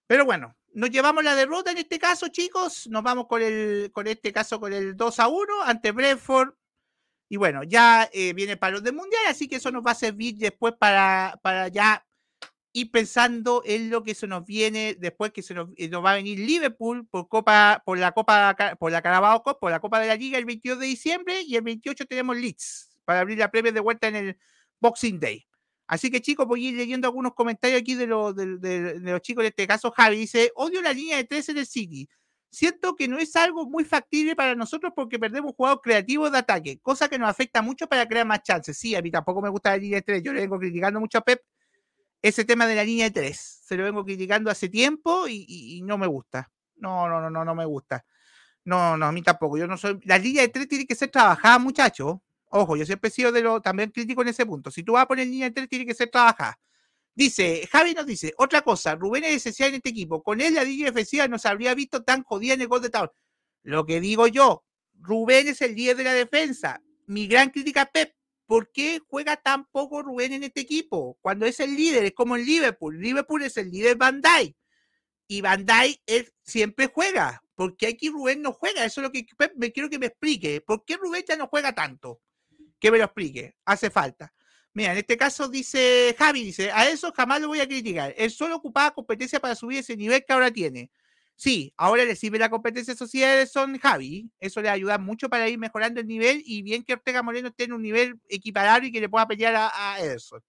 Pero 0.07 0.25
bueno, 0.25 0.57
nos 0.75 0.91
llevamos 0.91 1.25
la 1.25 1.35
derrota 1.35 1.71
en 1.71 1.79
este 1.79 1.99
caso, 1.99 2.29
chicos. 2.29 2.87
Nos 2.89 3.03
vamos 3.03 3.27
con 3.27 3.43
el, 3.43 3.91
con 3.93 4.07
este 4.07 4.33
caso 4.33 4.61
con 4.61 4.73
el 4.73 4.97
2 4.97 5.21
a 5.21 5.29
1 5.29 5.63
ante 5.65 5.93
Brentford. 5.93 6.55
Y 7.29 7.37
bueno, 7.37 7.63
ya 7.63 8.11
eh, 8.13 8.33
viene 8.35 8.57
para 8.57 8.73
los 8.73 8.83
del 8.83 8.95
mundial, 8.95 9.23
así 9.29 9.49
que 9.49 9.57
eso 9.57 9.71
nos 9.71 9.85
va 9.85 9.93
a 9.93 9.95
servir 9.95 10.37
después 10.37 10.75
para, 10.79 11.41
para 11.43 11.69
ya 11.69 12.07
ir 12.73 12.91
pensando 12.91 13.63
en 13.65 13.91
lo 13.91 14.03
que 14.03 14.15
se 14.15 14.27
nos 14.27 14.45
viene 14.45 14.97
después 14.99 15.33
que 15.33 15.43
se 15.43 15.55
nos, 15.55 15.69
eh, 15.77 15.89
nos, 15.89 16.05
va 16.05 16.13
a 16.13 16.17
venir 16.17 16.39
Liverpool 16.39 17.07
por 17.07 17.29
Copa, 17.29 17.83
por 17.85 17.99
la 17.99 18.13
Copa, 18.13 18.57
por 18.79 18.91
la 18.91 19.03
Carabao 19.03 19.43
Cup, 19.43 19.59
por 19.61 19.71
la 19.71 19.81
Copa 19.81 20.01
de 20.01 20.09
la 20.09 20.17
Liga 20.17 20.39
el 20.39 20.45
22 20.45 20.79
de 20.79 20.87
diciembre 20.87 21.43
y 21.43 21.57
el 21.57 21.63
28 21.63 22.07
tenemos 22.07 22.37
Leeds 22.37 22.91
para 23.05 23.21
abrir 23.21 23.39
la 23.39 23.51
premia 23.51 23.73
de 23.73 23.81
vuelta 23.81 24.09
en 24.09 24.17
el 24.17 24.39
Boxing 24.81 25.21
Day. 25.21 25.47
Así 25.87 26.11
que 26.11 26.23
chicos, 26.23 26.47
voy 26.47 26.65
a 26.65 26.69
ir 26.71 26.77
leyendo 26.77 27.07
algunos 27.09 27.35
comentarios 27.35 27.81
aquí 27.81 27.95
de, 27.95 28.07
los 28.07 28.35
de, 28.35 28.99
los 29.01 29.21
chicos, 29.21 29.43
en 29.43 29.49
este 29.49 29.67
caso 29.67 29.91
Javi 29.91 30.17
dice, 30.17 30.51
odio 30.55 30.81
la 30.81 30.93
línea 30.93 31.19
de 31.19 31.25
13 31.25 31.53
del 31.53 31.67
City. 31.67 32.09
Siento 32.51 32.97
que 32.97 33.09
no 33.09 33.19
es 33.19 33.35
algo 33.37 33.67
muy 33.67 33.85
factible 33.85 34.37
para 34.37 34.55
nosotros 34.55 34.93
porque 34.95 35.19
perdemos 35.19 35.55
jugadores 35.55 35.83
creativos 35.83 36.33
de 36.33 36.39
ataque, 36.39 36.79
cosa 36.81 37.09
que 37.09 37.19
nos 37.19 37.29
afecta 37.29 37.61
mucho 37.63 37.87
para 37.89 38.07
crear 38.07 38.27
más 38.27 38.43
chances. 38.43 38.79
Sí, 38.79 38.95
a 38.95 39.03
mí 39.03 39.11
tampoco 39.11 39.43
me 39.43 39.49
gusta 39.51 39.71
la 39.71 39.79
línea 39.79 39.99
de 39.99 40.03
3, 40.03 40.23
yo 40.23 40.33
le 40.33 40.41
vengo 40.43 40.59
criticando 40.59 41.01
mucho 41.01 41.19
a 41.19 41.21
Pep 41.23 41.43
ese 42.23 42.45
tema 42.45 42.67
de 42.67 42.77
la 42.77 42.85
línea 42.85 43.07
de 43.07 43.11
3. 43.11 43.61
Se 43.65 43.77
lo 43.77 43.85
vengo 43.85 44.05
criticando 44.05 44.51
hace 44.51 44.69
tiempo 44.69 45.27
y, 45.29 45.83
no 45.85 45.99
me 45.99 46.07
gusta. 46.07 46.51
No, 46.77 47.09
no, 47.09 47.21
no, 47.21 47.31
no, 47.31 47.45
no 47.45 47.55
me 47.55 47.65
gusta. 47.65 48.05
No, 48.65 48.97
no, 48.97 49.07
a 49.07 49.13
mí 49.13 49.23
tampoco. 49.23 49.59
Yo 49.59 49.67
no 49.67 49.77
soy. 49.77 49.99
La 50.05 50.19
línea 50.19 50.43
de 50.43 50.49
3 50.49 50.69
tiene 50.69 50.87
que 50.87 50.95
ser 50.95 51.11
trabajada, 51.11 51.59
muchachos. 51.59 52.19
Ojo, 52.55 52.77
yo 52.77 52.85
siempre 52.85 53.09
he 53.09 53.11
sido 53.11 53.33
de 53.33 53.41
lo 53.41 53.63
también 53.63 53.91
crítico 53.91 54.21
en 54.21 54.29
ese 54.29 54.45
punto. 54.45 54.71
Si 54.71 54.83
tú 54.83 54.93
vas 54.93 55.05
a 55.05 55.09
poner 55.09 55.27
línea 55.27 55.49
de 55.49 55.53
tres, 55.53 55.69
tiene 55.71 55.87
que 55.87 55.95
ser 55.95 56.11
trabajada. 56.11 56.61
Dice, 57.15 57.67
Javi 57.73 57.95
nos 57.95 58.05
dice, 58.05 58.35
otra 58.37 58.61
cosa, 58.61 58.95
Rubén 58.95 59.25
es 59.25 59.37
esencial 59.37 59.71
en 59.71 59.77
este 59.77 59.89
equipo. 59.89 60.23
Con 60.23 60.39
él 60.43 60.55
la 60.55 60.63
línea 60.63 60.87
defensiva 60.87 61.27
no 61.29 61.39
se 61.39 61.49
habría 61.49 61.75
visto 61.75 62.03
tan 62.03 62.23
jodida 62.23 62.53
en 62.53 62.61
el 62.61 62.69
gol 62.69 62.83
de 62.83 62.91
Town. 62.91 63.09
Lo 63.63 63.87
que 63.87 64.03
digo 64.03 64.27
yo, 64.27 64.65
Rubén 65.01 65.49
es 65.49 65.63
el 65.63 65.75
líder 65.75 65.97
de 65.97 66.05
la 66.05 66.13
defensa. 66.13 66.83
Mi 67.07 67.27
gran 67.27 67.49
crítica 67.49 67.83
a 67.83 67.87
Pep, 67.87 68.15
¿por 68.47 68.71
qué 68.73 69.01
juega 69.09 69.37
tan 69.37 69.67
poco 69.67 70.03
Rubén 70.03 70.33
en 70.33 70.45
este 70.45 70.61
equipo? 70.61 71.19
Cuando 71.21 71.47
es 71.47 71.61
el 71.61 71.75
líder, 71.77 72.05
es 72.05 72.13
como 72.13 72.37
en 72.37 72.45
Liverpool. 72.45 73.01
Liverpool 73.01 73.43
es 73.43 73.57
el 73.57 73.71
líder 73.71 73.97
Van 73.97 74.21
Dijk. 74.21 74.57
Y 75.29 75.41
Van 75.41 75.65
Dijk 75.65 76.01
él 76.07 76.33
siempre 76.43 76.91
juega. 76.93 77.43
¿Por 77.55 77.77
qué 77.77 77.89
aquí 77.89 78.09
Rubén 78.09 78.43
no 78.43 78.53
juega? 78.53 78.85
Eso 78.85 79.01
es 79.01 79.05
lo 79.05 79.13
que 79.13 79.27
me 79.57 79.73
quiero 79.73 79.89
que 79.89 79.99
me 79.99 80.07
explique. 80.07 80.61
¿Por 80.61 80.85
qué 80.85 80.97
Rubén 80.97 81.25
ya 81.27 81.37
no 81.37 81.47
juega 81.47 81.75
tanto? 81.75 82.21
que 82.83 82.91
me 82.91 82.99
lo 82.99 83.05
explique, 83.05 83.55
hace 83.65 83.91
falta. 83.91 84.35
Mira, 84.75 84.91
en 84.91 84.99
este 84.99 85.17
caso 85.17 85.47
dice 85.47 86.17
Javi, 86.19 86.43
dice, 86.43 86.73
a 86.73 86.89
eso 86.89 87.13
jamás 87.13 87.41
lo 87.41 87.47
voy 87.47 87.61
a 87.61 87.69
criticar. 87.69 88.13
Él 88.19 88.31
solo 88.33 88.57
ocupaba 88.57 88.91
competencia 88.93 89.39
para 89.39 89.55
subir 89.55 89.79
ese 89.79 89.97
nivel 89.97 90.25
que 90.27 90.33
ahora 90.33 90.51
tiene. 90.51 90.91
Sí, 91.43 91.75
ahora 91.77 92.05
le 92.05 92.15
sirve 92.15 92.39
la 92.39 92.49
competencia 92.49 92.95
social 92.95 93.49
son 93.49 93.77
Javi. 93.77 94.31
Eso 94.39 94.63
le 94.63 94.69
ayuda 94.69 94.97
mucho 94.99 95.29
para 95.29 95.49
ir 95.49 95.59
mejorando 95.59 96.01
el 96.01 96.07
nivel 96.07 96.41
y 96.47 96.63
bien 96.63 96.85
que 96.85 96.93
Ortega 96.93 97.21
Moreno 97.21 97.49
esté 97.49 97.65
en 97.65 97.73
un 97.73 97.83
nivel 97.83 98.21
equiparable 98.29 98.87
y 98.87 98.93
que 98.93 99.01
le 99.01 99.09
pueda 99.09 99.27
pelear 99.27 99.57
a, 99.57 99.99
Ederson. 99.99 100.41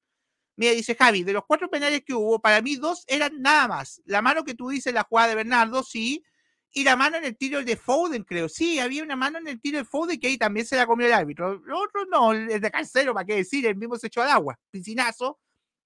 Mira, 0.56 0.74
dice 0.74 0.96
Javi, 0.96 1.24
de 1.24 1.34
los 1.34 1.46
cuatro 1.48 1.68
penales 1.68 2.04
que 2.06 2.14
hubo, 2.14 2.40
para 2.40 2.62
mí 2.62 2.76
dos 2.76 3.06
eran 3.08 3.42
nada 3.42 3.68
más. 3.68 4.04
La 4.06 4.22
mano 4.22 4.44
que 4.44 4.54
tú 4.54 4.70
dices, 4.70 4.94
la 4.94 5.02
jugada 5.02 5.30
de 5.30 5.36
Bernardo, 5.36 5.82
sí, 5.82 6.24
y 6.72 6.84
la 6.84 6.96
mano 6.96 7.18
en 7.18 7.26
el 7.26 7.38
tiro 7.38 7.64
de 7.64 7.76
Foden, 7.76 8.24
creo. 8.24 8.48
Sí, 8.48 8.78
había 8.80 9.02
una 9.04 9.16
mano 9.16 9.40
en 9.40 9.48
el 9.48 9.60
tiro 9.60 9.80
de 9.80 9.86
Foden 9.86 10.20
que 10.20 10.28
ahí 10.28 10.38
también 10.38 10.68
se 10.68 10.76
la 10.76 10.86
comió 10.86 11.08
el 11.08 11.14
árbitro. 11.14 11.56
Lo 11.66 11.80
otro 11.80 12.06
no, 12.06 12.34
el 12.34 12.62
de 12.62 12.72
Cancelo, 12.72 13.16
¿para 13.16 13.26
qué 13.26 13.38
decir? 13.38 13.66
El 13.66 13.78
mismo 13.78 13.98
se 13.98 14.08
echó 14.08 14.22
al 14.22 14.30
agua, 14.30 14.60
piscinazo. 14.70 15.40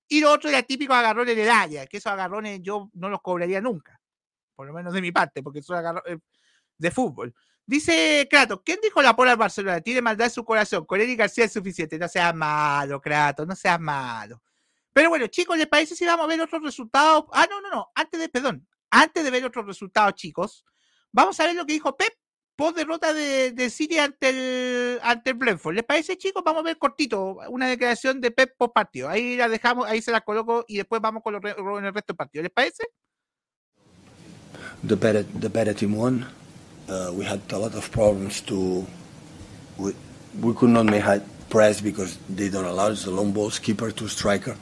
Y 0.10 0.20
lo 0.20 0.34
otro 0.34 0.50
era 0.50 0.64
típico 0.64 0.94
agarrón 0.94 1.30
en 1.30 1.40
el 1.40 1.50
área, 1.50 1.88
que 1.88 1.98
esos 1.98 2.12
agarrones 2.12 2.60
yo 2.62 2.90
no 2.94 3.08
los 3.10 3.22
cobraría 3.22 3.62
nunca. 3.62 3.97
Por 4.58 4.68
lo 4.68 4.74
menos 4.74 4.94
de 4.94 5.02
mi 5.02 5.14
parte, 5.14 5.42
porque 5.42 5.62
agarrones 5.70 6.04
eh, 6.08 6.20
de 6.78 6.92
fútbol. 6.92 7.34
Dice 7.66 8.28
Kratos, 8.30 8.60
¿quién 8.66 8.80
dijo 8.84 9.02
la 9.02 9.16
pola 9.16 9.32
al 9.32 9.38
Barcelona? 9.38 9.80
Tiene 9.80 10.02
maldad 10.02 10.28
en 10.28 10.34
su 10.34 10.44
corazón. 10.44 10.86
Con 10.86 11.00
Eric 11.00 11.20
García 11.20 11.46
es 11.46 11.54
suficiente. 11.54 11.98
No 11.98 12.10
seas 12.10 12.36
malo, 12.36 13.00
Kratos, 13.00 13.48
no 13.48 13.56
seas 13.56 13.80
malo. 13.80 14.42
Pero 14.92 15.10
bueno, 15.10 15.28
chicos, 15.28 15.58
¿les 15.58 15.68
parece 15.68 15.96
si 15.96 16.06
vamos 16.06 16.26
a 16.26 16.28
ver 16.28 16.42
otros 16.42 16.62
resultados? 16.62 17.26
Ah, 17.32 17.48
no, 17.50 17.62
no, 17.62 17.70
no. 17.70 17.92
Antes 17.96 18.20
de, 18.20 18.28
perdón, 18.28 18.68
antes 18.90 19.24
de 19.24 19.32
ver 19.32 19.46
otros 19.46 19.66
resultados, 19.66 20.16
chicos, 20.16 20.66
Vamos 21.18 21.40
a 21.40 21.46
ver 21.46 21.56
lo 21.56 21.66
que 21.66 21.74
dijo 21.74 21.96
Pep 21.96 22.14
post 22.56 22.78
derrota 22.78 23.14
de, 23.14 23.52
de 23.52 23.70
City 23.70 23.98
ante 23.98 24.30
el, 24.30 25.00
ante 25.02 25.32
el 25.32 25.36
Brentford. 25.36 25.76
¿Les 25.76 25.84
parece, 25.84 26.18
chicos? 26.18 26.44
Vamos 26.44 26.62
a 26.62 26.64
ver 26.66 26.78
cortito 26.78 27.38
una 27.50 27.68
declaración 27.68 28.20
de 28.20 28.32
Pep 28.32 28.56
post 28.58 28.74
partido. 28.74 29.10
Ahí 29.10 29.36
la 29.36 29.48
dejamos, 29.48 29.88
ahí 29.88 30.02
se 30.02 30.12
la 30.12 30.22
coloco 30.22 30.66
y 30.68 30.78
después 30.78 31.02
vamos 31.02 31.24
con, 31.24 31.34
lo, 31.34 31.42
con 31.42 31.86
el 31.86 31.94
resto 31.94 32.14
del 32.14 32.18
partido. 32.18 32.44
¿Les 32.44 32.52
parece? 32.52 32.84
The 34.84 34.96
better, 34.96 35.24
the 35.24 35.50
better 35.50 35.74
team 35.74 35.96
won. 35.96 36.26
Uh, 36.88 37.12
we 37.14 37.26
had 37.26 37.42
a 37.52 37.58
lot 37.58 37.76
of 37.76 37.92
problems 37.92 38.42
to. 38.42 38.86
We, 39.78 39.94
we 40.40 40.54
could 40.54 40.70
not 40.70 40.86
make 40.86 41.04
high 41.04 41.22
press 41.50 41.82
because 41.82 42.18
they 42.30 42.50
don't 42.50 42.66
allow 42.66 42.88
us 42.88 43.04
the 43.04 43.12
long 43.12 43.32
balls, 43.32 43.60
keeper 43.60 43.92
to 43.92 44.08
striker. 44.08 44.56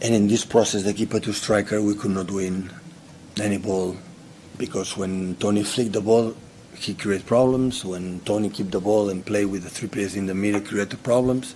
And 0.00 0.14
in 0.14 0.28
this 0.28 0.44
process, 0.44 0.84
the 0.84 0.94
keeper 0.94 1.20
to 1.20 1.32
striker, 1.32 1.82
we 1.82 1.94
could 1.94 2.12
not 2.12 2.30
win 2.30 2.70
any 3.40 3.58
ball 3.58 3.96
because 4.56 4.96
when 4.96 5.36
Tony 5.36 5.62
flicked 5.64 5.92
the 5.92 6.00
ball, 6.00 6.34
he 6.74 6.94
created 6.94 7.26
problems. 7.26 7.84
When 7.84 8.20
Tony 8.20 8.50
kept 8.50 8.70
the 8.70 8.80
ball 8.80 9.08
and 9.08 9.24
play 9.24 9.44
with 9.44 9.64
the 9.64 9.70
three 9.70 9.88
players 9.88 10.14
in 10.14 10.26
the 10.26 10.34
middle, 10.34 10.60
created 10.60 11.02
problems. 11.02 11.54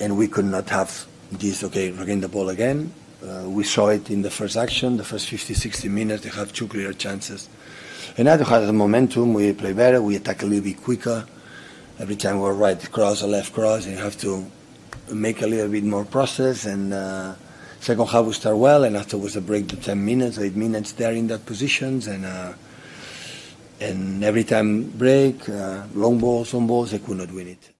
And 0.00 0.16
we 0.16 0.28
could 0.28 0.44
not 0.44 0.68
have 0.70 1.06
this, 1.32 1.64
okay, 1.64 1.90
regain 1.90 2.20
the 2.20 2.28
ball 2.28 2.48
again. 2.50 2.92
Uh, 3.22 3.48
we 3.48 3.64
saw 3.64 3.88
it 3.88 4.10
in 4.10 4.22
the 4.22 4.30
first 4.30 4.56
action, 4.56 4.96
the 4.96 5.04
first 5.04 5.28
50, 5.28 5.54
60 5.54 5.88
minutes, 5.88 6.24
they 6.24 6.30
have 6.30 6.52
two 6.52 6.68
clear 6.68 6.92
chances. 6.92 7.48
And 8.16 8.26
now 8.26 8.36
had 8.36 8.60
the 8.60 8.72
momentum, 8.72 9.34
we 9.34 9.52
play 9.52 9.72
better, 9.72 10.00
we 10.00 10.16
attack 10.16 10.42
a 10.42 10.46
little 10.46 10.64
bit 10.64 10.82
quicker. 10.82 11.26
Every 11.98 12.16
time 12.16 12.38
we're 12.38 12.52
right 12.52 12.80
cross 12.92 13.22
or 13.22 13.28
left 13.28 13.52
cross, 13.52 13.86
you 13.86 13.96
have 13.96 14.16
to 14.18 14.48
make 15.12 15.42
a 15.42 15.46
little 15.46 15.68
bit 15.68 15.84
more 15.84 16.04
process 16.04 16.64
and 16.64 16.94
uh, 16.94 17.34
second 17.80 18.06
half 18.08 18.26
we 18.26 18.32
start 18.32 18.56
well, 18.56 18.84
and 18.84 18.96
afterwards 18.96 19.36
a 19.36 19.40
break 19.40 19.68
to 19.68 19.76
10 19.76 20.04
minutes, 20.04 20.38
8 20.38 20.56
minutes 20.56 20.92
there 20.92 21.12
in 21.12 21.26
that 21.28 21.46
positions, 21.46 22.06
and 22.06 22.24
uh, 22.24 22.52
and 23.80 24.24
every 24.24 24.44
time 24.44 24.90
break, 24.90 25.48
uh, 25.48 25.84
long 25.94 26.18
balls, 26.18 26.52
long 26.52 26.66
balls, 26.66 26.90
they 26.90 26.98
could 26.98 27.16
not 27.16 27.30
win 27.30 27.48
it. 27.48 27.74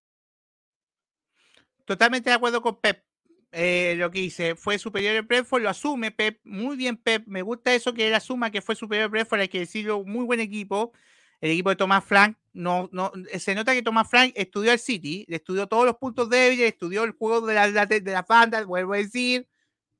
Totalmente 1.84 2.30
de 2.30 2.36
acuerdo 2.36 2.62
con 2.62 2.76
Pep. 2.76 3.07
Eh, 3.50 3.94
lo 3.96 4.10
que 4.10 4.20
dice, 4.20 4.56
fue 4.56 4.78
superior 4.78 5.14
el 5.14 5.22
Brentford, 5.22 5.62
lo 5.62 5.70
asume 5.70 6.10
Pep, 6.10 6.38
muy 6.44 6.76
bien 6.76 6.98
Pep, 6.98 7.26
me 7.26 7.40
gusta 7.40 7.72
eso 7.72 7.94
que 7.94 8.06
él 8.06 8.14
asuma 8.14 8.50
que 8.50 8.60
fue 8.60 8.74
superior 8.74 9.04
el 9.06 9.10
Brentford, 9.10 9.40
hay 9.40 9.48
que 9.48 9.60
decirlo, 9.60 10.04
muy 10.04 10.26
buen 10.26 10.38
equipo, 10.40 10.92
el 11.40 11.52
equipo 11.52 11.70
de 11.70 11.76
Tomás 11.76 12.04
Frank, 12.04 12.36
no, 12.52 12.90
no, 12.92 13.10
se 13.38 13.54
nota 13.54 13.72
que 13.72 13.82
Tomás 13.82 14.10
Frank 14.10 14.32
estudió 14.34 14.70
el 14.70 14.78
City, 14.78 15.24
estudió 15.28 15.66
todos 15.66 15.86
los 15.86 15.96
puntos 15.96 16.28
débiles, 16.28 16.68
estudió 16.68 17.04
el 17.04 17.12
juego 17.12 17.46
de 17.46 17.54
la, 17.54 17.86
de 17.86 18.00
la 18.02 18.22
banda, 18.22 18.62
vuelvo 18.64 18.92
a 18.92 18.98
decir, 18.98 19.48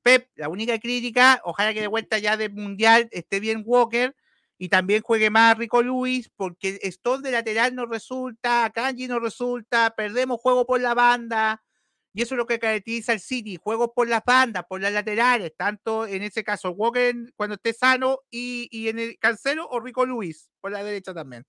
Pep, 0.03 0.29
la 0.35 0.47
única 0.47 0.77
crítica, 0.77 1.41
ojalá 1.43 1.73
que 1.73 1.81
de 1.81 1.87
vuelta 1.87 2.19
ya 2.19 2.37
del 2.37 2.53
Mundial 2.53 3.09
esté 3.11 3.39
bien 3.39 3.63
Walker 3.65 4.15
y 4.59 4.69
también 4.69 5.01
juegue 5.01 5.29
más 5.29 5.57
Rico 5.57 5.81
Luis, 5.81 6.29
porque 6.35 6.79
Stone 6.83 7.23
de 7.23 7.31
lateral 7.31 7.73
no 7.73 7.87
resulta, 7.87 8.69
Kanji 8.75 9.07
no 9.07 9.19
resulta, 9.19 9.95
perdemos 9.95 10.39
juego 10.39 10.65
por 10.65 10.81
la 10.81 10.93
banda, 10.93 11.63
y 12.13 12.21
eso 12.21 12.33
es 12.35 12.37
lo 12.37 12.47
que 12.47 12.59
caracteriza 12.59 13.11
al 13.11 13.19
City, 13.19 13.57
juegos 13.61 13.91
por 13.95 14.07
las 14.07 14.23
bandas, 14.25 14.63
por 14.67 14.81
las 14.81 14.91
laterales, 14.91 15.53
tanto 15.55 16.07
en 16.07 16.23
ese 16.23 16.43
caso 16.43 16.71
Walker 16.71 17.15
cuando 17.35 17.55
esté 17.55 17.73
sano 17.73 18.21
y, 18.31 18.67
y 18.71 18.89
en 18.89 18.99
el 18.99 19.19
Cancelo 19.19 19.67
o 19.69 19.79
Rico 19.79 20.05
Luis 20.05 20.49
por 20.59 20.71
la 20.71 20.83
derecha 20.83 21.13
también. 21.13 21.45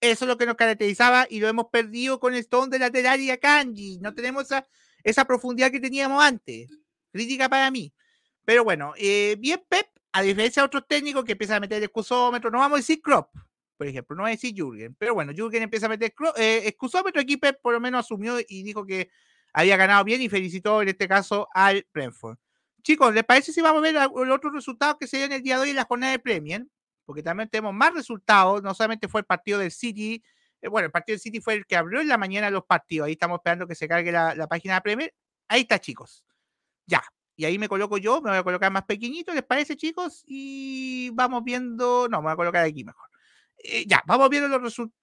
Eso 0.00 0.24
es 0.24 0.28
lo 0.28 0.36
que 0.36 0.46
nos 0.46 0.56
caracterizaba 0.56 1.26
y 1.30 1.38
lo 1.38 1.48
hemos 1.48 1.66
perdido 1.70 2.18
con 2.18 2.34
Stone 2.34 2.70
de 2.70 2.80
lateral 2.80 3.20
y 3.20 3.30
a 3.30 3.38
Kanji. 3.38 3.98
No 4.00 4.12
tenemos 4.14 4.44
esa, 4.46 4.66
esa 5.04 5.24
profundidad 5.24 5.70
que 5.70 5.78
teníamos 5.78 6.22
antes 6.22 6.68
crítica 7.12 7.48
para 7.48 7.70
mí. 7.70 7.92
Pero 8.44 8.64
bueno, 8.64 8.94
eh, 8.96 9.36
bien 9.38 9.62
Pep, 9.68 9.86
a 10.10 10.22
diferencia 10.22 10.62
de 10.62 10.66
otros 10.66 10.84
técnicos 10.88 11.24
que 11.24 11.32
empiezan 11.32 11.58
a 11.58 11.60
meter 11.60 11.78
el 11.78 11.84
excusómetro, 11.84 12.50
no 12.50 12.58
vamos 12.58 12.76
a 12.76 12.80
decir 12.80 13.00
Crop, 13.00 13.30
por 13.76 13.86
ejemplo, 13.86 14.16
no 14.16 14.22
va 14.22 14.28
a 14.28 14.32
decir 14.32 14.54
Jürgen, 14.54 14.94
pero 14.98 15.14
bueno, 15.14 15.32
Jürgen 15.32 15.62
empieza 15.62 15.86
a 15.86 15.90
meter 15.90 16.12
eh, 16.36 16.62
excusómetro, 16.64 17.20
aquí 17.20 17.36
Pep 17.36 17.60
por 17.62 17.72
lo 17.72 17.80
menos 17.80 18.04
asumió 18.04 18.38
y 18.40 18.62
dijo 18.62 18.84
que 18.84 19.10
había 19.52 19.76
ganado 19.76 20.04
bien 20.04 20.22
y 20.22 20.28
felicitó 20.28 20.82
en 20.82 20.88
este 20.88 21.08
caso 21.08 21.48
al 21.54 21.86
Brentford. 21.92 22.36
Chicos, 22.82 23.14
¿les 23.14 23.24
parece 23.24 23.52
si 23.52 23.60
vamos 23.60 23.78
a 23.78 23.82
ver 23.82 23.94
los 23.94 24.36
otros 24.36 24.52
resultados 24.52 24.96
que 24.98 25.06
se 25.06 25.18
dieron 25.18 25.34
el 25.34 25.42
día 25.42 25.56
de 25.56 25.62
hoy 25.62 25.70
en 25.70 25.76
la 25.76 25.84
jornada 25.84 26.12
de 26.12 26.18
Premier? 26.18 26.66
Porque 27.04 27.22
también 27.22 27.48
tenemos 27.48 27.72
más 27.74 27.94
resultados, 27.94 28.62
no 28.62 28.74
solamente 28.74 29.08
fue 29.08 29.20
el 29.20 29.26
partido 29.26 29.58
del 29.58 29.70
City, 29.70 30.22
eh, 30.60 30.68
bueno, 30.68 30.86
el 30.86 30.92
partido 30.92 31.14
del 31.14 31.20
City 31.20 31.40
fue 31.40 31.54
el 31.54 31.66
que 31.66 31.76
abrió 31.76 32.00
en 32.00 32.08
la 32.08 32.18
mañana 32.18 32.50
los 32.50 32.64
partidos, 32.64 33.06
ahí 33.06 33.12
estamos 33.12 33.38
esperando 33.38 33.66
que 33.66 33.74
se 33.74 33.86
cargue 33.86 34.10
la, 34.10 34.34
la 34.34 34.46
página 34.48 34.74
de 34.74 34.80
Premier. 34.80 35.14
Ahí 35.48 35.62
está, 35.62 35.78
chicos. 35.78 36.24
Ya, 36.86 37.02
y 37.36 37.44
ahí 37.44 37.58
me 37.58 37.68
coloco 37.68 37.98
yo, 37.98 38.20
me 38.20 38.30
voy 38.30 38.38
a 38.38 38.42
colocar 38.42 38.70
más 38.70 38.84
pequeñito, 38.84 39.32
¿les 39.32 39.42
parece, 39.42 39.76
chicos? 39.76 40.22
Y 40.26 41.10
vamos 41.10 41.42
viendo, 41.44 42.08
no, 42.08 42.18
me 42.18 42.24
voy 42.24 42.32
a 42.32 42.36
colocar 42.36 42.64
aquí 42.64 42.84
mejor. 42.84 43.08
Eh, 43.58 43.84
ya, 43.86 44.02
vamos 44.06 44.28
viendo 44.28 44.48
los 44.48 44.62
resultados, 44.62 45.01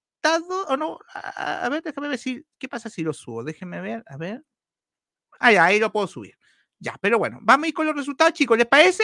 o 0.68 0.78
no, 0.78 1.00
a, 1.14 1.68
ver, 1.70 1.84
déjame 1.84 2.10
ver 2.10 2.18
si, 2.18 2.46
¿qué 2.58 2.68
pasa 2.68 2.90
si 2.90 3.04
lo 3.04 3.14
subo? 3.14 3.44
Déjenme 3.44 3.82
ver, 3.82 4.04
a 4.08 4.18
ver. 4.18 4.44
Ah, 5.40 5.52
ya, 5.52 5.66
ahí 5.66 5.80
lo 5.80 5.92
puedo 5.92 6.08
subir. 6.08 6.36
Ya, 6.80 6.98
pero 7.02 7.18
bueno, 7.18 7.40
vamos 7.42 7.66
a 7.66 7.68
ir 7.70 7.74
con 7.74 7.86
los 7.86 7.96
resultados, 7.96 8.34
chicos, 8.34 8.58
¿les 8.58 8.68
parece? 8.68 9.04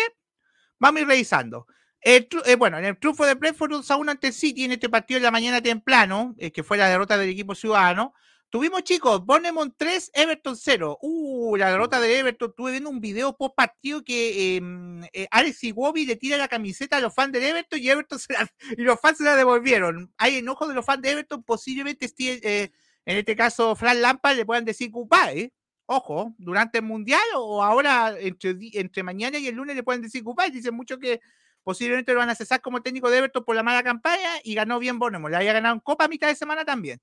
Vamos 0.79 0.99
a 0.99 1.01
ir 1.01 1.07
revisando. 1.07 1.67
Eh, 2.01 2.27
bueno, 2.57 2.77
en 2.77 2.85
el 2.85 2.99
triunfo 2.99 3.25
de 3.25 3.33
Brentford 3.33 3.71
2 3.71 3.91
a 3.91 3.95
1 3.95 4.11
ante 4.11 4.27
el 4.27 4.33
City 4.33 4.65
en 4.65 4.73
este 4.73 4.89
partido 4.89 5.19
de 5.19 5.23
la 5.23 5.31
mañana 5.31 5.61
temprano, 5.61 6.35
eh, 6.37 6.51
que 6.51 6.63
fue 6.63 6.77
la 6.77 6.87
derrota 6.87 7.17
del 7.17 7.29
equipo 7.29 7.55
ciudadano, 7.55 8.13
Tuvimos, 8.49 8.83
chicos, 8.83 9.25
Bournemouth 9.25 9.73
3, 9.75 10.11
Everton 10.13 10.55
0. 10.55 10.97
Uh, 11.01 11.57
la 11.57 11.71
derrota 11.71 11.99
de 11.99 12.19
Everton. 12.19 12.53
Tuve 12.55 12.71
viendo 12.71 12.89
un 12.89 13.01
video 13.01 13.35
post 13.35 13.53
partido 13.55 14.03
que 14.03 14.55
em, 14.55 15.03
eh, 15.11 15.27
Alex 15.31 15.63
Iwobi 15.65 16.05
le 16.05 16.15
tira 16.15 16.37
la 16.37 16.47
camiseta 16.47 16.97
a 16.97 17.01
los 17.01 17.13
fans 17.13 17.33
de 17.33 17.49
Everton 17.49 17.79
y 17.79 17.89
Everton 17.89 18.19
y 18.77 18.81
los 18.83 18.99
fans 19.01 19.17
se 19.17 19.23
la 19.25 19.35
devolvieron. 19.35 20.13
Hay 20.17 20.37
enojo 20.37 20.67
de 20.67 20.73
los 20.73 20.85
fans 20.85 21.01
de 21.01 21.11
Everton, 21.11 21.43
posiblemente 21.43 22.09
eh, 22.17 22.71
en 23.05 23.17
este 23.17 23.35
caso 23.35 23.75
Fran 23.75 24.01
Lampard 24.01 24.37
le 24.37 24.45
puedan 24.45 24.63
decir 24.63 24.89
goodbye. 24.89 25.51
Ojo, 25.87 26.33
durante 26.37 26.79
el 26.79 26.85
Mundial 26.85 27.21
o 27.35 27.61
ahora 27.61 28.15
entre, 28.19 28.55
entre 28.73 29.03
mañana 29.03 29.37
y 29.37 29.47
el 29.47 29.55
lunes 29.55 29.75
le 29.75 29.83
pueden 29.83 30.01
decir 30.01 30.23
goodbye. 30.23 30.51
Dicen 30.51 30.73
mucho 30.73 30.97
que 30.97 31.19
posiblemente 31.63 32.13
lo 32.13 32.19
van 32.19 32.29
a 32.29 32.35
cesar 32.35 32.61
como 32.61 32.81
técnico 32.81 33.09
de 33.09 33.17
Everton 33.17 33.43
por 33.43 33.55
la 33.55 33.63
mala 33.63 33.83
campaña 33.83 34.29
y 34.43 34.55
ganó 34.55 34.79
bien 34.79 34.97
Bournemouth. 34.97 35.31
Le 35.31 35.37
había 35.37 35.53
ganado 35.53 35.75
en 35.75 35.81
Copa 35.81 36.05
a 36.05 36.07
mitad 36.07 36.27
de 36.29 36.35
semana 36.35 36.63
también. 36.63 37.01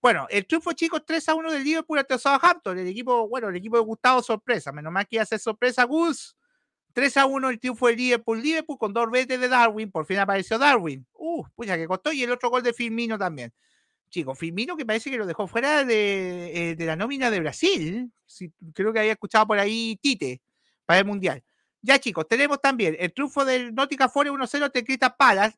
Bueno, 0.00 0.26
el 0.30 0.46
triunfo, 0.46 0.72
chicos, 0.72 1.02
3 1.04 1.28
a 1.28 1.34
1 1.34 1.52
del 1.52 1.64
Liverpool 1.64 1.98
ante 1.98 2.18
Southampton. 2.18 2.78
El 2.78 2.86
equipo, 2.86 3.28
bueno, 3.28 3.48
el 3.48 3.56
equipo 3.56 3.76
de 3.76 3.82
Gustavo, 3.82 4.22
sorpresa. 4.22 4.70
Menos 4.70 4.92
mal 4.92 5.06
que 5.06 5.16
iba 5.16 5.22
a 5.24 5.26
ser 5.26 5.40
sorpresa, 5.40 5.84
Gus. 5.84 6.36
3 6.92 7.16
a 7.16 7.26
1 7.26 7.50
el 7.50 7.58
triunfo 7.58 7.88
del 7.88 7.96
Liverpool. 7.96 8.40
Liverpool 8.40 8.78
con 8.78 8.92
dos 8.92 9.10
veces 9.10 9.40
de 9.40 9.48
Darwin. 9.48 9.90
Por 9.90 10.06
fin 10.06 10.18
apareció 10.18 10.56
Darwin. 10.58 11.04
Uh, 11.14 11.44
pucha, 11.54 11.76
que 11.76 11.86
costó. 11.88 12.12
Y 12.12 12.22
el 12.22 12.30
otro 12.30 12.48
gol 12.48 12.62
de 12.62 12.72
Firmino 12.72 13.18
también. 13.18 13.52
Chicos, 14.08 14.38
Firmino 14.38 14.76
que 14.76 14.86
parece 14.86 15.10
que 15.10 15.18
lo 15.18 15.26
dejó 15.26 15.46
fuera 15.46 15.84
de, 15.84 16.70
eh, 16.70 16.76
la 16.78 16.96
nómina 16.96 17.30
de 17.30 17.40
Brasil. 17.40 18.10
creo 18.72 18.92
que 18.92 19.00
había 19.00 19.12
escuchado 19.12 19.46
por 19.46 19.58
ahí 19.58 19.98
Tite 20.00 20.40
para 20.86 21.00
el 21.00 21.04
Mundial. 21.04 21.42
Ya, 21.82 21.98
chicos, 21.98 22.26
tenemos 22.26 22.60
también 22.60 22.96
el 22.98 23.12
triunfo 23.12 23.44
del 23.44 23.74
Nótica 23.74 24.08
Forest 24.08 24.34
1-0 24.34 24.64
ante 24.64 24.84
Crystal 24.84 25.14
Palace. 25.16 25.56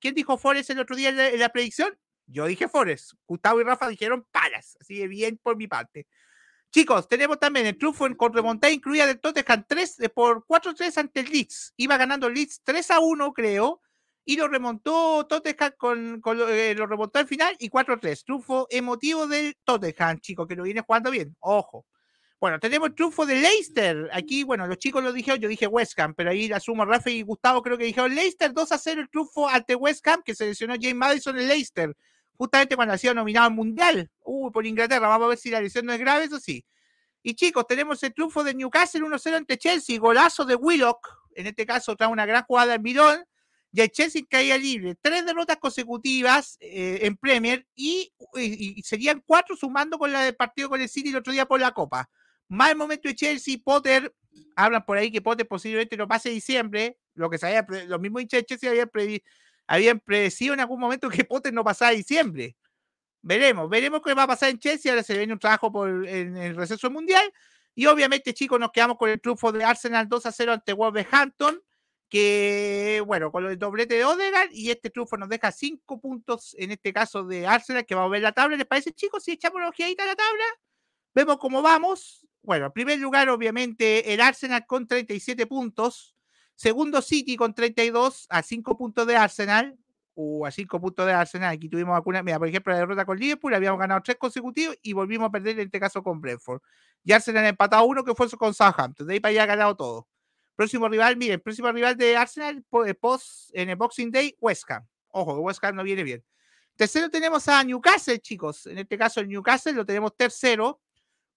¿Quién 0.00 0.14
dijo 0.14 0.36
Forest 0.36 0.70
el 0.70 0.80
otro 0.80 0.96
día 0.96 1.10
en 1.10 1.38
la 1.38 1.48
predicción? 1.50 1.96
Yo 2.30 2.46
dije 2.46 2.68
Forest, 2.68 3.14
Gustavo 3.26 3.60
y 3.60 3.64
Rafa 3.64 3.88
dijeron 3.88 4.26
Palas, 4.30 4.76
así 4.80 4.96
que 4.96 5.08
bien 5.08 5.38
por 5.42 5.56
mi 5.56 5.66
parte. 5.66 6.06
Chicos, 6.72 7.08
tenemos 7.08 7.40
también 7.40 7.66
el 7.66 7.76
triunfo 7.76 8.06
en, 8.06 8.14
con 8.14 8.32
remontada 8.32 8.72
incluida 8.72 9.04
del 9.04 9.18
Tottenham 9.18 9.64
3 9.66 10.00
eh, 10.00 10.08
por 10.08 10.46
4-3 10.46 10.98
ante 10.98 11.20
el 11.20 11.26
Leeds. 11.30 11.74
Iba 11.76 11.96
ganando 11.96 12.28
el 12.28 12.34
Leeds 12.34 12.60
3 12.62 12.92
a 12.92 13.00
1, 13.00 13.32
creo, 13.32 13.80
y 14.24 14.36
lo 14.36 14.46
remontó 14.46 15.26
Tottenham 15.26 15.72
con, 15.76 16.22
eh, 16.48 16.74
lo 16.76 16.86
remontó 16.86 17.18
al 17.18 17.26
final 17.26 17.56
y 17.58 17.68
4-3. 17.68 18.22
Triunfo 18.22 18.68
emotivo 18.70 19.26
del 19.26 19.56
Tottenham, 19.64 20.20
chicos, 20.20 20.46
que 20.46 20.54
lo 20.54 20.62
viene 20.62 20.82
jugando 20.82 21.10
bien. 21.10 21.36
Ojo. 21.40 21.86
Bueno, 22.38 22.60
tenemos 22.60 22.90
el 22.90 22.94
triunfo 22.94 23.26
de 23.26 23.34
Leicester. 23.34 24.08
Aquí, 24.12 24.44
bueno, 24.44 24.68
los 24.68 24.78
chicos 24.78 25.02
lo 25.02 25.12
dijeron, 25.12 25.40
yo 25.40 25.48
dije 25.48 25.66
West 25.66 25.98
Ham, 25.98 26.14
pero 26.14 26.30
ahí 26.30 26.50
asumo 26.52 26.84
Rafa 26.84 27.10
y 27.10 27.22
Gustavo 27.22 27.62
creo 27.62 27.76
que 27.76 27.84
dijeron 27.84 28.14
Leicester 28.14 28.54
2 28.54 28.72
a 28.72 28.78
0 28.78 29.00
el 29.00 29.10
triunfo 29.10 29.48
ante 29.48 29.74
West 29.74 30.06
Ham, 30.06 30.22
que 30.24 30.36
seleccionó 30.36 30.74
James 30.80 30.94
Madison 30.94 31.36
en 31.36 31.48
Leicester 31.48 31.96
justamente 32.40 32.74
cuando 32.74 32.94
ha 32.94 32.96
sido 32.96 33.12
nominado 33.12 33.48
al 33.48 33.52
Mundial. 33.54 34.10
Uh, 34.24 34.50
por 34.50 34.66
Inglaterra. 34.66 35.06
Vamos 35.08 35.26
a 35.26 35.28
ver 35.28 35.36
si 35.36 35.50
la 35.50 35.60
lesión 35.60 35.84
no 35.84 35.92
es 35.92 35.98
grave, 35.98 36.24
eso 36.24 36.40
sí. 36.40 36.64
Y 37.22 37.34
chicos, 37.34 37.66
tenemos 37.66 38.02
el 38.02 38.14
triunfo 38.14 38.42
de 38.42 38.54
Newcastle 38.54 39.02
1-0 39.02 39.34
ante 39.34 39.58
Chelsea, 39.58 39.98
golazo 39.98 40.46
de 40.46 40.54
Willock, 40.54 41.06
en 41.34 41.48
este 41.48 41.66
caso 41.66 41.94
trae 41.96 42.08
una 42.08 42.24
gran 42.24 42.42
jugada 42.44 42.76
en 42.76 42.82
Mirón, 42.82 43.26
y 43.70 43.82
el 43.82 43.90
Chelsea 43.90 44.22
caía 44.26 44.56
libre. 44.56 44.94
Tres 45.02 45.26
derrotas 45.26 45.58
consecutivas 45.58 46.56
eh, 46.60 47.00
en 47.02 47.18
Premier 47.18 47.66
y, 47.74 48.10
serían 48.84 49.22
cuatro 49.26 49.54
sumando 49.54 49.98
con 49.98 50.10
la 50.10 50.24
del 50.24 50.34
partido 50.34 50.70
con 50.70 50.80
el 50.80 50.88
City 50.88 51.10
el 51.10 51.16
otro 51.16 51.34
día 51.34 51.44
por 51.44 51.60
la 51.60 51.72
Copa. 51.72 52.08
Mal 52.48 52.74
momento 52.74 53.06
de 53.06 53.16
Chelsea, 53.16 53.58
Potter, 53.62 54.14
hablan 54.56 54.86
por 54.86 54.96
ahí 54.96 55.12
que 55.12 55.20
Potter 55.20 55.46
posiblemente 55.46 55.94
no 55.94 56.08
pase 56.08 56.30
diciembre, 56.30 56.96
lo 57.12 57.28
que 57.28 57.36
se 57.36 57.48
había, 57.48 57.66
los 57.86 58.00
mismos 58.00 58.22
hinchas 58.22 58.40
de 58.40 58.46
Chelsea 58.46 58.70
habían, 58.70 58.88
habían 59.70 60.00
predecido 60.00 60.52
en 60.52 60.58
algún 60.58 60.80
momento 60.80 61.08
que 61.08 61.24
Potter 61.24 61.54
no 61.54 61.62
pasaba 61.62 61.92
diciembre. 61.92 62.56
Veremos, 63.22 63.70
veremos 63.70 64.00
qué 64.04 64.14
va 64.14 64.24
a 64.24 64.26
pasar 64.26 64.50
en 64.50 64.58
Chelsea. 64.58 64.90
Ahora 64.90 65.04
se 65.04 65.16
viene 65.16 65.32
un 65.32 65.38
trabajo 65.38 65.70
por, 65.70 66.08
en, 66.08 66.36
el 66.36 66.56
receso 66.56 66.90
mundial. 66.90 67.32
Y 67.76 67.86
obviamente, 67.86 68.34
chicos, 68.34 68.58
nos 68.58 68.72
quedamos 68.72 68.98
con 68.98 69.10
el 69.10 69.20
triunfo 69.20 69.52
de 69.52 69.62
Arsenal 69.62 70.08
2 70.08 70.26
a 70.26 70.32
0 70.32 70.52
ante 70.54 70.72
Wolverhampton 70.72 71.62
que, 72.08 73.00
bueno, 73.06 73.30
con 73.30 73.46
el 73.46 73.56
doblete 73.56 73.94
de 73.94 74.04
Odegaard 74.04 74.50
y 74.50 74.72
este 74.72 74.90
triunfo 74.90 75.16
nos 75.16 75.28
deja 75.28 75.52
cinco 75.52 76.00
puntos, 76.00 76.56
en 76.58 76.72
este 76.72 76.92
caso 76.92 77.22
de 77.22 77.46
Arsenal, 77.46 77.86
que 77.86 77.94
vamos 77.94 78.08
a 78.08 78.10
ver 78.10 78.22
la 78.22 78.32
tabla. 78.32 78.56
¿Les 78.56 78.66
parece, 78.66 78.92
chicos, 78.92 79.22
si 79.22 79.30
echamos 79.30 79.58
una 79.58 79.68
ojeadita 79.68 80.02
a 80.02 80.06
la 80.06 80.16
tabla? 80.16 80.44
Vemos 81.14 81.38
cómo 81.38 81.62
vamos. 81.62 82.26
Bueno, 82.42 82.66
en 82.66 82.72
primer 82.72 82.98
lugar, 82.98 83.28
obviamente, 83.28 84.12
el 84.12 84.20
Arsenal 84.20 84.66
con 84.66 84.88
37 84.88 85.46
puntos. 85.46 86.16
Segundo, 86.60 87.00
City 87.00 87.36
con 87.36 87.54
32 87.54 88.26
a 88.28 88.42
5 88.42 88.76
puntos 88.76 89.06
de 89.06 89.16
Arsenal. 89.16 89.78
O 90.12 90.44
a 90.44 90.50
5 90.50 90.78
puntos 90.78 91.06
de 91.06 91.12
Arsenal. 91.14 91.54
Aquí 91.54 91.70
tuvimos 91.70 91.96
alguna, 91.96 92.22
mira, 92.22 92.38
por 92.38 92.48
ejemplo, 92.48 92.70
la 92.70 92.80
derrota 92.80 93.06
con 93.06 93.18
Liverpool, 93.18 93.54
habíamos 93.54 93.80
ganado 93.80 94.02
tres 94.02 94.18
consecutivos 94.18 94.76
y 94.82 94.92
volvimos 94.92 95.28
a 95.28 95.30
perder 95.30 95.58
en 95.58 95.66
este 95.68 95.80
caso 95.80 96.02
con 96.02 96.20
Brentford. 96.20 96.60
Y 97.02 97.12
Arsenal 97.12 97.46
empatado 97.46 97.86
uno 97.86 98.04
que 98.04 98.14
fue 98.14 98.28
con 98.32 98.52
Southampton. 98.52 99.06
De 99.06 99.14
ahí 99.14 99.20
para 99.20 99.30
allá 99.30 99.44
ha 99.44 99.46
ganado 99.46 99.74
todo. 99.74 100.06
Próximo 100.54 100.86
rival, 100.86 101.16
mire, 101.16 101.32
el 101.32 101.40
próximo 101.40 101.72
rival 101.72 101.96
de 101.96 102.14
Arsenal 102.14 102.62
eh, 102.86 102.92
post, 102.92 103.48
en 103.54 103.70
el 103.70 103.76
Boxing 103.76 104.10
Day, 104.10 104.36
West 104.38 104.70
Ham. 104.70 104.86
Ojo, 105.12 105.40
West 105.40 105.64
Ham 105.64 105.76
no 105.76 105.82
viene 105.82 106.02
bien. 106.02 106.22
Tercero 106.76 107.08
tenemos 107.08 107.48
a 107.48 107.64
Newcastle, 107.64 108.18
chicos. 108.18 108.66
En 108.66 108.76
este 108.76 108.98
caso, 108.98 109.20
el 109.20 109.28
Newcastle 109.28 109.72
lo 109.72 109.86
tenemos 109.86 110.14
tercero. 110.14 110.78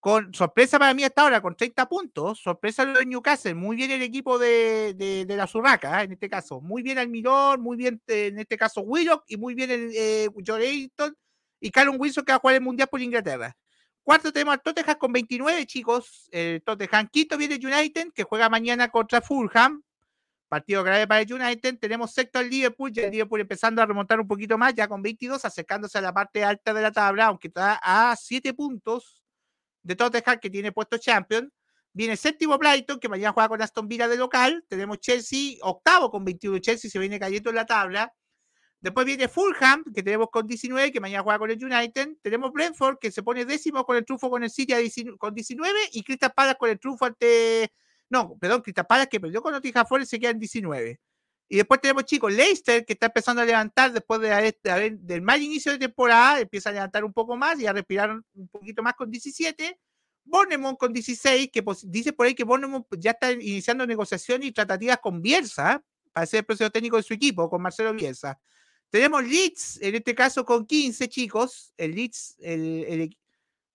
Con 0.04 0.34
sorpresa 0.34 0.78
para 0.78 0.94
mí 0.94 1.06
hasta 1.06 1.22
ahora, 1.22 1.42
con 1.42 1.56
30 1.56 1.88
puntos. 1.88 2.38
Sorpresa 2.42 2.84
lo 2.84 3.00
de 3.00 3.06
Newcastle. 3.06 3.56
Muy 3.56 3.78
bien 3.78 3.90
el 3.90 4.02
equipo 4.02 4.38
de, 4.38 4.94
de, 4.96 5.38
la 5.38 5.48
Zurraca, 5.48 6.02
¿eh? 6.02 6.04
en 6.04 6.12
este 6.12 6.30
caso. 6.30 6.60
Muy 6.60 6.84
bien 6.84 6.98
Almirón, 6.98 7.62
muy 7.62 7.78
bien, 7.78 8.02
eh, 8.08 8.28
en 8.28 8.38
este 8.38 8.58
caso, 8.58 8.82
Willock, 8.82 9.24
y 9.30 9.38
muy 9.38 9.56
bien 9.56 9.72
el 9.72 9.92
eh, 9.96 10.28
y 11.62 11.72
Callum 11.72 11.96
Wilson 11.98 12.26
que 12.26 12.34
va 12.34 12.36
a 12.36 12.40
jugar 12.40 12.56
el 12.58 12.62
Mundial 12.62 12.90
por 12.90 13.02
Inglaterra. 13.02 13.56
Cuarto 14.04 14.34
tenemos 14.34 14.56
al 14.56 14.62
Tottenham 14.62 14.98
con 14.98 15.14
29, 15.14 15.66
chicos. 15.68 16.28
El 16.34 16.62
Tottenham. 16.64 17.08
Quinto 17.08 17.38
viene 17.38 17.56
United, 17.56 18.12
que 18.14 18.24
juega 18.24 18.50
mañana 18.50 18.90
contra 18.90 19.22
Fulham. 19.22 19.84
Partido 20.50 20.84
grave 20.84 21.08
para 21.08 21.22
el 21.22 21.34
United. 21.34 21.80
Tenemos 21.80 22.12
sexto 22.12 22.40
al 22.40 22.50
Liverpool, 22.50 22.92
ya 22.92 23.04
el 23.04 23.12
Liverpool 23.12 23.40
empezando 23.40 23.82
a 23.82 23.86
remontar 23.86 24.20
un 24.20 24.28
poquito 24.28 24.58
más, 24.58 24.74
ya 24.74 24.86
con 24.90 25.02
22, 25.02 25.46
acercándose 25.46 25.98
a 25.98 26.02
la 26.02 26.14
parte 26.14 26.44
alta 26.44 26.74
de 26.74 26.82
la 26.82 26.92
tabla, 26.92 27.28
aunque 27.28 27.48
está 27.48 27.80
a 27.82 28.14
7 28.18 28.54
puntos 28.54 29.23
de 29.84 29.96
Tottenham, 29.96 30.40
que 30.40 30.50
tiene 30.50 30.72
puesto 30.72 30.98
Champion. 30.98 31.52
Viene 31.94 32.18
séptimo 32.18 32.58
Brighton, 32.58 33.00
que 33.00 33.08
mañana 33.08 33.34
juega 33.34 33.50
con 33.50 33.62
Aston 33.62 33.88
Villa 33.88 34.08
de 34.08 34.18
local. 34.18 34.66
Tenemos 34.68 35.00
Chelsea, 35.00 35.58
octavo 35.62 36.10
con 36.10 36.26
21. 36.26 36.58
Chelsea 36.60 36.90
se 36.90 36.98
viene 36.98 37.20
cayendo 37.20 37.52
en 37.52 37.56
la 37.56 37.66
tabla. 37.66 38.14
Después 38.80 39.06
viene 39.06 39.30
Fulham, 39.30 39.84
que 39.94 40.04
tenemos 40.04 40.30
con 40.30 40.46
19, 40.46 40.92
que 40.92 41.00
mañana 41.00 41.24
juega 41.24 41.40
con 41.40 41.52
el 41.52 41.64
United. 41.64 42.18
Tenemos 42.22 42.52
Brentford, 42.52 42.98
que 43.00 43.12
se 43.12 43.24
pone 43.24 43.46
décimo 43.46 43.86
con 43.86 43.96
el 43.96 44.04
trufo 44.04 44.30
con 44.30 44.44
el 44.44 44.50
City 44.50 44.74
con 45.18 45.34
19. 45.34 45.80
Y 45.94 46.04
Crystal 46.04 46.34
Palace 46.36 46.58
con 46.58 46.70
el 46.70 46.80
trufo 46.80 47.06
ante. 47.06 47.72
No, 48.10 48.36
perdón, 48.38 48.62
Crystal 48.62 48.86
Palace 48.86 49.10
que 49.10 49.20
perdió 49.20 49.42
con 49.42 49.54
Nottingham 49.54 49.86
Forest 49.86 50.12
se 50.12 50.20
queda 50.20 50.32
en 50.32 50.40
19. 50.40 51.00
Y 51.50 51.58
después 51.58 51.82
tenemos, 51.82 52.06
chicos, 52.06 52.32
Leicester, 52.34 52.86
que 52.86 52.94
está 52.94 53.08
empezando 53.08 53.42
a 53.42 53.46
levantar 53.46 53.92
después 53.92 54.22
de, 54.22 54.58
del 55.00 55.22
mal 55.22 55.42
inicio 55.42 55.72
de 55.72 55.78
temporada. 55.78 56.40
Empieza 56.40 56.70
a 56.70 56.74
levantar 56.74 57.04
un 57.04 57.14
poco 57.14 57.36
más 57.36 57.60
y 57.60 57.68
a 57.68 57.74
respirar 57.74 58.12
un 58.12 58.48
poquito 58.48 58.82
más 58.82 58.94
con 58.94 59.12
17. 59.12 59.80
Bournemouth 60.26 60.78
con 60.78 60.94
16, 60.94 61.50
que 61.52 61.64
dice 61.84 62.14
por 62.14 62.26
ahí 62.26 62.34
que 62.34 62.44
Bournemouth 62.44 62.88
ya 62.98 63.12
está 63.12 63.32
iniciando 63.32 63.86
negociaciones 63.86 64.48
y 64.48 64.52
tratativas 64.52 65.00
con 65.00 65.22
Bielsa 65.22 65.84
para 66.14 66.26
ser 66.26 66.40
el 66.40 66.46
proceso 66.46 66.70
técnico 66.70 66.98
de 66.98 67.04
su 67.04 67.14
equipo, 67.14 67.50
con 67.50 67.62
Marcelo 67.62 67.94
Bielsa. 67.94 68.40
Tenemos 68.90 69.24
Leeds, 69.24 69.82
en 69.82 69.96
este 69.96 70.14
caso 70.14 70.46
con 70.46 70.66
15 70.66 71.10
chicos. 71.10 71.74
El 71.78 71.96
Leeds, 71.96 72.36
el, 72.40 72.86
el, 72.88 73.18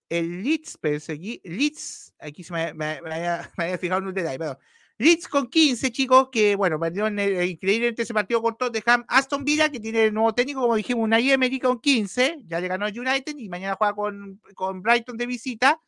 el 0.08 0.42
Leeds, 0.42 0.78
aquí, 1.10 1.40
Leeds, 1.44 2.14
aquí 2.18 2.44
se 2.44 2.52
me, 2.52 2.72
me, 2.72 3.02
me, 3.02 3.14
había, 3.14 3.50
fijado 3.78 4.00
en 4.00 4.08
un 4.08 4.14
detalle, 4.14 4.38
perdón. 4.38 4.58
Leeds 5.00 5.28
con 5.28 5.48
15 5.48 5.92
chicos, 5.92 6.28
que 6.32 6.56
bueno, 6.56 6.78
perdió 6.80 7.06
en 7.06 7.20
el, 7.20 7.48
increíblemente 7.48 8.02
ese 8.02 8.12
partido 8.12 8.42
con 8.42 8.56
Tottenham. 8.56 9.04
Aston 9.06 9.44
Villa, 9.44 9.68
que 9.70 9.78
tiene 9.78 10.06
el 10.06 10.14
nuevo 10.14 10.34
técnico, 10.34 10.60
como 10.60 10.74
dijimos, 10.74 11.04
una 11.04 11.20
Emery 11.20 11.60
con 11.60 11.80
15, 11.80 12.38
ya 12.46 12.60
le 12.60 12.66
ganó 12.66 12.86
a 12.86 12.88
United 12.88 13.36
y 13.38 13.48
mañana 13.48 13.76
juega 13.76 13.94
con, 13.94 14.40
con 14.54 14.82
Brighton 14.82 15.16
de 15.16 15.26
visita. 15.26 15.80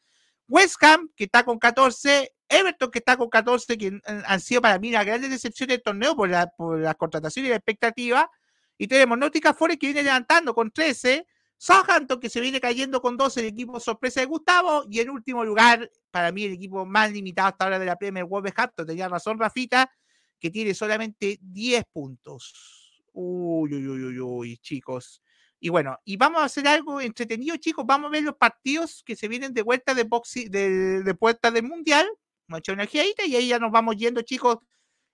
West 0.46 0.82
Ham, 0.82 1.10
que 1.16 1.24
está 1.24 1.44
con 1.44 1.58
14, 1.58 2.32
Everton, 2.48 2.90
que 2.90 2.98
está 3.00 3.16
con 3.16 3.28
14, 3.28 3.78
que 3.78 4.00
han 4.04 4.40
sido 4.40 4.60
para 4.60 4.78
mí 4.78 4.90
la 4.90 5.02
gran 5.02 5.20
decepción 5.22 5.68
del 5.68 5.82
torneo 5.82 6.14
por, 6.14 6.28
la, 6.28 6.46
por 6.46 6.78
las 6.78 6.94
contrataciones 6.94 7.48
y 7.48 7.50
la 7.50 7.56
expectativa. 7.56 8.30
Y 8.78 8.86
tenemos 8.86 9.18
Nautica 9.18 9.54
Forest 9.54 9.80
que 9.80 9.88
viene 9.88 10.04
levantando 10.04 10.54
con 10.54 10.70
13. 10.70 11.26
Southampton 11.60 12.18
que 12.18 12.30
se 12.30 12.40
viene 12.40 12.58
cayendo 12.58 13.02
con 13.02 13.18
12, 13.18 13.40
el 13.40 13.46
equipo 13.48 13.78
sorpresa 13.78 14.20
de 14.20 14.26
Gustavo. 14.26 14.86
Y 14.88 15.00
en 15.00 15.10
último 15.10 15.44
lugar, 15.44 15.90
para 16.10 16.32
mí, 16.32 16.44
el 16.44 16.54
equipo 16.54 16.86
más 16.86 17.12
limitado 17.12 17.48
hasta 17.48 17.64
ahora 17.64 17.78
de 17.78 17.84
la 17.84 17.96
Premier, 17.96 18.24
Wolverhampton. 18.24 18.86
Tenía 18.86 19.10
razón 19.10 19.38
Rafita, 19.38 19.92
que 20.38 20.48
tiene 20.48 20.72
solamente 20.72 21.38
10 21.42 21.84
puntos. 21.92 23.04
Uy, 23.12 23.74
uy, 23.74 23.86
uy, 23.86 24.04
uy, 24.04 24.20
uy, 24.20 24.56
chicos. 24.56 25.22
Y 25.60 25.68
bueno, 25.68 25.98
y 26.02 26.16
vamos 26.16 26.40
a 26.40 26.44
hacer 26.46 26.66
algo 26.66 26.98
entretenido, 26.98 27.54
chicos. 27.58 27.84
Vamos 27.86 28.08
a 28.08 28.12
ver 28.12 28.22
los 28.22 28.36
partidos 28.36 29.02
que 29.04 29.14
se 29.14 29.28
vienen 29.28 29.52
de 29.52 29.60
vuelta 29.60 29.92
de 29.92 30.04
boxing, 30.04 30.50
de, 30.50 31.02
de 31.02 31.14
puerta 31.14 31.50
del 31.50 31.64
mundial. 31.64 32.08
Mucha 32.46 32.72
energía 32.72 33.04
y 33.06 33.36
ahí 33.36 33.48
ya 33.48 33.58
nos 33.58 33.70
vamos 33.70 33.96
yendo, 33.96 34.22
chicos, 34.22 34.56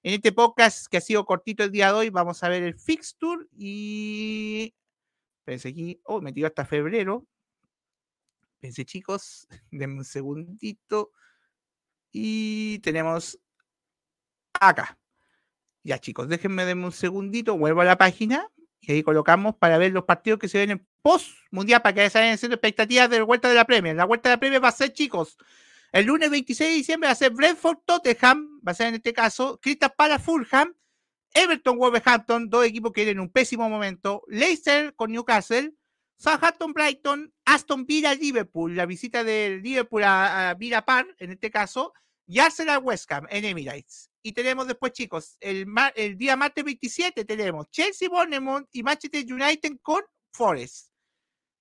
en 0.05 0.15
este 0.15 0.31
podcast 0.31 0.87
que 0.87 0.99
ha 0.99 1.01
sido 1.01 1.25
cortito 1.25 1.65
el 1.65 1.73
día 1.73 1.89
de 1.89 1.95
hoy, 1.95 2.11
vamos 2.11 2.41
a 2.45 2.49
ver 2.49 2.63
el 2.63 2.79
fixture 2.79 3.47
y. 3.59 4.73
Pensé 5.47 5.69
aquí. 5.69 6.01
Oh, 6.03 6.21
me 6.21 6.33
tiró 6.33 6.49
hasta 6.49 6.67
febrero. 6.67 7.25
Pensé, 8.59 8.85
chicos, 8.85 9.47
denme 9.71 9.99
un 9.99 10.05
segundito. 10.05 11.13
Y 12.11 12.81
tenemos 12.81 13.39
acá. 14.53 14.99
Ya, 15.85 16.01
chicos, 16.01 16.29
déjenme 16.29 16.65
denme 16.65 16.87
un 16.87 16.93
segundito. 16.93 17.57
Vuelvo 17.57 17.83
a 17.83 17.85
la 17.85 17.97
página 17.97 18.51
y 18.81 18.91
ahí 18.91 19.03
colocamos 19.05 19.55
para 19.55 19.79
ver 19.79 19.93
los 19.93 20.05
partidos 20.05 20.41
que 20.41 20.49
se 20.49 20.59
ven 20.59 20.73
en 20.73 20.87
post 21.01 21.29
mundial 21.53 21.81
para 21.81 21.95
que 21.95 22.11
se 22.11 22.19
vayan 22.19 22.35
haciendo 22.35 22.57
expectativas 22.57 23.09
de 23.09 23.19
la 23.19 23.25
vuelta 23.25 23.49
de 23.49 23.55
la 23.55 23.65
Premier. 23.65 23.95
La 23.95 24.05
vuelta 24.05 24.29
de 24.29 24.35
la 24.35 24.41
Premier 24.41 24.65
va 24.65 24.69
a 24.69 24.73
ser, 24.73 24.93
chicos, 24.93 25.39
el 25.93 26.07
lunes 26.07 26.29
26 26.29 26.71
de 26.71 26.77
diciembre 26.77 27.07
va 27.07 27.13
a 27.13 27.17
ser 27.17 27.31
Brentford 27.31 27.79
Tottenham, 27.85 28.61
va 28.67 28.73
a 28.73 28.75
ser 28.75 28.89
en 28.89 28.97
este 28.97 29.13
caso 29.13 29.61
Crystal 29.63 29.95
para 29.97 30.19
Fulham, 30.19 30.75
Everton 31.37 31.77
Wolverhampton, 31.77 32.49
dos 32.49 32.65
equipos 32.65 32.93
que 32.95 33.11
en 33.11 33.21
un 33.21 33.29
pésimo 33.29 33.69
momento, 33.69 34.25
Leicester 34.27 34.95
con 34.95 35.13
Newcastle, 35.13 35.75
Southampton 36.17 36.73
Brighton, 36.73 37.31
Aston 37.45 37.85
Villa 37.85 38.15
Liverpool, 38.15 38.75
la 38.75 38.87
visita 38.87 39.23
de 39.23 39.61
Liverpool 39.63 40.03
a, 40.03 40.55
Villa 40.59 40.87
Park 40.87 41.15
en 41.19 41.33
este 41.33 41.51
caso, 41.51 41.93
y 42.27 42.39
Arsenal 42.39 42.81
West 42.83 43.13
Ham 43.13 43.27
en 43.29 43.45
Emirates. 43.45 44.11
Y 44.23 44.33
tenemos 44.33 44.67
después, 44.67 44.93
chicos, 44.93 45.37
el, 45.41 45.67
el 45.95 46.17
día 46.17 46.37
martes 46.37 46.65
27 46.65 47.27
tenemos 47.27 47.71
Chelsea 47.71 48.09
Bournemouth 48.09 48.67
y 48.73 48.83
Manchester 48.83 49.23
United 49.31 49.77
con 49.83 50.01
Forest. 50.33 50.89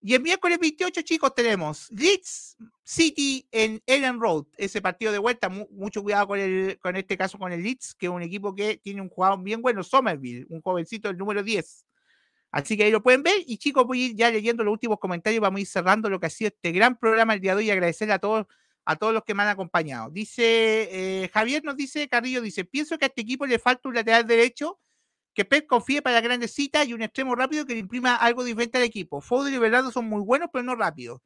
Y 0.07 0.13
el 0.13 0.21
miércoles 0.21 0.59
28, 0.59 1.01
chicos, 1.01 1.33
tenemos 1.33 1.89
Leeds 1.89 2.57
City 2.83 3.47
en 3.51 3.81
Ellen 3.87 4.19
Road, 4.19 4.45
ese 4.55 4.79
partido 4.79 5.11
de 5.11 5.17
vuelta. 5.17 5.49
mucho 5.49 6.03
cuidado 6.03 6.27
con, 6.27 6.37
el, 6.37 6.77
con 6.79 6.95
este 6.95 7.17
caso 7.17 7.39
con 7.39 7.51
el 7.51 7.63
Leeds, 7.63 7.95
que 7.95 8.05
es 8.05 8.11
un 8.11 8.21
equipo 8.21 8.53
que 8.53 8.77
tiene 8.77 9.01
un 9.01 9.09
jugador 9.09 9.41
bien 9.41 9.63
bueno, 9.63 9.81
Somerville, 9.81 10.45
un 10.49 10.61
jovencito 10.61 11.07
del 11.07 11.17
número 11.17 11.41
10. 11.41 11.87
Así 12.51 12.77
que 12.77 12.83
ahí 12.83 12.91
lo 12.91 13.01
pueden 13.01 13.23
ver. 13.23 13.33
Y 13.47 13.57
chicos, 13.57 13.83
voy 13.87 14.03
a 14.03 14.05
ir 14.05 14.15
ya 14.15 14.29
leyendo 14.29 14.63
los 14.63 14.73
últimos 14.73 14.99
comentarios. 14.99 15.41
Vamos 15.41 15.57
a 15.57 15.61
ir 15.61 15.67
cerrando 15.67 16.07
lo 16.07 16.19
que 16.19 16.27
ha 16.27 16.29
sido 16.29 16.49
este 16.49 16.71
gran 16.71 16.95
programa 16.99 17.33
el 17.33 17.41
día 17.41 17.55
de 17.55 17.61
hoy 17.61 17.67
y 17.69 17.71
agradecerle 17.71 18.13
a 18.13 18.19
todos, 18.19 18.45
a 18.85 18.95
todos 18.97 19.11
los 19.11 19.23
que 19.23 19.33
me 19.33 19.41
han 19.41 19.49
acompañado. 19.49 20.11
Dice 20.11 20.43
eh, 21.23 21.31
Javier, 21.33 21.63
nos 21.63 21.77
dice 21.77 22.07
Carrillo, 22.07 22.41
dice: 22.41 22.63
Pienso 22.63 22.99
que 22.99 23.05
a 23.05 23.07
este 23.07 23.21
equipo 23.21 23.47
le 23.47 23.57
falta 23.57 23.89
un 23.89 23.95
lateral 23.95 24.27
derecho 24.27 24.79
que 25.35 25.43
Pep 25.43 25.67
confíe 25.67 26.01
para 26.01 26.21
grandes 26.21 26.53
citas 26.53 26.87
y 26.87 26.93
un 26.93 27.01
extremo 27.01 27.35
rápido 27.35 27.65
que 27.65 27.73
le 27.73 27.81
imprima 27.81 28.15
algo 28.15 28.43
diferente 28.43 28.77
al 28.77 28.85
equipo. 28.85 29.19
Foden 29.19 29.53
y 29.53 29.57
Bernardo 29.57 29.91
son 29.91 30.05
muy 30.05 30.21
buenos, 30.21 30.49
pero 30.51 30.63
no 30.63 30.75
rápidos. 30.75 31.21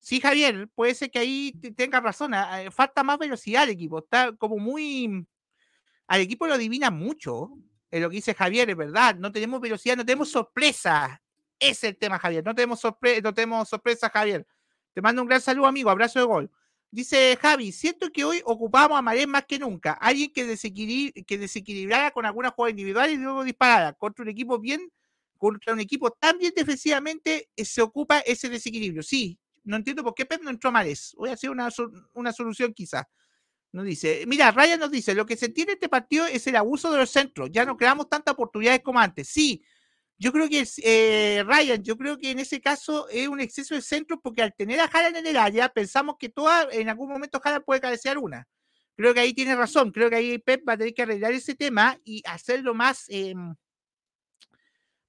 Sí, 0.00 0.20
Javier, 0.20 0.68
puede 0.74 0.96
ser 0.96 1.12
que 1.12 1.20
ahí 1.20 1.52
tenga 1.76 2.00
razón. 2.00 2.34
Ah, 2.34 2.60
eh, 2.60 2.72
falta 2.72 3.04
más 3.04 3.18
velocidad 3.18 3.62
al 3.62 3.68
equipo. 3.70 4.00
Está 4.00 4.32
como 4.32 4.58
muy. 4.58 5.24
Al 6.08 6.20
equipo 6.20 6.48
lo 6.48 6.54
adivina 6.54 6.90
mucho. 6.90 7.50
Es 7.88 8.02
lo 8.02 8.10
que 8.10 8.16
dice 8.16 8.34
Javier, 8.34 8.68
es 8.68 8.76
verdad. 8.76 9.14
No 9.14 9.30
tenemos 9.30 9.60
velocidad, 9.60 9.96
no 9.96 10.04
tenemos 10.04 10.28
sorpresa. 10.28 11.22
Es 11.60 11.84
el 11.84 11.96
tema, 11.96 12.18
Javier. 12.18 12.44
No 12.44 12.56
tenemos, 12.56 12.80
sorpresa, 12.80 13.20
no 13.22 13.32
tenemos 13.32 13.68
sorpresa, 13.68 14.10
Javier. 14.10 14.44
Te 14.92 15.00
mando 15.00 15.22
un 15.22 15.28
gran 15.28 15.40
saludo, 15.40 15.66
amigo. 15.66 15.88
Abrazo 15.88 16.18
de 16.18 16.24
gol. 16.24 16.50
Dice 16.92 17.38
Javi, 17.40 17.72
siento 17.72 18.10
que 18.12 18.22
hoy 18.22 18.42
ocupamos 18.44 18.98
a 18.98 19.02
Marés 19.02 19.26
más 19.26 19.46
que 19.46 19.58
nunca. 19.58 19.94
Alguien 19.94 20.30
que, 20.30 20.44
desequilibrara 20.44 22.10
con 22.10 22.26
alguna 22.26 22.50
jugada 22.50 22.68
individual 22.68 23.10
y 23.10 23.16
luego 23.16 23.44
disparara 23.44 23.94
contra 23.94 24.22
un 24.22 24.28
equipo 24.28 24.58
bien, 24.58 24.92
contra 25.38 25.72
un 25.72 25.80
equipo 25.80 26.10
tan 26.10 26.36
bien 26.36 26.52
defensivamente, 26.54 27.48
eh, 27.56 27.64
se 27.64 27.80
ocupa 27.80 28.18
ese 28.18 28.50
desequilibrio. 28.50 29.02
Sí, 29.02 29.38
no 29.64 29.76
entiendo 29.76 30.04
por 30.04 30.14
qué 30.14 30.26
Pep 30.26 30.42
no 30.42 30.50
entró 30.50 30.68
a 30.68 30.72
Marés. 30.72 31.14
Voy 31.16 31.30
a 31.30 31.32
hacer 31.32 31.48
una, 31.48 31.70
una 32.12 32.30
solución 32.30 32.74
quizás. 32.74 33.06
Nos 33.72 33.86
dice, 33.86 34.24
mira, 34.26 34.50
Ryan 34.50 34.80
nos 34.80 34.90
dice, 34.90 35.14
lo 35.14 35.24
que 35.24 35.38
se 35.38 35.46
entiende 35.46 35.72
en 35.72 35.76
este 35.76 35.88
partido 35.88 36.26
es 36.26 36.46
el 36.46 36.56
abuso 36.56 36.92
de 36.92 36.98
los 36.98 37.08
centros. 37.08 37.48
Ya 37.50 37.64
no 37.64 37.78
creamos 37.78 38.10
tantas 38.10 38.34
oportunidades 38.34 38.82
como 38.82 38.98
antes. 38.98 39.28
Sí, 39.28 39.62
yo 40.22 40.30
creo 40.30 40.48
que 40.48 40.64
eh, 40.84 41.42
Ryan, 41.44 41.82
yo 41.82 41.98
creo 41.98 42.16
que 42.16 42.30
en 42.30 42.38
ese 42.38 42.60
caso 42.60 43.08
es 43.08 43.26
un 43.26 43.40
exceso 43.40 43.74
de 43.74 43.82
centro 43.82 44.20
porque 44.20 44.40
al 44.40 44.54
tener 44.54 44.78
a 44.78 44.84
Haaland 44.84 45.16
en 45.16 45.26
el 45.26 45.36
área, 45.36 45.68
pensamos 45.68 46.14
que 46.16 46.28
toda, 46.28 46.68
en 46.70 46.88
algún 46.88 47.10
momento 47.10 47.40
Haaland 47.42 47.64
puede 47.64 47.80
cabecear 47.80 48.18
una. 48.18 48.46
Creo 48.94 49.12
que 49.14 49.18
ahí 49.18 49.34
tiene 49.34 49.56
razón, 49.56 49.90
creo 49.90 50.08
que 50.08 50.14
ahí 50.14 50.38
Pep 50.38 50.62
va 50.68 50.74
a 50.74 50.76
tener 50.76 50.94
que 50.94 51.02
arreglar 51.02 51.32
ese 51.32 51.56
tema 51.56 51.98
y 52.04 52.22
hacerlo 52.24 52.72
más, 52.72 53.06
em, 53.08 53.56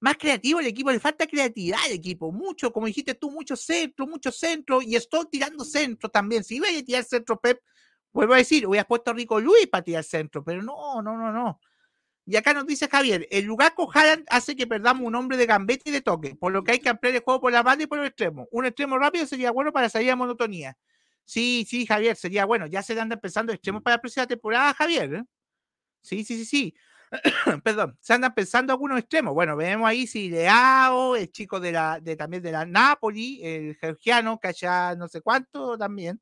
más 0.00 0.16
creativo 0.16 0.58
el 0.58 0.66
equipo. 0.66 0.90
Le 0.90 0.98
falta 0.98 1.28
creatividad 1.28 1.78
al 1.84 1.92
equipo, 1.92 2.32
mucho, 2.32 2.72
como 2.72 2.88
dijiste 2.88 3.14
tú, 3.14 3.30
mucho 3.30 3.54
centro, 3.54 4.08
mucho 4.08 4.32
centro 4.32 4.82
y 4.82 4.96
estoy 4.96 5.26
tirando 5.30 5.64
centro 5.64 6.08
también. 6.08 6.42
Si 6.42 6.56
iba 6.56 6.66
a 6.68 6.82
tirar 6.82 7.04
centro 7.04 7.40
Pep, 7.40 7.60
vuelvo 8.12 8.34
a 8.34 8.38
decir, 8.38 8.66
hubiera 8.66 8.84
puesto 8.84 9.12
a 9.12 9.14
Rico 9.14 9.38
Luis 9.38 9.68
para 9.68 9.84
tirar 9.84 10.02
centro, 10.02 10.42
pero 10.42 10.60
no, 10.60 11.00
no, 11.02 11.16
no, 11.16 11.30
no. 11.30 11.60
Y 12.26 12.36
acá 12.36 12.54
nos 12.54 12.66
dice 12.66 12.88
Javier, 12.88 13.28
el 13.30 13.44
lugar 13.44 13.74
con 13.74 13.86
Haaland 13.92 14.24
hace 14.30 14.56
que 14.56 14.66
perdamos 14.66 15.06
un 15.06 15.14
hombre 15.14 15.36
de 15.36 15.44
gambete 15.46 15.90
y 15.90 15.92
de 15.92 16.00
toque, 16.00 16.34
por 16.34 16.52
lo 16.52 16.64
que 16.64 16.72
hay 16.72 16.78
que 16.78 16.88
ampliar 16.88 17.14
el 17.14 17.22
juego 17.22 17.40
por 17.40 17.52
la 17.52 17.62
banda 17.62 17.84
y 17.84 17.86
por 17.86 17.98
el 17.98 18.06
extremo. 18.06 18.48
Un 18.50 18.64
extremo 18.64 18.98
rápido 18.98 19.26
sería 19.26 19.50
bueno 19.50 19.72
para 19.72 19.90
salir 19.90 20.10
a 20.10 20.16
monotonía. 20.16 20.76
Sí, 21.26 21.66
sí, 21.68 21.86
Javier, 21.86 22.16
sería 22.16 22.44
bueno. 22.46 22.66
Ya 22.66 22.82
se 22.82 22.98
andan 22.98 23.20
pensando 23.20 23.52
extremos 23.52 23.82
para 23.82 23.96
la 23.96 24.00
próxima 24.00 24.26
temporada, 24.26 24.74
Javier. 24.74 25.14
¿eh? 25.14 25.24
Sí, 26.02 26.24
sí, 26.24 26.38
sí, 26.38 26.44
sí. 26.44 26.74
Perdón, 27.64 27.96
se 28.00 28.14
andan 28.14 28.34
pensando 28.34 28.72
algunos 28.72 28.98
extremos. 28.98 29.34
Bueno, 29.34 29.56
vemos 29.56 29.88
ahí 29.88 30.06
si 30.06 30.30
Leao, 30.30 31.16
el 31.16 31.30
chico 31.30 31.60
de 31.60 31.72
la, 31.72 32.00
de 32.00 32.16
también 32.16 32.42
de 32.42 32.52
la 32.52 32.66
Napoli, 32.66 33.40
el 33.44 33.76
georgiano, 33.76 34.38
que 34.40 34.48
allá 34.48 34.94
no 34.96 35.08
sé 35.08 35.20
cuánto 35.20 35.78
también. 35.78 36.20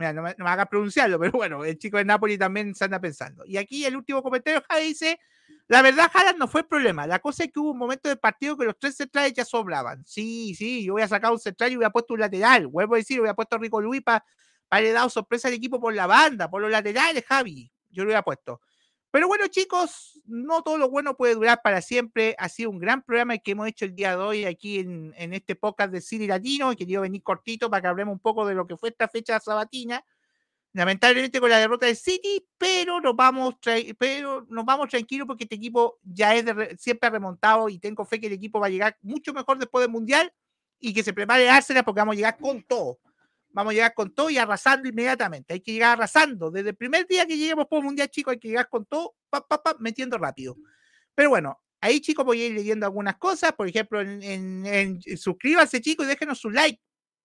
Mira, 0.00 0.14
no 0.14 0.22
me, 0.22 0.34
no 0.38 0.48
hagas 0.48 0.66
pronunciarlo, 0.66 1.18
pero 1.20 1.32
bueno, 1.32 1.62
el 1.62 1.76
chico 1.76 1.98
de 1.98 2.06
Napoli 2.06 2.38
también 2.38 2.74
se 2.74 2.84
anda 2.84 2.98
pensando. 2.98 3.44
Y 3.44 3.58
aquí 3.58 3.84
el 3.84 3.94
último 3.96 4.22
comentario, 4.22 4.62
Javi 4.66 4.86
dice, 4.86 5.20
la 5.68 5.82
verdad, 5.82 6.10
Haaland 6.14 6.38
no 6.38 6.48
fue 6.48 6.62
el 6.62 6.66
problema. 6.66 7.06
La 7.06 7.18
cosa 7.18 7.44
es 7.44 7.52
que 7.52 7.60
hubo 7.60 7.72
un 7.72 7.78
momento 7.78 8.08
del 8.08 8.18
partido 8.18 8.56
que 8.56 8.64
los 8.64 8.78
tres 8.78 8.96
centrales 8.96 9.34
ya 9.34 9.44
sobraban. 9.44 10.02
Sí, 10.06 10.54
sí, 10.54 10.86
yo 10.86 10.94
voy 10.94 11.02
a 11.02 11.08
sacar 11.08 11.30
un 11.32 11.38
central 11.38 11.70
y 11.72 11.76
voy 11.76 11.84
a 11.84 11.90
puesto 11.90 12.14
un 12.14 12.20
lateral. 12.20 12.66
Vuelvo 12.66 12.94
a 12.94 12.96
decir, 12.96 13.20
voy 13.20 13.28
a 13.28 13.34
puesto 13.34 13.56
a 13.56 13.58
Rico 13.58 13.78
Luis 13.82 14.00
para 14.02 14.24
haberle 14.70 14.92
dado 14.92 15.10
sorpresa 15.10 15.48
al 15.48 15.54
equipo 15.54 15.78
por 15.78 15.92
la 15.92 16.06
banda, 16.06 16.48
por 16.48 16.62
los 16.62 16.70
laterales, 16.70 17.22
Javi. 17.26 17.70
Yo 17.90 18.04
lo 18.04 18.08
hubiera 18.08 18.22
puesto. 18.22 18.62
Pero 19.12 19.26
bueno, 19.26 19.48
chicos, 19.48 20.20
no 20.24 20.62
todo 20.62 20.78
lo 20.78 20.88
bueno 20.88 21.16
puede 21.16 21.34
durar 21.34 21.60
para 21.62 21.82
siempre. 21.82 22.36
Ha 22.38 22.48
sido 22.48 22.70
un 22.70 22.78
gran 22.78 23.02
programa 23.02 23.34
el 23.34 23.42
que 23.42 23.52
hemos 23.52 23.66
hecho 23.66 23.84
el 23.84 23.94
día 23.94 24.16
de 24.16 24.22
hoy 24.22 24.44
aquí 24.44 24.78
en, 24.78 25.12
en 25.16 25.34
este 25.34 25.56
podcast 25.56 25.92
de 25.92 26.00
City 26.00 26.28
Latino. 26.28 26.70
He 26.70 26.76
querido 26.76 27.02
venir 27.02 27.22
cortito 27.22 27.68
para 27.68 27.82
que 27.82 27.88
hablemos 27.88 28.12
un 28.12 28.20
poco 28.20 28.46
de 28.46 28.54
lo 28.54 28.66
que 28.66 28.76
fue 28.76 28.90
esta 28.90 29.08
fecha 29.08 29.40
sabatina. 29.40 30.04
Lamentablemente 30.72 31.40
con 31.40 31.50
la 31.50 31.58
derrota 31.58 31.86
del 31.86 31.96
City, 31.96 32.46
pero 32.56 33.00
nos 33.00 33.16
vamos, 33.16 33.56
pero 33.98 34.46
nos 34.48 34.64
vamos 34.64 34.88
tranquilos 34.88 35.26
porque 35.26 35.42
este 35.42 35.56
equipo 35.56 35.98
ya 36.04 36.36
es 36.36 36.44
de 36.44 36.76
siempre 36.78 37.10
remontado 37.10 37.68
y 37.68 37.80
tengo 37.80 38.04
fe 38.04 38.20
que 38.20 38.28
el 38.28 38.34
equipo 38.34 38.60
va 38.60 38.68
a 38.68 38.70
llegar 38.70 38.96
mucho 39.02 39.32
mejor 39.32 39.58
después 39.58 39.82
del 39.82 39.90
Mundial 39.90 40.32
y 40.78 40.94
que 40.94 41.02
se 41.02 41.12
prepare 41.12 41.50
Arsenal 41.50 41.84
porque 41.84 42.00
vamos 42.00 42.12
a 42.12 42.16
llegar 42.16 42.38
con 42.38 42.62
todo. 42.62 43.00
Vamos 43.52 43.72
a 43.72 43.74
llegar 43.74 43.94
con 43.94 44.14
todo 44.14 44.30
y 44.30 44.38
arrasando 44.38 44.88
inmediatamente. 44.88 45.54
Hay 45.54 45.60
que 45.60 45.72
llegar 45.72 45.92
arrasando. 45.92 46.50
Desde 46.50 46.70
el 46.70 46.76
primer 46.76 47.06
día 47.06 47.26
que 47.26 47.36
lleguemos 47.36 47.66
por 47.66 47.82
Mundial, 47.82 48.08
chicos, 48.08 48.32
hay 48.32 48.38
que 48.38 48.48
llegar 48.48 48.68
con 48.68 48.86
todo, 48.86 49.14
pa, 49.28 49.46
pa, 49.46 49.62
pa, 49.62 49.76
metiendo 49.80 50.18
rápido. 50.18 50.56
Pero 51.14 51.30
bueno, 51.30 51.60
ahí, 51.80 52.00
chicos, 52.00 52.24
voy 52.24 52.42
a 52.42 52.46
ir 52.46 52.52
leyendo 52.52 52.86
algunas 52.86 53.16
cosas. 53.16 53.52
Por 53.52 53.68
ejemplo, 53.68 54.00
en, 54.00 54.22
en, 54.22 54.66
en 54.66 55.00
suscríbanse, 55.18 55.80
chicos, 55.80 56.06
y 56.06 56.08
déjenos 56.08 56.38
su 56.38 56.50
like. 56.50 56.80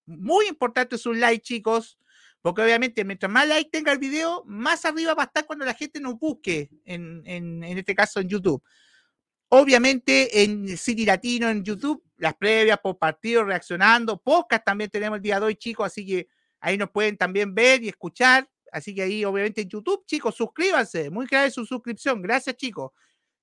Muy 0.07 0.47
importante 0.47 0.97
su 0.97 1.13
like, 1.13 1.41
chicos 1.41 1.97
porque 2.45 2.61
obviamente, 2.61 3.03
mientras 3.03 3.32
más 3.32 3.47
like 3.47 3.71
tenga 3.71 3.91
el 3.91 3.97
video, 3.97 4.43
más 4.45 4.86
arriba 4.86 5.15
va 5.15 5.23
a 5.23 5.26
estar 5.26 5.47
cuando 5.47 5.65
la 5.65 5.73
gente 5.73 5.99
nos 5.99 6.19
busque, 6.19 6.69
en, 6.86 7.23
en 7.26 7.63
este 7.63 7.95
caso 7.95 8.19
en 8.19 8.30
YouTube. 8.30 8.61
Obviamente 9.49 10.43
en 10.43 10.77
City 10.77 11.05
Latino, 11.05 11.49
en 11.49 11.63
YouTube, 11.63 12.03
las 12.17 12.35
previas 12.35 12.79
por 12.79 12.97
partido, 12.97 13.43
reaccionando. 13.43 14.17
Podcast 14.17 14.65
también 14.65 14.89
tenemos 14.89 15.17
el 15.17 15.21
día 15.21 15.39
de 15.39 15.45
hoy, 15.45 15.55
chicos, 15.55 15.85
así 15.85 16.05
que 16.05 16.27
ahí 16.59 16.77
nos 16.77 16.89
pueden 16.89 17.17
también 17.17 17.53
ver 17.53 17.83
y 17.83 17.89
escuchar. 17.89 18.49
Así 18.71 18.93
que 18.93 19.03
ahí, 19.03 19.23
obviamente, 19.23 19.61
en 19.61 19.69
YouTube, 19.69 20.05
chicos, 20.05 20.35
suscríbanse. 20.35 21.09
Muy 21.09 21.27
clave 21.27 21.49
su 21.51 21.65
suscripción. 21.65 22.21
Gracias, 22.21 22.57
chicos. 22.57 22.91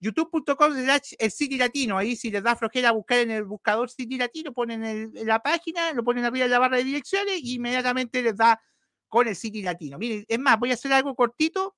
youtube.com 0.00 0.74
slash 0.74 1.14
el 1.18 1.30
City 1.30 1.56
Latino. 1.56 1.96
Ahí 1.96 2.16
si 2.16 2.30
les 2.30 2.42
da 2.42 2.56
flojera 2.56 2.90
buscar 2.90 3.18
en 3.18 3.30
el 3.30 3.44
buscador 3.44 3.88
City 3.88 4.18
Latino, 4.18 4.52
ponen 4.52 4.84
en 4.84 5.26
la 5.26 5.40
página, 5.40 5.92
lo 5.92 6.04
ponen 6.04 6.24
arriba 6.24 6.44
en 6.44 6.50
la 6.50 6.58
barra 6.58 6.76
de 6.76 6.84
direcciones 6.84 7.40
y 7.40 7.54
inmediatamente 7.54 8.20
les 8.20 8.36
da 8.36 8.60
con 9.08 9.28
el 9.28 9.36
City 9.36 9.62
Latino. 9.62 9.98
Miren, 9.98 10.24
es 10.28 10.38
más, 10.38 10.58
voy 10.58 10.70
a 10.70 10.74
hacer 10.74 10.92
algo 10.92 11.14
cortito. 11.14 11.76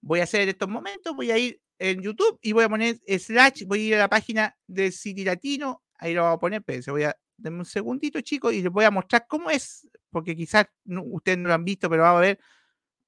Voy 0.00 0.20
a 0.20 0.24
hacer 0.24 0.40
en 0.40 0.48
estos 0.48 0.68
momentos, 0.68 1.14
voy 1.14 1.30
a 1.30 1.38
ir 1.38 1.60
en 1.82 2.00
YouTube 2.00 2.38
y 2.40 2.52
voy 2.52 2.64
a 2.64 2.68
poner 2.68 3.00
slash, 3.18 3.64
voy 3.66 3.80
a 3.80 3.82
ir 3.82 3.94
a 3.96 3.98
la 3.98 4.08
página 4.08 4.56
del 4.68 4.92
City 4.92 5.24
Latino, 5.24 5.82
ahí 5.94 6.14
lo 6.14 6.22
voy 6.22 6.32
a 6.32 6.38
poner, 6.38 6.62
pero 6.62 6.92
voy 6.92 7.02
a, 7.02 7.16
darme 7.36 7.58
un 7.58 7.64
segundito, 7.64 8.20
chicos, 8.20 8.54
y 8.54 8.62
les 8.62 8.70
voy 8.70 8.84
a 8.84 8.90
mostrar 8.92 9.26
cómo 9.28 9.50
es, 9.50 9.88
porque 10.10 10.36
quizás 10.36 10.66
ustedes 10.86 11.38
no 11.38 11.48
lo 11.48 11.54
han 11.54 11.64
visto, 11.64 11.90
pero 11.90 12.04
vamos 12.04 12.18
a 12.18 12.20
ver 12.20 12.38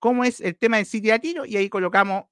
cómo 0.01 0.25
es 0.25 0.41
el 0.41 0.57
tema 0.57 0.79
del 0.79 0.87
City 0.87 1.07
Latino, 1.07 1.47
y 1.47 1.57
ahí 1.57 1.69
colocamos 1.69 2.25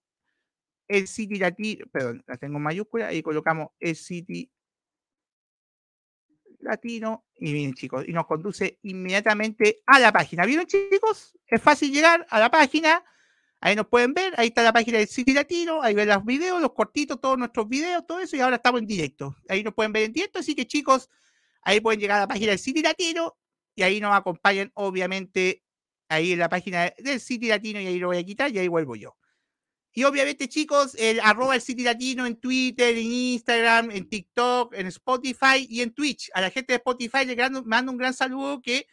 el 0.89 1.07
City 1.07 1.37
Latino, 1.39 1.87
perdón, 1.93 2.25
la 2.27 2.37
tengo 2.37 2.57
en 2.57 2.63
mayúscula, 2.65 3.07
ahí 3.07 3.23
colocamos 3.23 3.69
el 3.79 3.95
City 3.95 4.51
latino. 6.59 7.27
Y 7.37 7.53
miren, 7.53 7.75
chicos, 7.75 8.05
y 8.07 8.13
nos 8.13 8.27
conduce 8.27 8.79
inmediatamente 8.83 9.83
a 9.87 9.99
la 9.99 10.13
página. 10.13 10.47
¿Vieron, 10.47 10.67
chicos? 10.67 11.37
Es 11.47 11.61
fácil 11.61 11.93
llegar 11.93 12.25
a 12.31 12.39
la 12.39 12.51
página. 12.51 13.05
Ahí 13.65 13.77
nos 13.77 13.87
pueden 13.87 14.13
ver, 14.13 14.35
ahí 14.39 14.49
está 14.49 14.65
la 14.65 14.73
página 14.73 14.99
del 14.99 15.07
City 15.07 15.33
Latino, 15.33 15.83
ahí 15.85 15.95
ven 15.95 16.09
los 16.09 16.25
videos, 16.25 16.61
los 16.61 16.73
cortitos, 16.73 17.21
todos 17.21 17.39
nuestros 17.39 17.69
videos, 17.69 18.05
todo 18.05 18.19
eso, 18.19 18.37
y 18.37 18.41
ahora 18.41 18.57
estamos 18.57 18.81
en 18.81 18.89
directo. 18.89 19.37
Ahí 19.49 19.63
nos 19.63 19.73
pueden 19.73 19.93
ver 19.93 20.03
en 20.03 20.13
directo, 20.13 20.41
así 20.41 20.57
que 20.57 20.67
chicos, 20.67 21.09
ahí 21.63 21.79
pueden 21.79 22.01
llegar 22.01 22.17
a 22.17 22.21
la 22.23 22.27
página 22.27 22.49
del 22.49 22.59
City 22.59 22.83
Latino, 22.83 23.39
y 23.77 23.85
ahí 23.85 24.01
nos 24.01 24.17
acompañan, 24.17 24.73
obviamente, 24.75 25.63
ahí 26.09 26.33
en 26.33 26.41
la 26.41 26.49
página 26.49 26.93
del 26.99 27.21
City 27.21 27.47
Latino, 27.47 27.81
y 27.81 27.87
ahí 27.87 28.01
lo 28.01 28.09
voy 28.09 28.17
a 28.17 28.25
quitar, 28.25 28.51
y 28.51 28.59
ahí 28.59 28.67
vuelvo 28.67 28.97
yo. 28.97 29.17
Y 29.93 30.03
obviamente, 30.03 30.49
chicos, 30.49 30.97
el 30.99 31.21
arroba 31.21 31.55
el 31.55 31.61
City 31.61 31.85
Latino 31.85 32.27
en 32.27 32.41
Twitter, 32.41 32.97
en 32.97 33.13
Instagram, 33.13 33.93
en 33.93 34.09
TikTok, 34.09 34.75
en 34.75 34.89
Spotify 34.89 35.69
y 35.69 35.83
en 35.83 35.95
Twitch. 35.95 36.33
A 36.35 36.41
la 36.41 36.51
gente 36.51 36.73
de 36.73 36.79
Spotify 36.79 37.25
le 37.27 37.37
mando 37.65 37.93
un 37.93 37.99
gran 37.99 38.13
saludo 38.13 38.61
que 38.61 38.89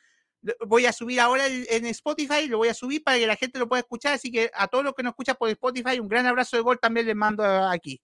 voy 0.66 0.86
a 0.86 0.94
subir 0.94 1.20
ahora 1.20 1.48
en 1.48 1.86
Spotify, 1.88 2.48
lo 2.48 2.58
voy 2.58 2.70
a 2.70 2.74
subir 2.74 3.04
para 3.04 3.18
que 3.18 3.28
la 3.28 3.36
gente 3.36 3.60
lo 3.60 3.68
pueda 3.68 3.82
escuchar. 3.82 4.14
Así 4.14 4.32
que 4.32 4.50
a 4.54 4.68
todos 4.68 4.84
los 4.84 4.94
que 4.94 5.04
nos 5.04 5.12
escuchan 5.12 5.36
por 5.38 5.50
Spotify, 5.50 6.00
un 6.00 6.08
gran 6.08 6.26
abrazo 6.26 6.58
de 6.58 6.64
gol 6.64 6.80
también 6.80 7.06
les 7.06 7.16
mando 7.16 7.44
aquí. 7.44 8.02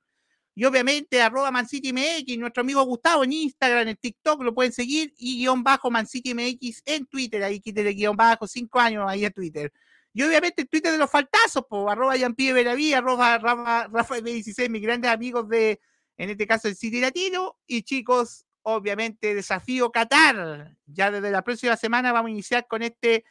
Y 0.57 0.63
obviamente, 0.63 1.21
arroba 1.21 1.51
ManCityMX, 1.51 2.37
nuestro 2.37 2.61
amigo 2.61 2.81
Gustavo 2.83 3.25
en 3.25 3.33
Instagram, 3.33 3.89
en 3.89 3.97
TikTok, 3.97 4.41
lo 4.41 4.53
pueden 4.53 4.71
seguir, 4.71 5.13
y 5.17 5.39
guion 5.39 5.63
bajo 5.63 5.91
ManCityMX 5.91 6.81
en 6.85 7.05
Twitter, 7.07 7.43
ahí 7.43 7.59
quítale 7.59 7.91
guion 7.91 8.15
bajo, 8.15 8.47
cinco 8.47 8.79
años 8.79 9.03
ahí 9.05 9.25
en 9.25 9.33
Twitter. 9.33 9.73
Y 10.13 10.23
obviamente 10.23 10.61
el 10.61 10.69
Twitter 10.69 10.93
de 10.93 10.97
los 10.97 11.11
faltazos, 11.11 11.65
por 11.69 11.91
arroba 11.91 12.15
Belaví, 12.37 12.93
arroba 12.93 13.37
Rafa, 13.37 14.21
16 14.21 14.69
mis 14.69 14.81
grandes 14.81 15.11
amigos 15.11 15.49
de, 15.49 15.81
en 16.15 16.29
este 16.29 16.47
caso, 16.47 16.69
el 16.69 16.77
City 16.77 17.01
Latino. 17.01 17.57
Y 17.67 17.81
chicos, 17.81 18.44
obviamente, 18.65 19.33
desafío 19.33 19.91
Qatar. 19.91 20.75
Ya 20.85 21.11
desde 21.11 21.31
la 21.31 21.43
próxima 21.43 21.77
semana 21.77 22.11
vamos 22.11 22.29
a 22.29 22.31
iniciar 22.31 22.67
con 22.67 22.81
este 22.83 23.23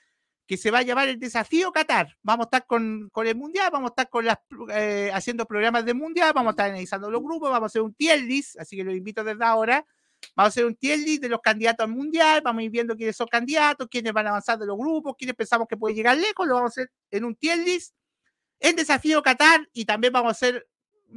que 0.46 0.56
se 0.56 0.70
va 0.70 0.78
a 0.78 0.82
llamar 0.82 1.08
el 1.08 1.18
desafío 1.18 1.72
Qatar. 1.72 2.16
Vamos 2.22 2.44
a 2.44 2.48
estar 2.48 2.66
con, 2.66 3.08
con 3.10 3.26
el 3.26 3.36
Mundial, 3.36 3.70
vamos 3.72 3.90
a 3.90 3.92
estar 3.92 4.08
con 4.10 4.24
las, 4.24 4.38
eh, 4.70 5.10
haciendo 5.14 5.46
programas 5.46 5.84
de 5.84 5.94
Mundial, 5.94 6.32
vamos 6.34 6.50
a 6.50 6.52
estar 6.52 6.66
analizando 6.66 7.10
los 7.10 7.22
grupos, 7.22 7.50
vamos 7.50 7.64
a 7.64 7.66
hacer 7.66 7.82
un 7.82 7.94
tier 7.94 8.20
list, 8.22 8.58
así 8.58 8.76
que 8.76 8.84
los 8.84 8.94
invito 8.94 9.24
desde 9.24 9.44
ahora 9.44 9.86
Vamos 10.34 10.48
a 10.48 10.52
hacer 10.52 10.64
un 10.64 10.74
tier 10.74 10.98
list 10.98 11.22
de 11.22 11.28
los 11.28 11.40
candidatos 11.40 11.84
al 11.84 11.92
mundial, 11.92 12.40
vamos 12.42 12.60
a 12.60 12.64
ir 12.64 12.70
viendo 12.70 12.96
quiénes 12.96 13.16
son 13.16 13.26
candidatos, 13.28 13.88
quiénes 13.90 14.12
van 14.12 14.26
a 14.26 14.30
avanzar 14.30 14.58
de 14.58 14.66
los 14.66 14.76
grupos, 14.76 15.14
quiénes 15.18 15.36
pensamos 15.36 15.68
que 15.68 15.76
puede 15.76 15.94
llegar 15.94 16.16
lejos, 16.16 16.46
lo 16.46 16.54
vamos 16.54 16.70
a 16.70 16.72
hacer 16.72 16.90
en 17.10 17.24
un 17.24 17.34
tier 17.36 17.58
list, 17.58 17.94
en 18.60 18.76
desafío 18.76 19.22
Qatar 19.22 19.68
y 19.72 19.84
también 19.84 20.12
vamos 20.12 20.28
a 20.28 20.32
hacer, 20.32 20.66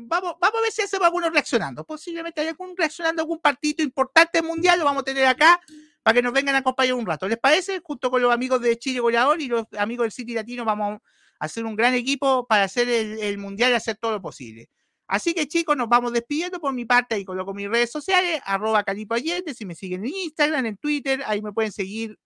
vamos, 0.06 0.36
vamos 0.40 0.60
a 0.60 0.62
ver 0.62 0.72
si 0.72 0.84
hacemos 0.84 1.06
algunos 1.06 1.32
reaccionando, 1.32 1.84
posiblemente 1.84 2.42
hay 2.42 2.48
algún 2.48 2.76
reaccionando 2.78 3.24
algún 3.24 3.40
partido 3.40 3.84
importante 3.84 4.42
mundial, 4.42 4.80
lo 4.80 4.86
vamos 4.86 5.02
a 5.02 5.06
tener 5.06 5.26
acá 5.26 5.60
para 6.04 6.14
que 6.14 6.22
nos 6.22 6.34
vengan 6.34 6.56
a 6.56 6.60
acompañar 6.60 6.94
un 6.94 7.06
rato. 7.06 7.28
¿Les 7.28 7.40
parece? 7.40 7.82
Junto 7.84 8.12
con 8.12 8.22
los 8.22 8.32
amigos 8.32 8.62
de 8.62 8.78
Chile 8.78 9.00
Goleador 9.00 9.42
y 9.42 9.48
los 9.48 9.66
amigos 9.78 10.06
del 10.06 10.12
City 10.12 10.34
Latino 10.34 10.64
vamos 10.64 11.00
a 11.40 11.46
hacer 11.46 11.66
un 11.66 11.76
gran 11.76 11.96
equipo 11.96 12.46
para 12.48 12.64
hacer 12.64 12.88
el, 12.88 13.20
el 13.20 13.38
mundial 13.38 13.72
y 13.72 13.76
hacer 13.76 13.98
todo 13.98 14.12
lo 14.12 14.22
posible. 14.22 14.70
Así 15.08 15.34
que 15.34 15.48
chicos, 15.48 15.76
nos 15.76 15.90
vamos 15.90 16.14
despidiendo 16.14 16.60
por 16.60 16.74
mi 16.74 16.86
parte. 16.86 17.16
Ahí 17.16 17.26
coloco 17.26 17.54
mis 17.54 17.70
redes 17.70 17.92
sociales, 17.92 18.42
arroba 18.46 18.84
Calipo 18.84 19.16
Allende. 19.16 19.54
Si 19.54 19.66
me 19.66 19.74
siguen 19.74 20.06
en 20.06 20.14
Instagram, 20.14 20.66
en 20.66 20.78
Twitter, 20.78 21.24
ahí 21.26 21.42
me 21.42 21.54
pueden 21.54 21.72
seguir 21.72 22.18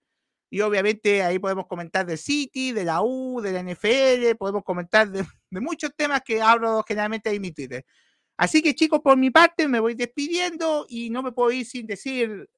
Y 0.52 0.60
obviamente 0.60 1.22
ahí 1.22 1.38
podemos 1.38 1.66
comentar 1.66 2.04
de 2.04 2.18
City, 2.18 2.72
de 2.72 2.84
la 2.84 3.00
U, 3.00 3.40
de 3.40 3.52
la 3.52 3.60
NFL, 3.60 4.36
podemos 4.36 4.62
comentar 4.62 5.10
de, 5.10 5.24
muchos 5.50 5.92
temas 5.96 6.20
que 6.22 6.42
hablo 6.42 6.84
generalmente 6.86 7.30
ahí 7.30 7.36
en 7.36 7.42
mi 7.42 7.52
Twitter. 7.52 7.86
Así 8.36 8.60
que 8.60 8.74
chicos, 8.74 9.00
por 9.02 9.16
mi 9.16 9.30
parte 9.30 9.66
me 9.66 9.80
voy 9.80 9.94
despidiendo 9.94 10.84
y 10.90 11.08
no 11.08 11.22
me 11.22 11.32
puedo 11.32 11.50
ir 11.52 11.64
sin 11.64 11.86
decir, 11.86 12.50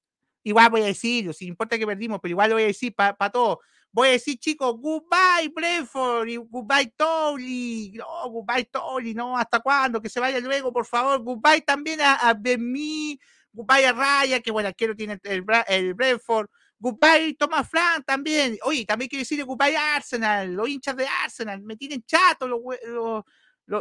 igual 0.42 0.70
voy 0.70 0.82
a 0.82 0.86
decir, 0.86 1.32
sin 1.34 1.46
importa 1.46 1.78
que 1.78 1.86
perdimos, 1.86 2.18
pero 2.20 2.30
igual 2.30 2.50
lo 2.50 2.56
voy 2.56 2.64
a 2.64 2.66
decir 2.66 2.92
para 2.96 3.16
pa 3.16 3.30
todos. 3.30 3.58
Voy 3.92 4.08
a 4.08 4.10
decir, 4.10 4.38
chicos, 4.40 4.74
goodbye 4.76 5.52
Brentford 5.54 6.26
y 6.30 6.36
goodbye 6.36 6.92
Tolly. 6.96 7.92
No, 7.94 8.28
goodbye 8.28 8.64
Tolly, 8.64 9.14
no, 9.14 9.38
¿hasta 9.38 9.60
cuándo? 9.60 10.02
Que 10.02 10.08
se 10.08 10.18
vaya 10.18 10.40
luego, 10.40 10.72
por 10.72 10.84
favor. 10.84 11.22
Goodbye 11.22 11.60
también 11.60 12.00
a, 12.00 12.14
a 12.16 12.34
Benmi, 12.34 13.20
goodbye 13.52 13.86
a 13.86 13.92
Raya, 13.92 14.40
que 14.40 14.50
bueno, 14.50 14.68
quiero 14.76 14.96
tiene 14.96 15.20
el, 15.22 15.44
el 15.68 15.94
Brentford. 15.94 16.48
Goodbye 16.78 17.34
Thomas 17.38 17.68
Frank 17.68 18.04
también. 18.06 18.58
Oye, 18.62 18.84
también 18.84 19.08
quiero 19.08 19.20
decirle 19.20 19.44
goodbye 19.44 19.76
Arsenal, 19.76 20.52
los 20.52 20.68
hinchas 20.68 20.96
de 20.96 21.06
Arsenal. 21.06 21.60
Me 21.62 21.76
tienen 21.76 22.04
chato 22.04 22.46
los, 22.46 22.60
los, 22.86 23.24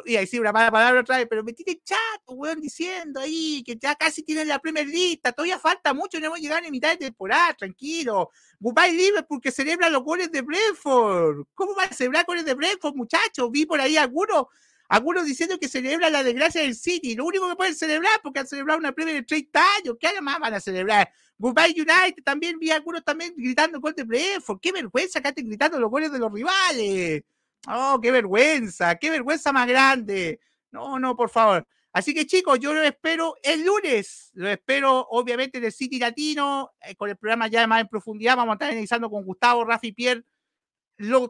y 0.06 0.16
ahí 0.16 0.26
sí, 0.26 0.40
una 0.40 0.54
mala 0.54 0.72
palabra 0.72 1.02
otra 1.02 1.18
vez, 1.18 1.28
pero 1.30 1.44
me 1.44 1.52
tiene 1.52 1.82
chato, 1.84 2.34
weón, 2.34 2.62
diciendo 2.62 3.20
ahí 3.20 3.62
que 3.66 3.76
ya 3.76 3.96
casi 3.96 4.24
tienen 4.24 4.48
la 4.48 4.60
primera 4.60 4.88
lista, 4.88 5.34
todavía 5.34 5.60
falta 5.60 5.94
mucho, 5.94 6.20
no 6.20 6.28
hemos 6.28 6.40
llegado 6.40 6.62
ni 6.62 6.72
mitad 6.72 6.92
de 6.92 6.98
temporada, 6.98 7.54
tranquilo. 7.54 8.32
Goodbye 8.60 8.94
Liverpool 8.94 9.42
que 9.42 9.52
celebra 9.52 9.90
los 9.90 10.04
goles 10.04 10.32
de 10.32 10.42
Brentford. 10.42 11.46
¿Cómo 11.54 11.76
va 11.76 11.84
a 11.84 11.94
celebrar 11.94 12.26
goles 12.26 12.46
de 12.46 12.54
Brentford, 12.54 12.96
muchachos? 12.96 13.52
Vi 13.52 13.66
por 13.66 13.82
ahí 13.82 13.98
algunos, 13.98 14.46
algunos 14.88 15.26
diciendo 15.26 15.60
que 15.60 15.68
celebra 15.68 16.10
la 16.10 16.24
desgracia 16.24 16.62
del 16.62 16.76
City. 16.76 17.16
Lo 17.16 17.26
único 17.26 17.50
que 17.50 17.56
pueden 17.56 17.76
celebrar, 17.76 18.22
porque 18.24 18.40
han 18.40 18.48
celebrado 18.48 18.80
una 18.80 18.94
Premier 18.94 19.18
de 19.18 19.24
30 19.24 19.62
años, 19.80 19.98
¿qué 20.00 20.08
además 20.08 20.40
van 20.40 20.54
a 20.54 20.62
celebrar? 20.62 21.12
Goodbye 21.44 21.76
United, 21.76 22.24
también 22.24 22.58
vi 22.58 22.72
algunos 22.72 23.04
también 23.04 23.34
gritando 23.36 23.82
gol 23.82 23.94
de 23.94 24.06
Brentford. 24.06 24.62
Qué 24.62 24.72
vergüenza 24.72 25.20
que 25.20 25.28
estén 25.28 25.46
gritando 25.46 25.78
los 25.78 25.92
goles 25.92 26.10
de 26.10 26.18
los 26.18 26.32
rivales. 26.32 27.24
Oh, 27.68 28.00
qué 28.02 28.12
vergüenza, 28.12 28.96
qué 28.96 29.10
vergüenza 29.10 29.52
más 29.52 29.68
grande. 29.68 30.40
No, 30.72 30.98
no, 31.00 31.18
por 31.18 31.30
favor. 31.30 31.68
Así 31.92 32.14
que 32.14 32.26
chicos, 32.26 32.60
yo 32.60 32.74
lo 32.74 32.82
espero 32.82 33.36
el 33.44 33.66
lunes. 33.66 34.32
Lo 34.36 34.48
espero, 34.48 35.06
obviamente, 35.10 35.58
en 35.58 35.66
el 35.66 35.74
City 35.74 36.00
Latino, 36.00 36.72
eh, 36.80 36.96
con 36.96 37.10
el 37.10 37.18
programa 37.18 37.50
ya 37.50 37.68
más 37.68 37.82
en 37.82 37.90
profundidad. 37.90 38.38
Vamos 38.38 38.54
a 38.54 38.56
estar 38.56 38.70
analizando 38.70 39.10
con 39.10 39.26
Gustavo, 39.26 39.66
Rafi 39.66 39.92
Pierre 39.92 40.24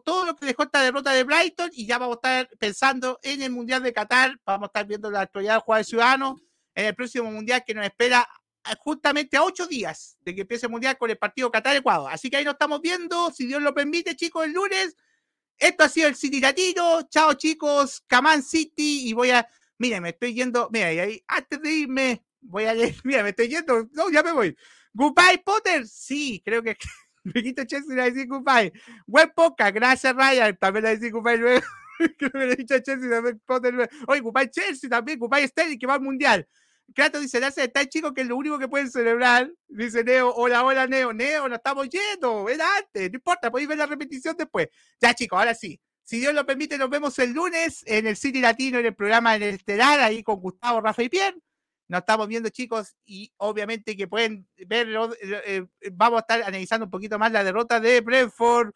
todo 0.05 0.25
lo 0.25 0.35
que 0.35 0.45
dejó 0.45 0.61
esta 0.61 0.83
derrota 0.83 1.11
de 1.11 1.23
Brighton 1.23 1.71
y 1.73 1.87
ya 1.87 1.97
vamos 1.97 2.19
a 2.21 2.41
estar 2.41 2.57
pensando 2.59 3.19
en 3.23 3.41
el 3.41 3.51
Mundial 3.51 3.81
de 3.81 3.93
Qatar. 3.93 4.39
Vamos 4.45 4.65
a 4.65 4.67
estar 4.67 4.85
viendo 4.85 5.09
la 5.09 5.21
actualidad 5.21 5.53
del 5.53 5.61
jugador 5.61 5.85
ciudadano 5.85 6.39
en 6.75 6.85
el 6.85 6.95
próximo 6.95 7.31
Mundial 7.31 7.63
que 7.65 7.73
nos 7.73 7.85
espera 7.85 8.27
justamente 8.79 9.37
a 9.37 9.43
ocho 9.43 9.67
días 9.67 10.17
de 10.21 10.33
que 10.33 10.41
empiece 10.41 10.65
el 10.65 10.71
Mundial 10.71 10.97
con 10.97 11.09
el 11.09 11.17
partido 11.17 11.51
Qatar-Ecuador. 11.51 12.11
Así 12.11 12.29
que 12.29 12.37
ahí 12.37 12.45
nos 12.45 12.53
estamos 12.53 12.81
viendo, 12.81 13.31
si 13.31 13.45
Dios 13.45 13.61
lo 13.61 13.73
permite, 13.73 14.15
chicos, 14.15 14.45
el 14.45 14.53
lunes. 14.53 14.95
Esto 15.57 15.83
ha 15.83 15.89
sido 15.89 16.07
el 16.07 16.15
City 16.15 16.39
Latino. 16.39 17.03
Chao, 17.09 17.33
chicos. 17.33 18.03
Caman 18.07 18.43
City. 18.43 19.07
Y 19.09 19.13
voy 19.13 19.31
a. 19.31 19.47
Mira, 19.77 20.01
me 20.01 20.09
estoy 20.09 20.33
yendo. 20.33 20.69
Mira, 20.71 20.87
ahí, 20.87 21.23
antes 21.27 21.61
de 21.61 21.71
irme, 21.71 22.23
voy 22.41 22.65
a 22.65 22.73
leer. 22.73 22.95
Mira, 23.03 23.23
me 23.23 23.29
estoy 23.29 23.47
yendo. 23.47 23.87
No, 23.91 24.09
ya 24.09 24.23
me 24.23 24.31
voy. 24.31 24.57
Goodbye, 24.93 25.41
Potter. 25.43 25.87
Sí, 25.87 26.41
creo 26.43 26.63
que. 26.63 26.77
Riquito 27.23 27.63
Chelsea 27.63 27.95
le 27.95 28.01
va 28.01 28.03
a 28.03 28.09
decir 28.09 28.27
goodbye. 28.27 28.73
Buen 29.07 29.31
poca. 29.33 29.71
Gracias, 29.71 30.13
Ryan. 30.13 30.57
También 30.57 30.83
le 30.83 30.89
va 30.89 30.91
a 30.91 30.95
decir 30.95 31.11
goodbye 31.11 31.37
luego. 31.37 31.65
creo 32.17 32.31
que 32.31 32.37
le 32.37 32.53
he 32.53 32.55
dicho 32.55 32.75
a 32.75 32.81
Chelsea 32.81 33.09
también. 33.09 33.41
Potter 33.45 33.89
Oye, 34.07 34.19
goodbye, 34.19 34.49
Chelsea 34.49 34.89
también. 34.89 35.19
Goodbye, 35.19 35.47
Sterling, 35.47 35.77
que 35.77 35.87
va 35.87 35.93
al 35.95 36.01
mundial. 36.01 36.47
Kratos 36.93 37.21
dice, 37.21 37.39
le 37.39 37.47
hace 37.47 37.67
tan 37.69 37.87
chico 37.87 38.13
que 38.13 38.21
es 38.21 38.27
lo 38.27 38.35
único 38.35 38.59
que 38.59 38.67
pueden 38.67 38.91
celebrar. 38.91 39.51
Dice 39.67 40.03
Neo, 40.03 40.33
hola, 40.33 40.63
hola, 40.63 40.87
Neo. 40.87 41.13
Neo, 41.13 41.47
nos 41.47 41.57
estamos 41.57 41.89
yendo. 41.89 42.49
Era 42.49 42.65
antes, 42.77 43.11
no 43.11 43.17
importa, 43.17 43.49
podéis 43.49 43.69
ver 43.69 43.77
la 43.77 43.85
repetición 43.85 44.35
después. 44.37 44.67
Ya, 45.01 45.13
chicos, 45.13 45.39
ahora 45.39 45.55
sí. 45.55 45.79
Si 46.03 46.19
Dios 46.19 46.33
lo 46.33 46.45
permite, 46.45 46.77
nos 46.77 46.89
vemos 46.89 47.17
el 47.19 47.31
lunes 47.31 47.83
en 47.85 48.07
el 48.07 48.17
City 48.17 48.41
Latino, 48.41 48.77
en 48.79 48.85
el 48.85 48.95
programa 48.95 49.35
en 49.35 49.43
el 49.43 49.55
Estelar, 49.55 50.01
ahí 50.01 50.21
con 50.21 50.35
Gustavo, 50.35 50.81
Rafa 50.81 51.01
y 51.01 51.09
Pierre. 51.09 51.37
Nos 51.87 51.99
estamos 51.99 52.27
viendo, 52.27 52.49
chicos, 52.49 52.95
y 53.05 53.31
obviamente 53.37 53.95
que 53.95 54.07
pueden 54.07 54.47
ver, 54.67 54.89
eh, 55.45 55.65
vamos 55.93 56.17
a 56.17 56.21
estar 56.21 56.43
analizando 56.43 56.85
un 56.85 56.91
poquito 56.91 57.17
más 57.19 57.31
la 57.31 57.43
derrota 57.43 57.79
de 57.79 58.01
Brentford. 58.01 58.71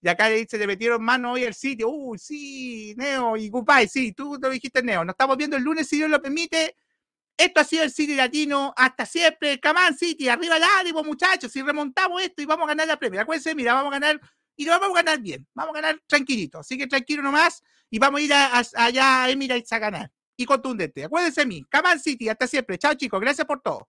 Y 0.00 0.08
acá 0.08 0.28
dice, 0.28 0.58
le 0.58 0.66
metieron 0.66 1.02
mano 1.02 1.32
hoy 1.32 1.44
al 1.44 1.54
sitio. 1.54 1.88
Uy, 1.88 2.18
sí, 2.18 2.94
Neo 2.96 3.36
y 3.36 3.48
Goodbye, 3.48 3.86
sí, 3.86 4.12
tú 4.12 4.36
lo 4.40 4.50
dijiste, 4.50 4.82
Neo. 4.82 5.04
Nos 5.04 5.14
estamos 5.14 5.36
viendo 5.36 5.56
el 5.56 5.62
lunes, 5.62 5.88
si 5.88 5.96
Dios 5.96 6.10
lo 6.10 6.20
permite. 6.20 6.76
Esto 7.42 7.60
ha 7.60 7.64
sido 7.64 7.82
el 7.82 7.90
City 7.90 8.14
Latino. 8.14 8.72
Hasta 8.76 9.04
siempre. 9.04 9.58
Camán 9.58 9.98
City, 9.98 10.28
arriba 10.28 10.58
el 10.58 10.62
ánimo, 10.62 11.02
muchachos. 11.02 11.50
Si 11.50 11.60
remontamos 11.60 12.22
esto 12.22 12.40
y 12.40 12.44
vamos 12.44 12.66
a 12.66 12.68
ganar 12.68 12.86
la 12.86 12.96
Premier. 12.96 13.22
Acuérdense, 13.22 13.52
mira, 13.56 13.74
vamos 13.74 13.90
a 13.90 13.98
ganar 13.98 14.20
y 14.54 14.64
lo 14.64 14.70
vamos 14.78 14.90
a 14.90 15.02
ganar 15.02 15.20
bien. 15.20 15.44
Vamos 15.52 15.76
a 15.76 15.80
ganar 15.80 16.00
tranquilito. 16.06 16.60
Así 16.60 16.78
que 16.78 16.86
tranquilo 16.86 17.20
nomás 17.20 17.64
y 17.90 17.98
vamos 17.98 18.20
a 18.20 18.22
ir 18.22 18.32
allá 18.32 19.24
a 19.24 19.30
Emirates 19.30 19.72
a 19.72 19.80
ganar. 19.80 20.12
Y 20.36 20.44
contundente. 20.44 21.04
Acuérdense 21.04 21.40
de 21.40 21.46
mí. 21.48 21.64
Camán 21.68 21.98
City, 21.98 22.28
hasta 22.28 22.46
siempre. 22.46 22.78
Chao, 22.78 22.94
chicos. 22.94 23.20
Gracias 23.20 23.44
por 23.44 23.60
todo. 23.60 23.86